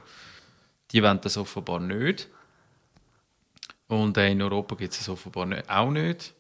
die 0.91 1.03
wollen 1.03 1.21
das 1.21 1.37
offenbar 1.37 1.81
nicht. 1.81 2.29
Und 3.89 4.17
äh, 4.17 4.31
in 4.31 4.43
Europa 4.43 4.75
gibt 4.75 4.93
es 4.93 4.99
das 4.99 5.09
offenbar 5.09 5.47
nicht, 5.47 5.69
auch 5.71 5.91
nicht. 5.91 6.33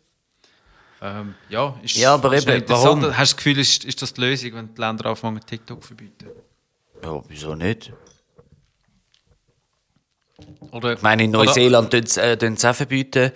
Ähm, 1.00 1.34
ja, 1.48 1.78
ist, 1.82 1.96
Ja, 1.96 2.14
aber 2.14 2.34
ist 2.34 2.48
eben, 2.48 2.64
warum? 2.68 3.02
Hast 3.02 3.12
du 3.12 3.16
das 3.18 3.36
Gefühl, 3.36 3.58
ist, 3.58 3.84
ist 3.84 4.00
das 4.02 4.14
die 4.14 4.20
Lösung, 4.22 4.54
wenn 4.54 4.74
die 4.74 4.80
Länder 4.80 5.06
anfangen, 5.06 5.40
TikTok 5.44 5.82
zu 5.82 5.88
verbieten? 5.88 6.30
Ja, 7.02 7.22
wieso 7.28 7.54
nicht? 7.54 7.92
Oder, 10.70 10.94
Ich 10.94 11.02
meine, 11.02 11.24
in 11.24 11.30
Neuseeland 11.30 11.90
tun 11.90 12.06
sie 12.06 12.36
tun's 12.36 12.64
auch 12.64 12.74
verbieten. 12.74 13.30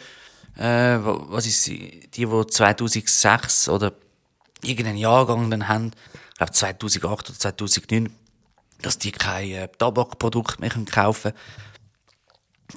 Äh, 0.61 1.05
wa- 1.05 1.25
was 1.31 1.47
ist? 1.47 1.67
Die, 1.67 2.09
die 2.11 2.27
2006 2.27 3.69
oder 3.69 3.93
irgendeinen 4.63 4.99
Jahrgang 4.99 5.51
dann 5.51 5.69
haben, 5.69 5.93
ich 6.33 6.37
glaube 6.39 6.53
2008 6.53 7.31
oder 7.31 7.39
2009, 7.39 8.15
dass 8.83 8.99
die 8.99 9.11
kein 9.13 9.51
äh, 9.51 9.69
Tabakprodukt 9.79 10.61
mehr 10.61 10.71
können 10.71 10.87
kaufen 10.87 11.33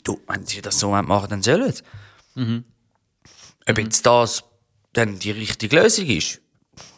Du, 0.04 0.20
wenn 0.28 0.44
sie 0.46 0.62
das 0.62 0.80
so 0.80 0.90
machen, 0.92 1.30
dann 1.30 1.44
sollen 1.44 1.72
sie. 1.72 1.84
Ob 3.70 3.78
jetzt 3.78 4.04
das 4.06 4.44
dann 4.94 5.20
die 5.20 5.30
richtige 5.32 5.76
Lösung 5.76 6.08
ist, 6.08 6.42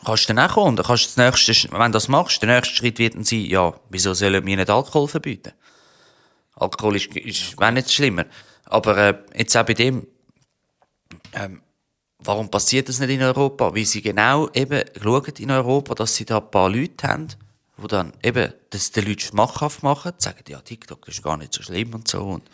kannst 0.05 0.29
du 0.29 0.33
dann 0.33 0.49
auch 0.49 0.53
kommen. 0.53 0.77
Dann 0.77 0.85
kannst 0.85 1.17
du 1.17 1.21
das 1.21 1.45
nächste, 1.45 1.71
wenn 1.73 1.91
du 1.91 1.95
das 1.95 2.07
machst, 2.07 2.41
der 2.41 2.55
nächste 2.55 2.73
Schritt 2.75 2.97
wird 2.99 3.15
dann 3.15 3.25
sein, 3.25 3.41
ja, 3.45 3.73
wieso 3.89 4.13
sollen 4.13 4.45
wir 4.45 4.55
nicht 4.55 4.69
Alkohol 4.69 5.09
verbieten? 5.09 5.51
Alkohol 6.55 6.95
ist, 6.95 7.07
ist 7.17 7.59
wenn 7.59 7.73
nicht 7.73 7.91
schlimmer. 7.91 8.25
Aber 8.63 8.97
äh, 8.97 9.17
jetzt 9.35 9.57
auch 9.57 9.65
bei 9.65 9.73
dem, 9.73 10.07
ähm, 11.35 11.61
warum 12.19 12.49
passiert 12.49 12.89
das 12.89 12.99
nicht 12.99 13.11
in 13.11 13.21
Europa? 13.21 13.73
Weil 13.73 13.85
sie 13.85 14.01
genau 14.01 14.49
eben 14.53 14.83
schauen 15.01 15.33
in 15.37 15.51
Europa, 15.51 15.95
dass 15.95 16.15
sie 16.15 16.25
da 16.25 16.39
ein 16.39 16.49
paar 16.51 16.69
Leute 16.69 17.07
haben, 17.07 17.27
die 17.77 17.87
dann 17.87 18.13
eben 18.23 18.53
das 18.69 18.91
den 18.91 19.05
Leuten 19.05 19.19
schmackhaft 19.19 19.83
machen, 19.83 20.13
sagen, 20.17 20.43
ja, 20.47 20.61
TikTok 20.61 21.07
ist 21.07 21.21
gar 21.23 21.37
nicht 21.37 21.53
so 21.53 21.61
schlimm 21.61 21.93
und 21.93 22.07
so. 22.07 22.23
Und, 22.23 22.49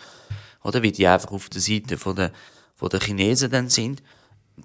oder 0.64 0.82
wie 0.82 0.92
die 0.92 1.08
einfach 1.08 1.32
auf 1.32 1.50
der 1.50 1.62
Seite 1.62 1.98
von 1.98 2.16
der, 2.16 2.32
von 2.76 2.90
der 2.90 3.00
Chinesen 3.00 3.52
dann 3.52 3.70
sind. 3.70 4.02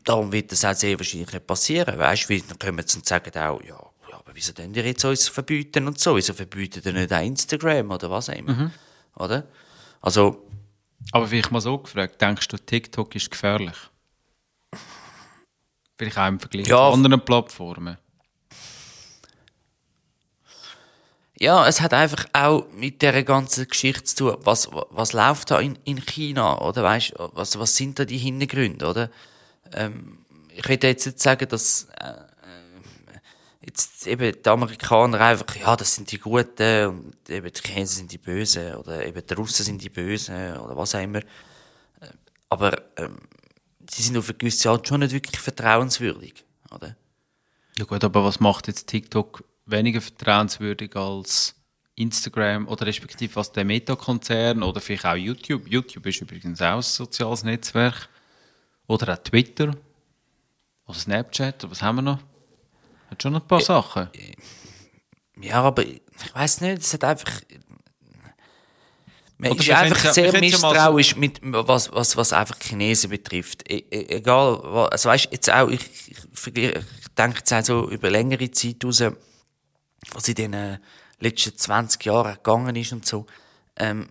Darum 0.05 0.33
wird 0.33 0.53
das 0.53 0.64
auch 0.64 0.75
sehr 0.75 0.99
wahrscheinlich 0.99 1.33
nicht 1.33 1.47
passieren. 1.47 1.99
Weißt 1.99 2.29
du, 2.29 2.39
dann 2.41 2.59
kommen 2.59 2.87
sie 2.87 2.99
und 2.99 3.07
sagen 3.07 3.31
auch, 3.39 3.62
ja, 3.62 3.79
ja, 4.11 4.17
aber 4.19 4.35
wieso 4.35 4.53
denn 4.53 4.73
die 4.73 4.81
jetzt 4.81 5.05
uns 5.05 5.29
verbieten 5.29 5.87
und 5.87 5.99
so? 5.99 6.17
Wieso 6.17 6.33
verbieten 6.35 6.83
die 6.85 6.93
nicht 6.93 7.12
auch 7.12 7.23
Instagram 7.23 7.91
oder 7.91 8.11
was 8.11 8.29
auch 8.29 8.35
immer? 8.35 8.53
Oder? 9.17 9.47
Also, 10.01 10.47
Aber 11.12 11.27
vielleicht 11.27 11.51
mal 11.51 11.61
so 11.61 11.79
gefragt, 11.79 12.21
denkst 12.21 12.49
du, 12.49 12.57
TikTok 12.59 13.14
ist 13.14 13.31
gefährlich? 13.31 13.77
Vielleicht 15.99 16.19
auch 16.19 16.29
im 16.29 16.41
Vergleich 16.41 16.67
Ja. 16.67 16.77
zu 16.77 16.95
anderen 16.95 17.25
Plattformen. 17.25 17.97
Ja, 21.39 21.67
es 21.69 21.83
hat 21.83 21.93
einfach 21.93 22.25
auch 22.33 22.67
mit 22.73 23.03
der 23.03 23.23
ganzen 23.23 23.69
Geschichte 23.69 24.05
zu 24.05 24.17
tun. 24.17 24.37
Was, 24.41 24.71
was 24.73 25.13
läuft 25.13 25.51
da 25.51 25.61
in, 25.61 25.79
in 25.85 26.01
China, 26.05 26.59
oder? 26.63 26.83
Weißt, 26.83 27.13
was, 27.19 27.59
was 27.59 27.77
sind 27.77 27.99
da 27.99 28.07
die 28.07 28.17
Hintergründe, 28.17 28.87
oder? 28.87 29.11
Ähm, 29.73 30.19
ich 30.55 30.67
will 30.67 30.79
jetzt 30.83 31.05
nicht 31.05 31.21
sagen, 31.21 31.47
dass, 31.49 31.89
äh, 32.01 32.09
äh, 32.09 33.19
jetzt 33.67 34.07
eben 34.07 34.33
die 34.43 34.49
Amerikaner 34.49 35.21
einfach, 35.21 35.55
ja, 35.57 35.77
das 35.77 35.95
sind 35.97 36.11
die 36.11 36.19
Guten 36.19 36.87
und 36.87 37.29
eben 37.29 37.53
die 37.53 37.61
Chinesen 37.69 37.97
sind 37.99 38.13
die 38.13 38.19
Bösen 38.19 38.75
oder 38.77 39.05
eben 39.05 39.27
die 39.27 39.35
Russen 39.35 39.65
sind 39.67 39.83
die 39.83 39.91
Bösen 39.91 40.57
oder 40.57 40.75
was 40.75 40.95
auch 40.95 41.03
immer. 41.03 41.19
Äh, 41.19 42.09
Aber, 42.49 42.81
ähm, 42.97 43.19
sie 43.91 44.03
sind 44.03 44.16
auf 44.16 44.28
eine 44.28 44.39
gewisse 44.39 44.70
Art 44.70 44.87
schon 44.87 45.01
nicht 45.01 45.12
wirklich 45.12 45.41
vertrauenswürdig, 45.41 46.45
oder? 46.70 46.97
Ja 47.78 47.84
gut, 47.84 48.03
aber 48.05 48.24
was 48.24 48.41
macht 48.41 48.68
jetzt 48.68 48.87
TikTok 48.87 49.45
weniger 49.66 50.01
vertrauenswürdig 50.01 50.97
als 50.97 51.55
Instagram 51.95 52.68
oder 52.68 52.87
respektive 52.87 53.37
was 53.37 53.53
der 53.53 53.64
Meta-Konzern 53.64 54.62
oder 54.62 54.80
vielleicht 54.80 55.05
auch 55.07 55.14
YouTube? 55.14 55.66
YouTube 55.66 56.07
ist 56.07 56.20
übrigens 56.20 56.61
auch 56.62 56.76
ein 56.76 56.82
soziales 56.82 57.43
Netzwerk. 57.43 58.09
Oder 58.87 59.14
auch 59.14 59.18
Twitter. 59.18 59.74
Oder 60.87 60.99
Snapchat. 60.99 61.64
Oder 61.64 61.70
was 61.70 61.82
haben 61.82 61.97
wir 61.97 62.03
noch? 62.03 62.18
Hat 63.11 63.22
schon 63.22 63.34
ein 63.34 63.47
paar 63.47 63.61
Sachen. 63.61 64.09
Ja, 65.41 65.62
aber 65.62 65.84
ich 65.84 66.03
weiß 66.34 66.61
nicht, 66.62 66.78
es 66.78 66.95
hat 66.95 67.05
einfach. 67.05 67.41
Man 69.39 69.51
Oder 69.53 69.61
ist 69.61 69.70
einfach 69.70 70.12
sehr 70.14 70.26
ja 70.26 70.32
mal 70.32 70.51
so- 70.51 70.66
misstrauisch 70.66 71.16
mit 71.16 71.41
was, 71.43 71.93
was, 71.93 72.16
was 72.16 72.32
einfach 72.32 72.59
Chinesen 72.59 73.11
betrifft. 73.11 73.70
E 73.70 73.84
e 73.91 74.16
egal, 74.16 74.61
was, 74.62 74.93
also 74.93 75.09
weißt, 75.11 75.28
jetzt 75.30 75.51
auch, 75.51 75.68
ich, 75.68 75.82
ich, 76.11 76.16
ich 76.57 77.09
denke 77.18 77.39
jetzt 77.39 77.53
auch 77.53 77.62
so 77.64 77.91
über 77.91 78.09
längere 78.11 78.51
Zeit 78.51 78.82
raus, 78.84 79.03
was 80.12 80.28
in 80.28 80.34
den 80.37 80.53
äh, 80.55 80.78
letzten 81.20 81.57
20 81.57 82.05
Jahren 82.05 82.34
gegangen 82.34 82.76
ist 82.76 82.93
und 82.93 83.05
so. 83.05 83.26
Ähm, 83.76 84.09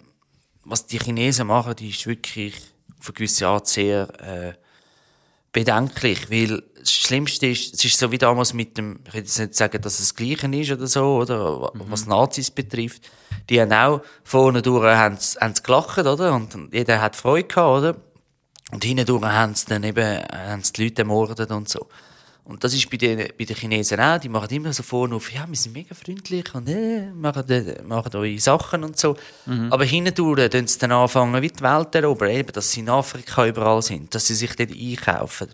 was 0.64 0.86
die 0.86 1.00
Chinesen 1.00 1.48
machen, 1.48 1.76
die 1.76 1.90
ist 1.90 2.06
wirklich 2.06 2.56
auf 3.00 3.08
eine 3.08 3.14
gewisse 3.14 3.48
Art 3.48 3.68
sehr 3.68 4.08
äh, 4.22 4.65
bedenklich, 5.56 6.30
weil 6.30 6.62
das 6.78 6.92
Schlimmste 6.92 7.48
ist, 7.48 7.74
es 7.74 7.86
ist 7.86 7.98
so 7.98 8.12
wie 8.12 8.18
damals 8.18 8.54
mit 8.54 8.78
dem, 8.78 9.00
ich 9.08 9.14
will 9.14 9.22
jetzt 9.22 9.40
nicht 9.40 9.56
sagen, 9.56 9.82
dass 9.82 9.94
es 10.00 10.10
das 10.10 10.16
Gleiche 10.16 10.48
ist 10.56 10.72
oder 10.72 10.86
so, 10.86 11.16
oder, 11.16 11.62
wa- 11.62 11.72
was 11.74 12.06
Nazis 12.06 12.52
betrifft. 12.52 13.10
Die 13.50 13.60
haben 13.62 13.72
auch 13.72 14.02
vorne 14.24 14.62
durch, 14.62 14.84
haben 14.86 15.18
haben 15.40 15.54
gelacht, 15.64 15.98
oder? 15.98 16.34
Und, 16.36 16.54
und 16.54 16.74
jeder 16.74 17.02
hat 17.02 17.16
Freude 17.16 17.48
gehabt, 17.48 17.78
oder? 17.80 17.96
Und 18.72 18.84
hinten 18.84 19.06
durch 19.06 19.24
haben 19.24 19.56
sie 19.56 19.66
dann 19.68 19.84
eben, 19.84 20.24
haben 20.28 20.62
sie 20.64 20.74
die 20.74 20.84
Leute 20.84 21.02
ermordet 21.04 21.50
und 21.52 21.70
so. 21.70 21.88
Und 22.46 22.64
das 22.64 22.76
ist 22.76 22.90
bei 22.92 22.98
den, 22.98 23.28
bei 23.40 23.44
den 23.44 23.56
Chinesen 23.56 24.00
auch, 24.00 24.20
die 24.20 24.30
machen 24.30 24.50
immer 24.52 24.72
so 24.72 24.84
vorne 24.84 25.16
auf, 25.16 25.34
ja, 25.34 25.48
wir 25.48 25.56
sind 25.56 25.74
mega 25.74 25.96
freundlich 25.96 26.54
und 26.54 26.70
äh, 26.70 27.08
machen, 27.12 27.50
äh, 27.50 27.82
machen 27.82 28.16
eure 28.16 28.40
Sachen 28.40 28.84
und 28.84 29.00
so. 29.00 29.18
Aber 29.72 29.84
hinten 29.84 30.14
durch 30.14 30.50
tun 30.52 30.68
sie 30.68 30.78
dann 30.78 30.92
anfangen, 30.92 31.42
wie 31.42 31.48
die 31.48 31.64
Welt 31.64 31.96
erobern, 31.96 32.30
eben, 32.30 32.52
dass 32.52 32.72
sie 32.72 32.82
in 32.82 32.90
Afrika 32.90 33.48
überall 33.48 33.82
sind, 33.82 34.14
dass 34.14 34.28
sie 34.28 34.36
sich 34.36 34.56
dort 34.56 34.70
einkaufen. 34.72 35.50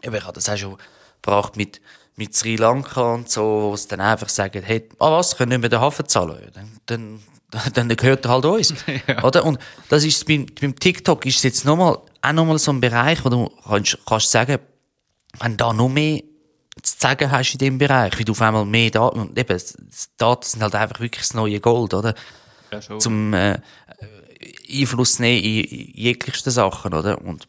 Eben, 0.00 0.14
ich 0.14 0.22
habe 0.22 0.32
das 0.32 0.48
auch 0.48 0.56
schon 0.56 0.76
gebracht 1.20 1.56
mit, 1.56 1.80
mit 2.14 2.36
Sri 2.36 2.54
Lanka 2.54 3.14
und 3.14 3.28
so, 3.28 3.42
wo 3.42 3.76
sie 3.76 3.88
dann 3.88 4.00
einfach 4.00 4.28
sagen, 4.28 4.62
hey, 4.62 4.88
ah 5.00 5.10
was, 5.10 5.36
können 5.36 5.50
nicht 5.50 5.60
mehr 5.60 5.70
den 5.70 5.80
Hafen 5.80 6.06
zahlen? 6.06 6.38
Ja, 6.40 6.50
Dann, 6.86 7.20
dann, 7.50 7.72
dann 7.88 7.88
gehört 7.96 8.24
er 8.26 8.30
halt 8.30 8.44
uns. 8.44 8.72
Oder? 9.24 9.44
Und 9.44 9.58
das 9.88 10.04
ist, 10.04 10.24
beim, 10.24 10.46
beim 10.60 10.78
TikTok 10.78 11.26
ist 11.26 11.38
es 11.38 11.42
jetzt 11.42 11.64
nochmal, 11.64 11.98
auch 12.22 12.32
nochmal 12.32 12.60
so 12.60 12.70
ein 12.72 12.80
Bereich, 12.80 13.24
wo 13.24 13.28
du 13.28 13.50
kannst, 13.66 13.98
kannst 14.06 14.30
sagen, 14.30 14.60
wenn 15.40 15.56
da 15.56 15.72
noch 15.72 15.88
mehr 15.88 16.20
zu 16.82 16.94
sagen 16.98 17.30
hast 17.30 17.52
in 17.52 17.58
dem 17.58 17.78
Bereich, 17.78 18.18
wie 18.18 18.24
du 18.24 18.32
auf 18.32 18.40
einmal 18.42 18.64
mehr 18.64 18.90
Daten, 18.90 19.20
und 19.20 19.38
eben, 19.38 19.60
Daten 20.16 20.42
sind 20.46 20.62
halt 20.62 20.74
einfach 20.74 21.00
wirklich 21.00 21.22
das 21.26 21.34
neue 21.34 21.60
Gold, 21.60 21.94
oder? 21.94 22.14
Ja, 22.70 22.80
schon. 22.80 23.00
Zum, 23.00 23.34
äh, 23.34 23.58
Einfluss 24.70 25.18
nehmen 25.18 25.42
in, 25.44 25.64
in 25.64 25.92
jeglichsten 25.94 26.50
Sachen, 26.50 26.94
oder? 26.94 27.20
Und 27.22 27.46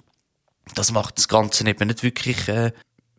das 0.76 0.92
macht 0.92 1.18
das 1.18 1.28
Ganze 1.28 1.68
eben 1.68 1.88
nicht 1.88 2.04
wirklich, 2.04 2.48
äh, 2.48 2.72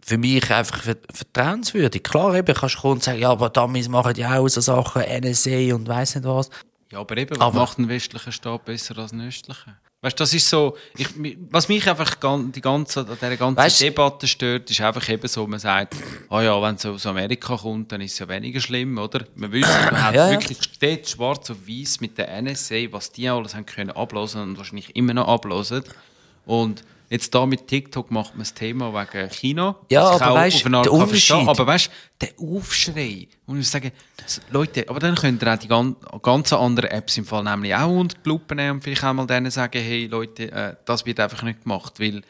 für 0.04 0.18
mich 0.18 0.50
einfach 0.52 0.82
ver- 0.82 0.96
vertrauenswürdig. 1.12 2.02
Klar, 2.02 2.34
eben, 2.34 2.54
kannst 2.54 2.76
du 2.76 2.80
kommen 2.80 2.92
und 2.94 3.02
sagen, 3.02 3.18
ja, 3.18 3.30
aber 3.30 3.48
damals 3.48 3.88
machen 3.88 4.12
die 4.14 4.26
auch 4.26 4.46
so 4.48 4.60
Sachen, 4.60 5.02
NSA 5.02 5.74
und 5.74 5.88
weiss 5.88 6.14
nicht 6.14 6.26
was. 6.26 6.50
Ja, 6.92 7.00
aber 7.00 7.16
eben, 7.16 7.30
was 7.36 7.40
Aber- 7.40 7.58
macht 7.60 7.78
ein 7.78 7.88
westlicher 7.88 8.30
Staat 8.32 8.64
besser 8.66 8.98
als 8.98 9.12
ein 9.12 9.26
östlicher? 9.26 9.76
Weißt 10.04 10.20
du, 10.20 10.22
das 10.22 10.34
ist 10.34 10.50
so, 10.50 10.76
ich, 10.98 11.08
was 11.50 11.66
mich 11.68 11.88
einfach 11.88 12.14
die 12.14 12.60
ganze, 12.60 13.00
an 13.00 13.06
dieser 13.18 13.36
ganzen 13.38 13.58
Weißt- 13.58 13.80
Debatte 13.80 14.26
stört, 14.26 14.70
ist 14.70 14.78
einfach 14.82 15.08
eben 15.08 15.26
so, 15.26 15.46
man 15.46 15.58
sagt, 15.58 15.94
ah 16.28 16.42
ja, 16.42 16.60
wenn 16.60 16.74
es 16.74 16.84
aus 16.84 17.06
Amerika 17.06 17.56
kommt, 17.56 17.90
dann 17.90 18.02
ist 18.02 18.12
es 18.12 18.18
ja 18.18 18.28
weniger 18.28 18.60
schlimm, 18.60 18.98
oder? 18.98 19.24
Man 19.34 19.50
wüsste, 19.50 19.72
man 19.90 20.02
hat 20.04 20.14
Ja, 20.14 20.30
wirklich 20.30 20.58
steht 20.62 21.08
schwarz 21.08 21.50
auf 21.50 21.56
weiß 21.66 22.02
mit 22.02 22.18
der 22.18 22.42
NSA, 22.42 22.92
was 22.92 23.12
die 23.12 23.26
alles 23.30 23.54
haben 23.54 23.64
können 23.64 23.92
ablosen 23.92 24.42
und 24.42 24.58
wahrscheinlich 24.58 24.94
immer 24.94 25.14
noch 25.14 25.26
ablosen. 25.26 25.82
Und 26.44 26.84
jetzt 27.10 27.34
da 27.34 27.46
mit 27.46 27.66
TikTok 27.68 28.10
macht 28.10 28.30
man 28.34 28.40
das 28.40 28.54
Thema 28.54 28.92
wegen 28.92 29.28
China. 29.30 29.76
Ja, 29.90 30.14
ich 30.16 30.22
aber 30.22 30.30
auch 30.32 30.36
weisst, 30.36 30.56
auf 30.58 30.66
eine 30.66 30.76
Art 30.78 30.86
der. 30.86 30.92
Unterschied- 30.92 31.48
Aber 31.48 31.66
weißt 31.66 31.86
du, 32.20 32.26
der 32.26 32.30
Aufschrei, 32.38 33.28
und 33.46 33.60
ich 33.60 33.68
sagen, 33.68 33.92
Leute, 34.50 34.88
aber 34.88 35.00
dann 35.00 35.14
könnt 35.14 35.42
ihr 35.42 35.52
auch 35.52 35.58
die 35.58 35.68
gan 35.68 35.96
ganz 36.22 36.52
anderen 36.52 36.90
Apps 36.90 37.16
im 37.18 37.24
Fall 37.26 37.44
nämlich 37.44 37.74
auch 37.74 37.90
unter 37.90 38.16
die 38.24 38.28
Lupe 38.28 38.54
nehmen 38.54 38.72
und 38.78 38.82
vielleicht 38.84 39.04
auch 39.04 39.12
mal 39.12 39.26
denen 39.26 39.50
sagen, 39.50 39.80
hey 39.82 40.06
Leute, 40.06 40.50
äh, 40.50 40.74
das 40.84 41.04
wird 41.06 41.20
einfach 41.20 41.42
nicht 41.42 41.62
gemacht, 41.62 42.00
weil 42.00 42.22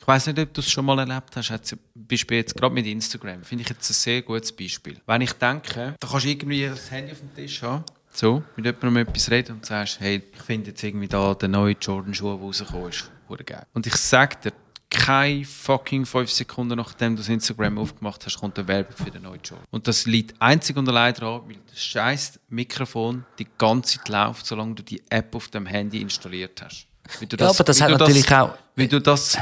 ich 0.00 0.06
weiß 0.06 0.26
nicht, 0.28 0.38
ob 0.38 0.54
du 0.54 0.60
es 0.62 0.70
schon 0.70 0.84
mal 0.86 0.98
erlebt 0.98 1.36
hast, 1.36 1.50
hat 1.50 1.76
Beispiel 1.94 2.38
jetzt 2.38 2.56
gerade 2.56 2.74
mit 2.74 2.86
Instagram, 2.86 3.42
finde 3.44 3.62
ich 3.62 3.68
jetzt 3.68 3.90
ein 3.90 3.94
sehr 3.94 4.22
gutes 4.22 4.52
Beispiel. 4.52 4.96
Wenn 5.06 5.20
ich 5.20 5.32
denke, 5.34 5.96
da 6.00 6.08
kannst 6.08 6.24
du 6.24 6.30
irgendwie 6.30 6.66
das 6.66 6.90
Handy 6.90 7.12
auf 7.12 7.18
dem 7.18 7.34
Tisch 7.34 7.62
haben, 7.62 7.84
so, 8.12 8.42
mit 8.56 8.64
jemandem 8.64 8.96
etwas 9.06 9.30
reden 9.30 9.56
und 9.56 9.66
sagst, 9.66 10.00
hey, 10.00 10.22
ich 10.32 10.42
finde 10.42 10.70
jetzt 10.70 10.82
irgendwie 10.82 11.08
da 11.08 11.34
der 11.34 11.48
neue 11.50 11.76
Jordan-Schuh, 11.80 12.36
der 12.36 12.40
rausgekommen 12.46 12.88
ist, 12.88 13.10
hure 13.28 13.44
geil. 13.44 13.66
Und 13.74 13.86
ich 13.86 13.94
sag 13.96 14.40
dir, 14.42 14.52
keine 14.90 15.44
fucking 15.44 16.06
fünf 16.06 16.30
Sekunden 16.30 16.76
nachdem 16.76 17.14
du 17.14 17.20
das 17.20 17.28
Instagram 17.28 17.76
aufgemacht 17.78 18.24
hast, 18.24 18.38
kommt 18.38 18.58
eine 18.58 18.66
Werbung 18.68 18.96
für 18.96 19.10
den 19.10 19.22
neuen 19.22 19.40
Job. 19.42 19.58
Und 19.70 19.86
das 19.86 20.06
liegt 20.06 20.40
einzig 20.40 20.76
und 20.76 20.88
allein 20.88 21.12
daran, 21.14 21.42
weil 21.46 21.56
das 21.68 21.78
scheiß 21.82 22.40
Mikrofon 22.48 23.24
die 23.38 23.46
ganze 23.58 23.98
Zeit 23.98 24.08
läuft, 24.08 24.46
solange 24.46 24.74
du 24.76 24.82
die 24.82 25.02
App 25.10 25.34
auf 25.34 25.48
dem 25.48 25.66
Handy 25.66 26.00
installiert 26.00 26.62
hast. 26.62 26.86
Du 27.28 27.36
Ja, 27.36 27.50
aber 27.50 27.64
das 27.64 27.80
hat 27.80 27.90
natürlich 27.90 28.32
auch- 28.32 28.54
Wie 28.76 28.88
du 28.88 29.00
das 29.00 29.36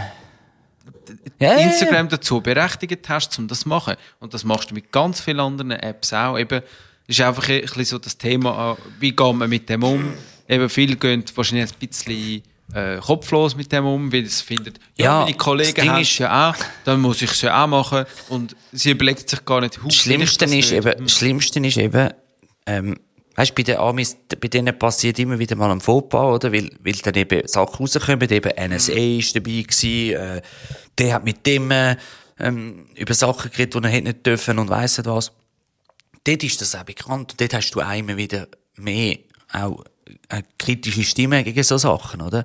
ja. 1.39 1.55
Instagram 1.59 2.09
dazu 2.09 2.41
berechtigt 2.41 3.09
hast, 3.09 3.39
um 3.39 3.49
das 3.49 3.61
zu 3.61 3.69
machen. 3.69 3.95
Und 4.21 4.35
das 4.35 4.45
machst 4.45 4.71
du 4.71 4.75
mit 4.75 4.91
ganz 4.93 5.21
vielen 5.21 5.41
anderen 5.41 5.73
Apps 5.73 6.13
auch. 6.13 6.39
Eben, 6.39 6.63
ist 7.07 7.21
einfach 7.21 7.49
ein 7.49 7.61
bisschen 7.61 7.85
so 7.85 7.99
das 7.99 8.19
Thema, 8.19 8.77
wie 8.99 9.11
geht 9.13 9.35
man 9.35 9.49
mit 9.49 9.69
dem 9.69 9.83
um? 9.85 10.13
Eben, 10.49 10.69
viele 10.69 10.97
gehen 10.97 11.25
wahrscheinlich 11.35 11.71
ein 11.73 11.89
bisschen 11.89 12.43
äh, 12.75 12.97
kopflos 12.99 13.57
mit 13.57 13.71
dem 13.73 13.87
um, 13.87 14.13
weil 14.13 14.27
sie 14.27 14.43
finden, 14.43 14.75
ja, 14.97 15.05
Ja, 15.05 15.21
meine 15.21 15.37
Kollegen 15.37 15.89
haben 15.89 16.03
es 16.03 16.19
ja 16.19 16.51
auch, 16.51 16.57
dann 16.85 17.01
muss 17.01 17.23
ich 17.23 17.31
es 17.31 17.43
ja 17.43 17.63
auch 17.63 17.69
machen. 17.69 18.05
Und 18.29 18.57
sie 18.73 18.91
überlegt 18.91 19.29
sich 19.29 19.45
gar 19.45 19.61
nicht, 19.61 19.79
Das 19.85 19.95
Schlimmste 19.95 20.45
ist 20.47 20.73
eben, 20.73 20.93
das 20.99 21.13
Schlimmste 21.13 21.61
ist 21.61 21.77
eben, 21.77 22.11
ähm, 22.67 22.97
weißt, 23.37 23.55
bei 23.55 23.63
den 23.63 23.77
Amis, 23.77 24.17
bei 24.41 24.49
denen 24.49 24.77
passiert 24.79 25.19
immer 25.19 25.39
wieder 25.39 25.57
mal 25.57 25.71
ein 25.71 25.81
Fauxpas, 25.81 26.35
oder? 26.35 26.53
Weil, 26.53 26.71
weil 26.81 26.95
dann 26.95 27.15
eben 27.15 27.47
Sachen 27.47 27.77
rauskommen, 27.79 28.31
eben 28.31 28.75
NSA 28.75 28.93
ist 28.93 29.37
dabei 29.37 29.63
gewesen, 29.63 30.13
äh, 30.15 30.43
der 30.99 31.15
hat 31.15 31.25
mit 31.25 31.47
dem, 31.47 31.71
äh, 31.71 31.97
ähm, 32.39 32.87
über 32.97 33.15
Sachen 33.15 33.51
geredet, 33.51 33.75
die 33.75 33.79
er 33.85 33.91
hätte 33.91 34.05
nicht 34.09 34.27
dürfen 34.27 34.59
und 34.59 34.69
weiss 34.69 34.99
nicht 34.99 35.07
was. 35.07 35.33
Dort 36.25 36.43
ist 36.43 36.61
das 36.61 36.75
auch 36.75 36.83
bekannt 36.83 37.33
und 37.33 37.41
dort 37.41 37.55
hast 37.55 37.71
du 37.71 37.81
auch 37.81 37.97
immer 37.97 38.17
wieder 38.17 38.49
mehr, 38.77 39.19
auch, 39.53 39.85
äh, 40.29 40.43
kritische 40.59 41.05
Stimmen 41.05 41.45
gegen 41.45 41.63
so 41.63 41.79
Sachen, 41.79 42.23
oder? 42.23 42.45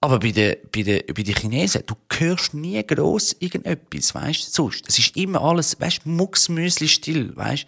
Aber 0.00 0.18
bei 0.18 0.30
den, 0.30 0.56
bei 0.72 0.82
den, 0.82 1.02
bei 1.06 1.22
den 1.22 1.34
Chinesen, 1.34 1.82
du 1.86 1.94
hörst 2.18 2.54
nie 2.54 2.84
gross 2.86 3.34
irgendetwas, 3.38 4.14
weißt 4.14 4.46
du, 4.46 4.50
sonst. 4.50 4.84
Es 4.88 4.98
ist 4.98 5.16
immer 5.16 5.40
alles, 5.40 5.80
weißt 5.80 6.04
du, 6.04 6.10
mucksmüsli 6.10 6.86
still, 6.86 7.34
weißt 7.34 7.66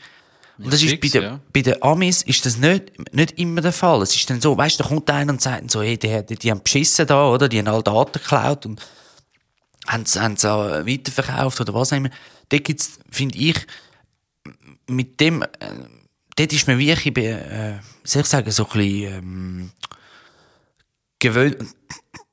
Und 0.58 0.72
das 0.72 0.82
ist 0.82 1.00
bei, 1.00 1.08
den, 1.08 1.22
ja. 1.22 1.40
bei 1.52 1.62
den 1.62 1.82
Amis 1.82 2.22
ist 2.22 2.44
das 2.44 2.58
nicht, 2.58 2.92
nicht 3.14 3.38
immer 3.38 3.60
der 3.60 3.72
Fall. 3.72 4.02
Es 4.02 4.14
ist 4.14 4.28
dann 4.28 4.40
so, 4.40 4.56
weißt 4.56 4.78
du, 4.78 4.82
da 4.82 4.88
kommt 4.88 5.10
einer 5.10 5.32
und 5.32 5.40
sagt 5.40 5.70
so, 5.70 5.82
hey, 5.82 5.96
die, 5.96 6.24
die, 6.26 6.36
die 6.36 6.50
haben 6.50 6.62
beschissen 6.62 7.06
da, 7.06 7.28
oder? 7.28 7.48
Die 7.48 7.58
haben 7.58 7.68
alle 7.68 7.82
Daten 7.82 8.12
geklaut 8.12 8.66
und 8.66 8.80
haben 9.86 10.04
sie, 10.04 10.20
haben 10.20 10.36
sie 10.36 10.52
auch 10.52 10.86
weiterverkauft 10.86 11.60
oder 11.60 11.74
was 11.74 11.92
auch 11.92 11.96
immer. 11.96 12.10
Da 12.50 12.58
gibt's, 12.58 12.98
finde 13.10 13.38
ich, 13.38 13.56
mit 14.86 15.18
dem, 15.20 15.42
äh, 15.42 15.46
dort 16.36 16.52
ist 16.52 16.66
man 16.66 16.78
wirklich, 16.78 17.16
äh, 17.16 17.78
soll 18.12 18.22
ich 18.22 18.28
sagen, 18.28 18.50
so 18.50 18.64
ein 18.64 18.70
bisschen, 18.72 19.12
ähm, 19.14 19.70
gewöhnt, 21.18 21.56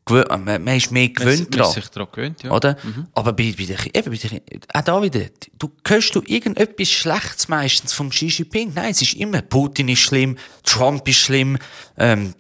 gewöhnt, 0.06 0.30
man, 0.30 0.64
man 0.64 0.76
ist 0.78 0.92
mehr 0.92 1.10
gewöhnt 1.10 1.42
Man 1.42 1.50
dran. 1.52 1.68
ist 1.70 1.74
sich 1.76 1.88
daran 1.90 2.08
gewöhnt, 2.12 2.44
ja. 2.44 2.52
Oder? 2.52 2.78
Aber 3.14 3.34
bei, 3.34 3.54
bei 3.58 3.66
den, 3.66 3.78
Ki- 3.78 3.92
eben 3.94 4.12
bei 4.12 4.18
den, 4.18 4.30
Ki- 4.30 4.42
auch 4.74 4.82
da 4.82 5.02
wieder, 5.02 5.22
du 5.58 5.72
hörst 5.88 6.14
du 6.16 6.22
irgendetwas 6.26 6.90
Schlechtes 6.90 7.48
meistens 7.48 7.94
vom 7.94 8.10
Xi 8.10 8.28
Jinping? 8.28 8.74
Nein, 8.76 8.92
es 8.92 9.02
ist 9.02 9.14
immer, 9.16 9.42
Putin 9.42 9.88
ist 9.90 10.00
schlimm, 10.00 10.38
Trump 10.64 11.08
ist 11.08 11.18
schlimm, 11.18 11.58
ähm, 11.98 12.34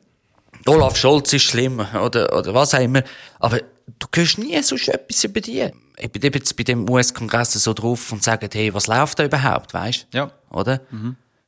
Olaf 0.67 0.97
Scholz 0.97 1.31
ist 1.33 1.43
schlimm, 1.43 1.79
oder, 1.79 2.35
oder 2.35 2.53
was 2.53 2.73
auch 2.73 2.79
immer. 2.79 3.03
Aber 3.39 3.59
du 3.99 4.07
hörst 4.15 4.37
nie 4.39 4.59
sonst 4.63 4.87
etwas 4.87 5.23
über 5.23 5.41
die. 5.41 5.69
Ich 5.97 6.11
bin 6.11 6.21
eben 6.23 6.37
jetzt 6.37 6.55
bei 6.57 6.63
dem 6.63 6.89
US-Kongress 6.89 7.53
so 7.53 7.73
drauf 7.73 8.11
und 8.11 8.23
sagen, 8.23 8.49
hey, 8.51 8.73
was 8.73 8.87
läuft 8.87 9.19
da 9.19 9.25
überhaupt, 9.25 9.73
weißt 9.73 10.07
Ja. 10.11 10.31
Oder? 10.49 10.81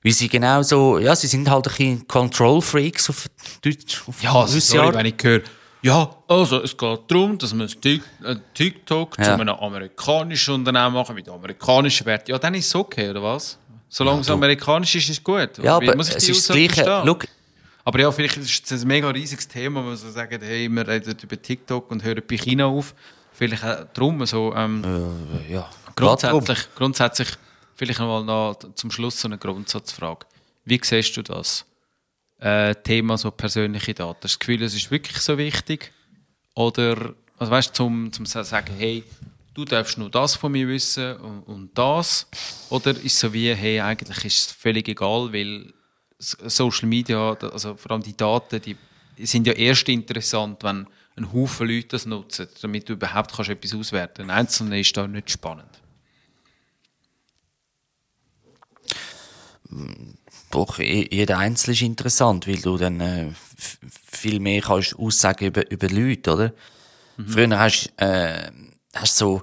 Wie 0.02 0.12
sie 0.12 0.30
genau 0.30 0.62
so, 0.62 1.00
ja, 1.00 1.16
sie 1.16 1.28
sind 1.28 1.50
halt 1.50 1.66
ein 1.68 1.70
bisschen 1.72 2.08
Control-Freaks 2.08 3.10
auf 3.10 3.26
Deutsch, 3.64 4.04
auf 4.08 4.22
Ja, 4.22 4.34
also, 4.36 4.60
sorry, 4.60 4.94
wenn 4.96 5.06
ich 5.08 5.16
höre, 5.22 5.42
ja, 5.82 6.10
also 6.28 6.62
es 6.64 6.76
geht 6.78 7.00
darum, 7.08 7.38
dass 7.38 7.52
Tik- 7.54 8.02
ein 8.24 8.42
TikTok 8.54 9.18
Ja. 9.18 9.24
zu 9.24 9.32
einem 9.34 9.50
amerikanischen 9.50 10.54
Unternehmen 10.56 10.94
machen 10.94 11.16
mit 11.16 11.28
amerikanischen 11.28 12.06
Werten. 12.06 12.32
Ja, 12.32 12.38
dann 12.38 12.54
ist 12.54 12.68
es 12.68 12.76
okay, 12.76 13.10
oder 13.10 13.24
was? 13.24 13.58
Solange 13.90 14.22
es 14.22 14.28
du- 14.28 14.34
amerikanisch 14.34 14.96
ist, 14.96 15.06
ist 15.10 15.18
es 15.20 15.24
gut. 15.24 15.58
Ja, 15.64 15.78
aber 15.78 15.96
muss 15.96 16.10
ich 16.10 16.16
es 16.16 16.30
ist 16.30 16.50
das 16.50 16.56
Gleiche. 16.56 17.16
Aber 17.86 18.00
ja, 18.02 18.12
vielleicht 18.12 18.36
ist 18.38 18.70
es 18.72 18.82
ein 18.82 18.88
mega 18.88 19.10
riesiges 19.10 19.48
Thema, 19.48 19.82
wo 19.82 19.88
man 19.88 19.96
so 19.98 20.10
sagt, 20.12 20.34
hey, 20.44 20.68
wir 20.68 20.88
reden 20.88 21.16
über 21.24 21.42
TikTok 21.42 21.90
und 21.90 22.04
hören 22.04 22.22
bei 22.30 22.36
China 22.38 22.66
auf. 22.66 22.94
Vielleicht 23.32 23.64
auch 23.64 23.86
darum, 23.94 24.26
so, 24.26 24.54
ähm, 24.56 24.84
ja, 25.50 25.70
grundsätzlich, 25.96 26.68
grundsätzlich, 26.76 27.30
vielleicht 27.78 28.00
noch 28.00 28.08
mal 28.08 28.24
noch 28.24 28.74
zum 28.74 28.92
Schluss 28.92 29.22
so 29.22 29.28
eine 29.28 29.38
Grundsatzfrage. 29.38 30.26
Wie 30.66 30.80
siehst 30.84 31.16
du 31.16 31.22
das? 31.22 31.66
Äh, 32.40 32.76
Thema 32.76 33.18
so 33.18 33.32
persönliche 33.32 33.94
Daten. 33.94 34.20
Hast 34.24 34.24
du 34.24 34.28
das 34.28 34.40
Gefühl, 34.40 34.64
es 34.64 34.76
ist 34.76 34.92
wirklich 34.92 35.18
so 35.20 35.38
wichtig? 35.38 35.94
Oder, 36.56 37.14
also 37.38 37.52
weißt 37.52 37.70
du, 37.70 37.74
zum, 37.74 38.12
zum 38.12 38.26
zu 38.26 38.44
sagen, 38.44 38.74
hey, 38.78 39.04
du 39.54 39.64
darfst 39.64 39.98
nur 39.98 40.10
das 40.10 40.36
von 40.36 40.52
mir 40.52 40.68
wissen 40.68 41.16
und, 41.18 41.44
und 41.44 41.78
das? 41.78 42.28
Oder 42.70 42.92
ist 42.92 43.06
es 43.06 43.20
so 43.20 43.32
wie, 43.32 43.54
hey, 43.54 43.80
eigentlich 43.80 44.26
ist 44.26 44.40
es 44.40 44.52
völlig 44.52 44.88
egal, 44.88 45.32
weil 45.32 45.74
Social 46.20 46.88
Media, 46.88 47.34
also 47.34 47.76
vor 47.76 47.92
allem 47.92 48.04
die 48.04 48.18
Daten, 48.18 48.62
die 48.62 48.76
sind 49.26 49.48
ja 49.48 49.54
erst 49.54 49.88
interessant, 49.88 50.64
wenn 50.64 50.88
ein 51.16 51.34
Haufen 51.34 51.68
Leute 51.68 51.88
das 51.90 52.06
nutzen, 52.06 52.48
damit 52.62 52.90
du 52.90 52.94
überhaupt 52.94 53.36
kannst 53.36 53.50
etwas 53.50 53.74
auswerten 53.74 54.28
kannst. 54.28 54.32
Ein 54.32 54.40
Einzelner 54.40 54.78
ist 54.78 54.96
da 54.96 55.08
nicht 55.08 55.32
spannend. 55.32 55.70
Doch, 60.52 60.80
je- 60.80 61.08
jeder 61.12 61.38
Einzelne 61.38 61.74
ist 61.74 61.82
interessant, 61.82 62.48
weil 62.48 62.58
du 62.62 62.78
dann 62.78 63.00
äh, 63.02 63.28
viel 64.12 64.40
mehr 64.40 64.62
kannst 64.62 64.98
aussagen 64.98 65.46
über, 65.46 65.70
über 65.70 65.90
Leute, 65.90 66.34
oder? 66.34 66.54
Früher 67.28 67.58
hast 67.60 67.92
du 67.98 68.06
äh, 68.06 68.52
hast 68.96 69.18
so, 69.18 69.42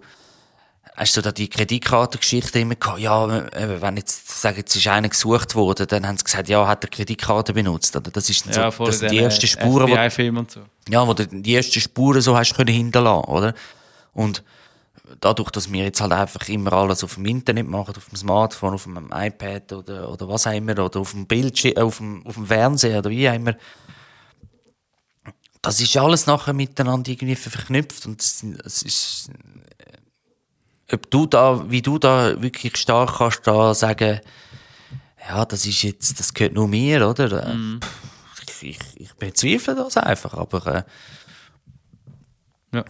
hast 0.96 1.16
du 1.16 1.20
da 1.22 1.32
die 1.32 1.48
Kreditkartengeschichte 1.48 2.60
immer 2.60 2.76
gehabt, 2.76 3.00
ja, 3.00 3.38
äh, 3.48 3.82
wenn 3.82 3.96
jetzt, 3.96 4.40
sagen, 4.40 4.58
jetzt 4.58 4.76
ist 4.76 4.86
einer 4.86 5.08
gesucht 5.08 5.54
worden, 5.56 5.86
dann 5.88 6.06
haben 6.06 6.16
sie 6.16 6.24
gesagt, 6.24 6.48
ja, 6.48 6.66
hat 6.66 6.84
er 6.84 6.90
Kreditkarte 6.90 7.52
benutzt, 7.52 7.96
oder? 7.96 8.10
Das 8.12 8.30
ist 8.30 8.46
dann 8.46 8.54
so, 8.54 8.60
das 8.86 9.00
die 9.10 9.18
ersten 9.24 9.46
Spuren, 9.48 9.88
und 10.38 10.50
so. 10.50 10.60
ja, 10.88 11.06
wo 11.06 11.12
du 11.14 11.26
die 11.26 11.54
ersten 11.54 11.80
Spuren 11.80 12.20
so 12.20 12.36
hast 12.36 12.54
können 12.54 12.72
hinterlassen, 12.74 13.28
oder? 13.28 13.54
Und 14.12 14.42
dadurch, 15.20 15.50
dass 15.50 15.70
wir 15.72 15.84
jetzt 15.84 16.00
halt 16.00 16.12
einfach 16.12 16.48
immer 16.48 16.72
alles 16.72 17.04
auf 17.04 17.14
dem 17.14 17.26
Internet 17.26 17.68
machen, 17.68 17.94
auf 17.96 18.08
dem 18.08 18.16
Smartphone, 18.16 18.74
auf 18.74 18.84
dem 18.84 19.10
iPad 19.12 19.72
oder, 19.72 20.10
oder 20.10 20.28
was 20.28 20.46
auch 20.46 20.52
immer, 20.52 20.72
oder 20.72 21.00
auf 21.00 21.12
dem 21.12 21.26
Bildschirm, 21.26 21.76
auf 21.76 21.98
dem, 21.98 22.26
auf 22.26 22.34
dem 22.34 22.46
Fernseher 22.46 22.98
oder 22.98 23.10
wie 23.10 23.28
auch 23.28 23.34
immer, 23.34 23.54
das 25.62 25.80
ist 25.80 25.96
alles 25.96 26.26
nachher 26.26 26.52
miteinander 26.52 27.10
irgendwie 27.10 27.36
verknüpft 27.36 28.06
und 28.06 28.20
es, 28.20 28.42
es 28.64 28.82
ist, 28.82 29.30
äh, 29.78 30.94
ob 30.94 31.10
du 31.10 31.26
da, 31.26 31.70
wie 31.70 31.82
du 31.82 31.98
da 31.98 32.40
wirklich 32.40 32.76
stark 32.76 33.16
kannst 33.18 33.46
da 33.46 33.74
sagen, 33.74 34.20
ja, 35.26 35.44
das 35.46 35.64
ist 35.64 35.82
jetzt, 35.82 36.20
das 36.20 36.34
gehört 36.34 36.54
nur 36.54 36.68
mir, 36.68 37.08
oder? 37.08 37.46
Äh, 37.46 37.56
pff, 37.80 38.62
Ich, 38.62 38.78
ich 38.96 39.14
bezweifle 39.14 39.74
das 39.74 39.96
einfach, 39.96 40.34
aber 40.34 40.66
äh, 40.66 40.82
Ja. 42.72 42.84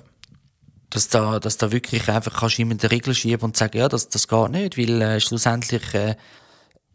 Dass 0.94 1.08
da, 1.08 1.38
dass 1.40 1.58
da 1.58 1.70
wirklich 1.72 2.08
einfach 2.08 2.40
kannst 2.40 2.56
jemand 2.58 2.82
den 2.82 2.88
Riegel 2.90 3.14
schieben 3.14 3.42
und 3.44 3.56
sagen, 3.56 3.76
ja, 3.76 3.88
das, 3.88 4.08
das 4.08 4.26
geht 4.28 4.50
nicht, 4.50 4.78
weil 4.78 5.02
äh, 5.02 5.20
schlussendlich 5.20 5.92
äh, 5.94 6.14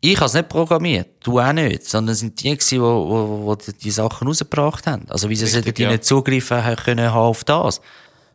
ich 0.01 0.15
habe 0.15 0.27
es 0.27 0.33
nicht 0.33 0.47
programmiert, 0.47 1.09
du 1.23 1.39
auch 1.39 1.51
nicht, 1.51 1.85
sondern 1.85 2.13
es 2.13 2.19
sind 2.19 2.41
die 2.41 2.51
gewesen, 2.57 2.81
wo, 2.81 3.53
die, 3.55 3.73
die 3.73 3.91
Sachen 3.91 4.27
rausgebracht 4.27 4.87
haben. 4.87 5.05
Also 5.09 5.29
wie 5.29 5.35
sie 5.35 5.43
Richtig, 5.43 5.63
sollten 5.63 5.73
die 5.75 5.83
ja. 5.83 5.91
nicht 5.91 6.05
Zugriff 6.05 6.49
haben 6.51 6.75
können 6.77 7.11
haben 7.11 7.17
auf 7.19 7.43
das. 7.43 7.81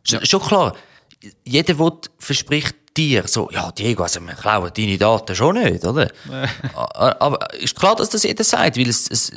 Sch- 0.07 0.23
Schon 0.29 0.41
klar, 0.41 0.75
jeder 1.43 1.79
will, 1.79 1.93
verspricht 2.19 2.75
dir 2.95 3.27
so, 3.27 3.49
ja 3.51 3.71
Diego, 3.71 4.03
also 4.03 4.21
wir 4.21 4.35
klauen 4.35 4.71
deine 4.77 4.97
Daten 4.99 5.35
schon 5.35 5.55
nicht, 5.55 5.83
oder? 5.83 6.07
Aber 6.93 7.51
ist 7.55 7.75
klar, 7.75 7.95
dass 7.95 8.09
das 8.11 8.21
jeder 8.23 8.43
sagt, 8.43 8.77
weil 8.77 8.87
es, 8.87 9.09
es 9.09 9.31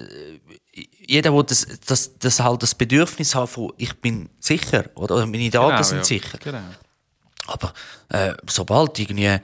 jeder 1.09 1.35
will 1.35 1.43
das, 1.45 1.67
das, 1.87 2.19
das 2.19 2.39
halt 2.41 2.63
das 2.63 2.75
Bedürfnis 2.75 3.35
haben 3.35 3.49
von, 3.49 3.73
ich 3.79 3.95
bin 3.95 4.29
sicher, 4.39 4.85
oder? 4.95 5.17
oder 5.17 5.27
meine 5.27 5.49
Daten 5.51 5.71
Genau, 5.71 5.83
sind 5.83 5.99
ja. 5.99 6.05
sicher. 6.05 6.39
Genau. 6.39 6.61
Aber 7.47 7.73
äh, 8.11 8.35
sobald 8.49 8.99
irgendwie 8.99 9.25
äh, 9.25 9.41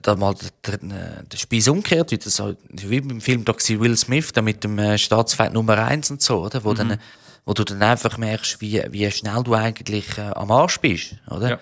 da 0.00 0.16
mal 0.16 0.34
der, 0.64 0.78
der, 0.78 1.22
der 1.24 1.36
Spieß 1.36 1.68
umkehrt, 1.68 2.10
wie, 2.10 2.16
das, 2.18 2.34
so- 2.36 2.56
wie 2.70 3.00
beim 3.02 3.20
Film 3.20 3.44
da 3.44 3.52
war 3.52 3.80
Will 3.80 3.96
Smith, 3.96 4.32
da 4.32 4.40
mit 4.40 4.64
dem 4.64 4.78
äh, 4.78 4.96
Staatsfeind 4.96 5.52
Nummer 5.52 5.76
eins 5.78 6.10
und 6.10 6.22
so, 6.22 6.44
oder? 6.44 6.64
Wo, 6.64 6.72
dann, 6.72 6.98
wo 7.44 7.52
du 7.52 7.62
dann 7.64 7.82
einfach 7.82 8.16
merkst, 8.16 8.60
wie, 8.62 8.82
wie 8.90 9.10
schnell 9.10 9.42
du 9.42 9.52
eigentlich 9.54 10.16
äh, 10.16 10.22
am 10.34 10.50
Arsch 10.50 10.80
bist, 10.80 11.16
oder? 11.28 11.50
Ja. 11.50 11.60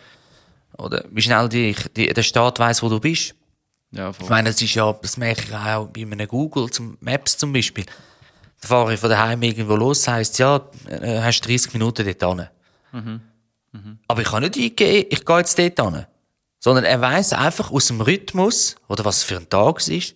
Oder 0.79 1.05
wie 1.11 1.23
schnell 1.23 1.49
die, 1.49 1.75
die, 1.97 2.13
der 2.15 2.23
Staat 2.23 2.61
weiß, 2.61 2.83
wo 2.85 2.89
du 2.89 3.01
bist. 3.01 3.35
Ja, 3.91 4.13
voll. 4.13 4.25
Ich 4.25 4.31
meine, 4.31 4.51
das 4.51 4.63
ist 4.63 4.73
ja, 4.75 4.93
das 4.93 5.17
merke 5.17 5.43
ich 5.49 5.53
auch 5.55 5.89
bei 5.89 6.03
einem 6.03 6.29
Google, 6.29 6.71
zum 6.71 6.97
Maps 7.01 7.37
zum 7.37 7.53
Beispiel. 7.53 7.85
Da 8.61 8.69
fahre 8.69 8.95
ich 8.95 9.01
von 9.01 9.09
daheim 9.11 9.43
irgendwo 9.43 9.75
los, 9.75 10.07
heisst, 10.07 10.39
ja, 10.39 10.61
äh, 10.87 11.21
hast 11.23 11.41
30 11.41 11.73
Minuten 11.73 12.05
dort 12.05 12.39
hin. 12.39 12.49
Aber 14.07 14.21
ich 14.21 14.29
kann 14.29 14.43
nicht 14.43 14.57
eingeben, 14.57 15.07
ich 15.11 15.25
gehe 15.25 15.39
jetzt 15.39 15.59
dort 15.59 15.81
hin. 15.81 16.07
Sondern 16.59 16.85
er 16.85 17.01
weiss 17.01 17.33
einfach 17.33 17.71
aus 17.71 17.87
dem 17.87 18.03
Rhythmus, 18.03 18.77
oder 18.89 19.05
was 19.05 19.23
für 19.23 19.37
ein 19.39 19.49
Tag 19.49 19.79
es 19.79 19.89
ist, 19.89 20.15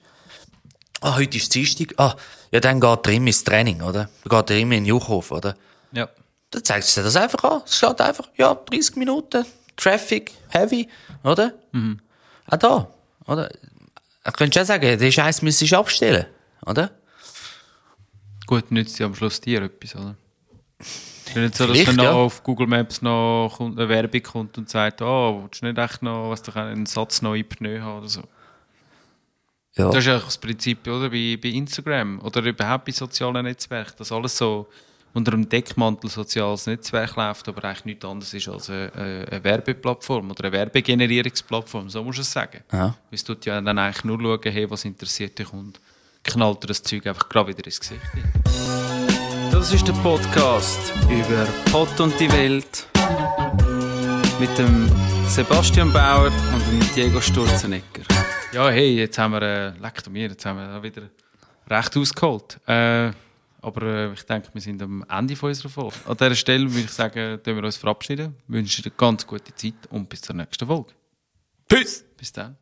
ah, 1.00 1.16
heute 1.16 1.38
ist 1.38 1.54
Dienstag, 1.54 1.94
ah, 1.96 2.16
ja, 2.50 2.60
dann 2.60 2.80
geht 2.80 3.06
er 3.06 3.12
immer 3.12 3.28
ins 3.28 3.44
Training, 3.44 3.80
oder? 3.80 4.10
Dann 4.24 4.38
geht 4.38 4.50
er 4.50 4.58
immer 4.58 4.74
in 4.74 4.84
den 4.84 4.88
Juchhof, 4.88 5.30
oder? 5.30 5.56
Ja. 5.92 6.08
Dann 6.50 6.64
zeigt 6.64 6.84
es 6.84 6.94
dir 6.94 7.02
das 7.02 7.16
einfach 7.16 7.42
an. 7.44 7.62
Es 7.64 7.78
steht 7.78 8.00
einfach, 8.00 8.28
ja, 8.36 8.54
30 8.54 8.96
Minuten, 8.96 9.46
Traffic, 9.76 10.32
heavy, 10.50 10.88
oder? 11.22 11.54
Auch 12.50 12.56
da, 12.58 12.88
oder? 13.26 13.50
Ich 14.26 14.32
könnte 14.34 14.58
schon 14.58 14.66
sagen, 14.66 14.98
den 14.98 15.12
Scheiß 15.12 15.42
müsstest 15.42 15.72
du 15.72 15.78
abstellen, 15.78 16.26
oder? 16.66 16.90
Gut, 18.46 18.70
nützt 18.70 18.98
ja 18.98 19.06
am 19.06 19.14
Schluss 19.14 19.40
dir 19.40 19.62
etwas, 19.62 19.96
oder? 19.96 20.16
Es 20.78 21.30
ist 21.30 21.36
nicht 21.36 21.56
so, 21.56 21.66
dass 21.66 21.72
Vielleicht, 21.72 21.88
dann 21.88 21.96
noch 21.96 22.04
ja. 22.04 22.12
auf 22.12 22.42
Google 22.42 22.66
Maps 22.66 23.00
noch 23.00 23.56
eine 23.58 23.88
Werbung 23.88 24.22
kommt 24.22 24.58
und 24.58 24.68
sagt, 24.68 25.00
oh, 25.00 25.42
willst 25.42 25.62
du 25.62 25.66
nicht 25.66 25.78
echt 25.78 26.02
noch, 26.02 26.30
was 26.30 26.42
doch 26.42 26.56
einen 26.56 26.86
Satz 26.86 27.22
noch 27.22 27.34
in 27.34 27.48
Pneu 27.48 27.80
haben 27.80 27.98
oder 27.98 28.08
so. 28.08 28.22
Ja. 29.76 29.86
Das 29.86 29.96
ist 29.96 30.06
ja 30.06 30.18
das 30.18 30.38
Prinzip, 30.38 30.86
oder? 30.86 31.10
Bei, 31.10 31.38
bei 31.42 31.48
Instagram 31.48 32.20
oder 32.20 32.42
überhaupt 32.42 32.84
bei 32.84 32.92
sozialen 32.92 33.44
Netzwerken, 33.44 33.94
dass 33.98 34.12
alles 34.12 34.36
so 34.36 34.68
unter 35.14 35.32
einem 35.32 35.48
Deckmantel 35.48 36.10
soziales 36.10 36.66
Netzwerk 36.66 37.16
läuft, 37.16 37.48
aber 37.48 37.64
eigentlich 37.64 37.84
nichts 37.84 38.04
anderes 38.04 38.34
ist 38.34 38.48
als 38.48 38.68
eine, 38.68 38.92
eine 39.30 39.44
Werbeplattform 39.44 40.30
oder 40.30 40.44
eine 40.44 40.52
Werbegenerierungsplattform, 40.52 41.88
so 41.88 42.02
muss 42.02 42.16
du 42.16 42.22
es 42.22 42.32
sagen. 42.32 42.62
Ja. 42.72 42.86
Weil 42.88 42.94
Es 43.10 43.24
tut 43.24 43.46
ja 43.46 43.60
dann 43.60 43.78
eigentlich 43.78 44.04
nur 44.04 44.20
schauen, 44.20 44.52
hey, 44.52 44.68
was 44.70 44.84
interessiert 44.84 45.38
dich 45.38 45.52
und 45.52 45.80
knallt 46.24 46.62
dir 46.62 46.68
das 46.68 46.82
Zeug 46.82 47.06
einfach 47.06 47.28
gerade 47.28 47.50
wieder 47.50 47.64
ins 47.64 47.78
Gesicht. 47.78 48.00
Das 49.52 49.72
ist 49.72 49.86
der 49.86 49.92
Podcast 49.92 50.92
über 51.08 51.46
Pott 51.70 52.00
und 52.00 52.18
die 52.18 52.30
Welt 52.32 52.88
mit 54.40 54.58
dem 54.58 54.90
Sebastian 55.28 55.92
Bauer 55.92 56.32
und 56.52 56.66
dem 56.66 56.94
Diego 56.94 57.20
Sturzenegger. 57.20 58.02
Ja, 58.52 58.68
hey, 58.70 58.96
jetzt 58.96 59.18
haben 59.18 59.32
wir, 59.32 59.42
äh, 59.42 59.78
leck 59.78 60.08
mir, 60.10 60.28
jetzt 60.28 60.44
haben 60.44 60.58
wir 60.58 60.82
wieder 60.82 61.02
recht 61.68 61.96
ausgeholt. 61.96 62.58
Äh, 62.66 63.12
aber 63.62 63.82
äh, 63.82 64.12
ich 64.12 64.22
denke, 64.24 64.48
wir 64.52 64.60
sind 64.60 64.82
am 64.82 65.04
Ende 65.08 65.36
von 65.36 65.48
unserer 65.48 65.68
Folge. 65.68 65.96
An 66.06 66.16
dieser 66.16 66.34
Stelle 66.34 66.70
würde 66.70 66.84
ich 66.84 66.90
sagen, 66.90 67.40
können 67.42 67.56
wir 67.56 67.64
uns 67.64 67.76
verabschieden, 67.76 68.36
wünschen 68.48 68.82
dir 68.82 68.90
eine 68.90 68.96
ganz 68.96 69.26
gute 69.26 69.54
Zeit 69.54 69.74
und 69.90 70.08
bis 70.08 70.20
zur 70.20 70.34
nächsten 70.34 70.66
Folge. 70.66 70.92
Peace! 71.68 72.04
Bis 72.16 72.32
dann. 72.32 72.56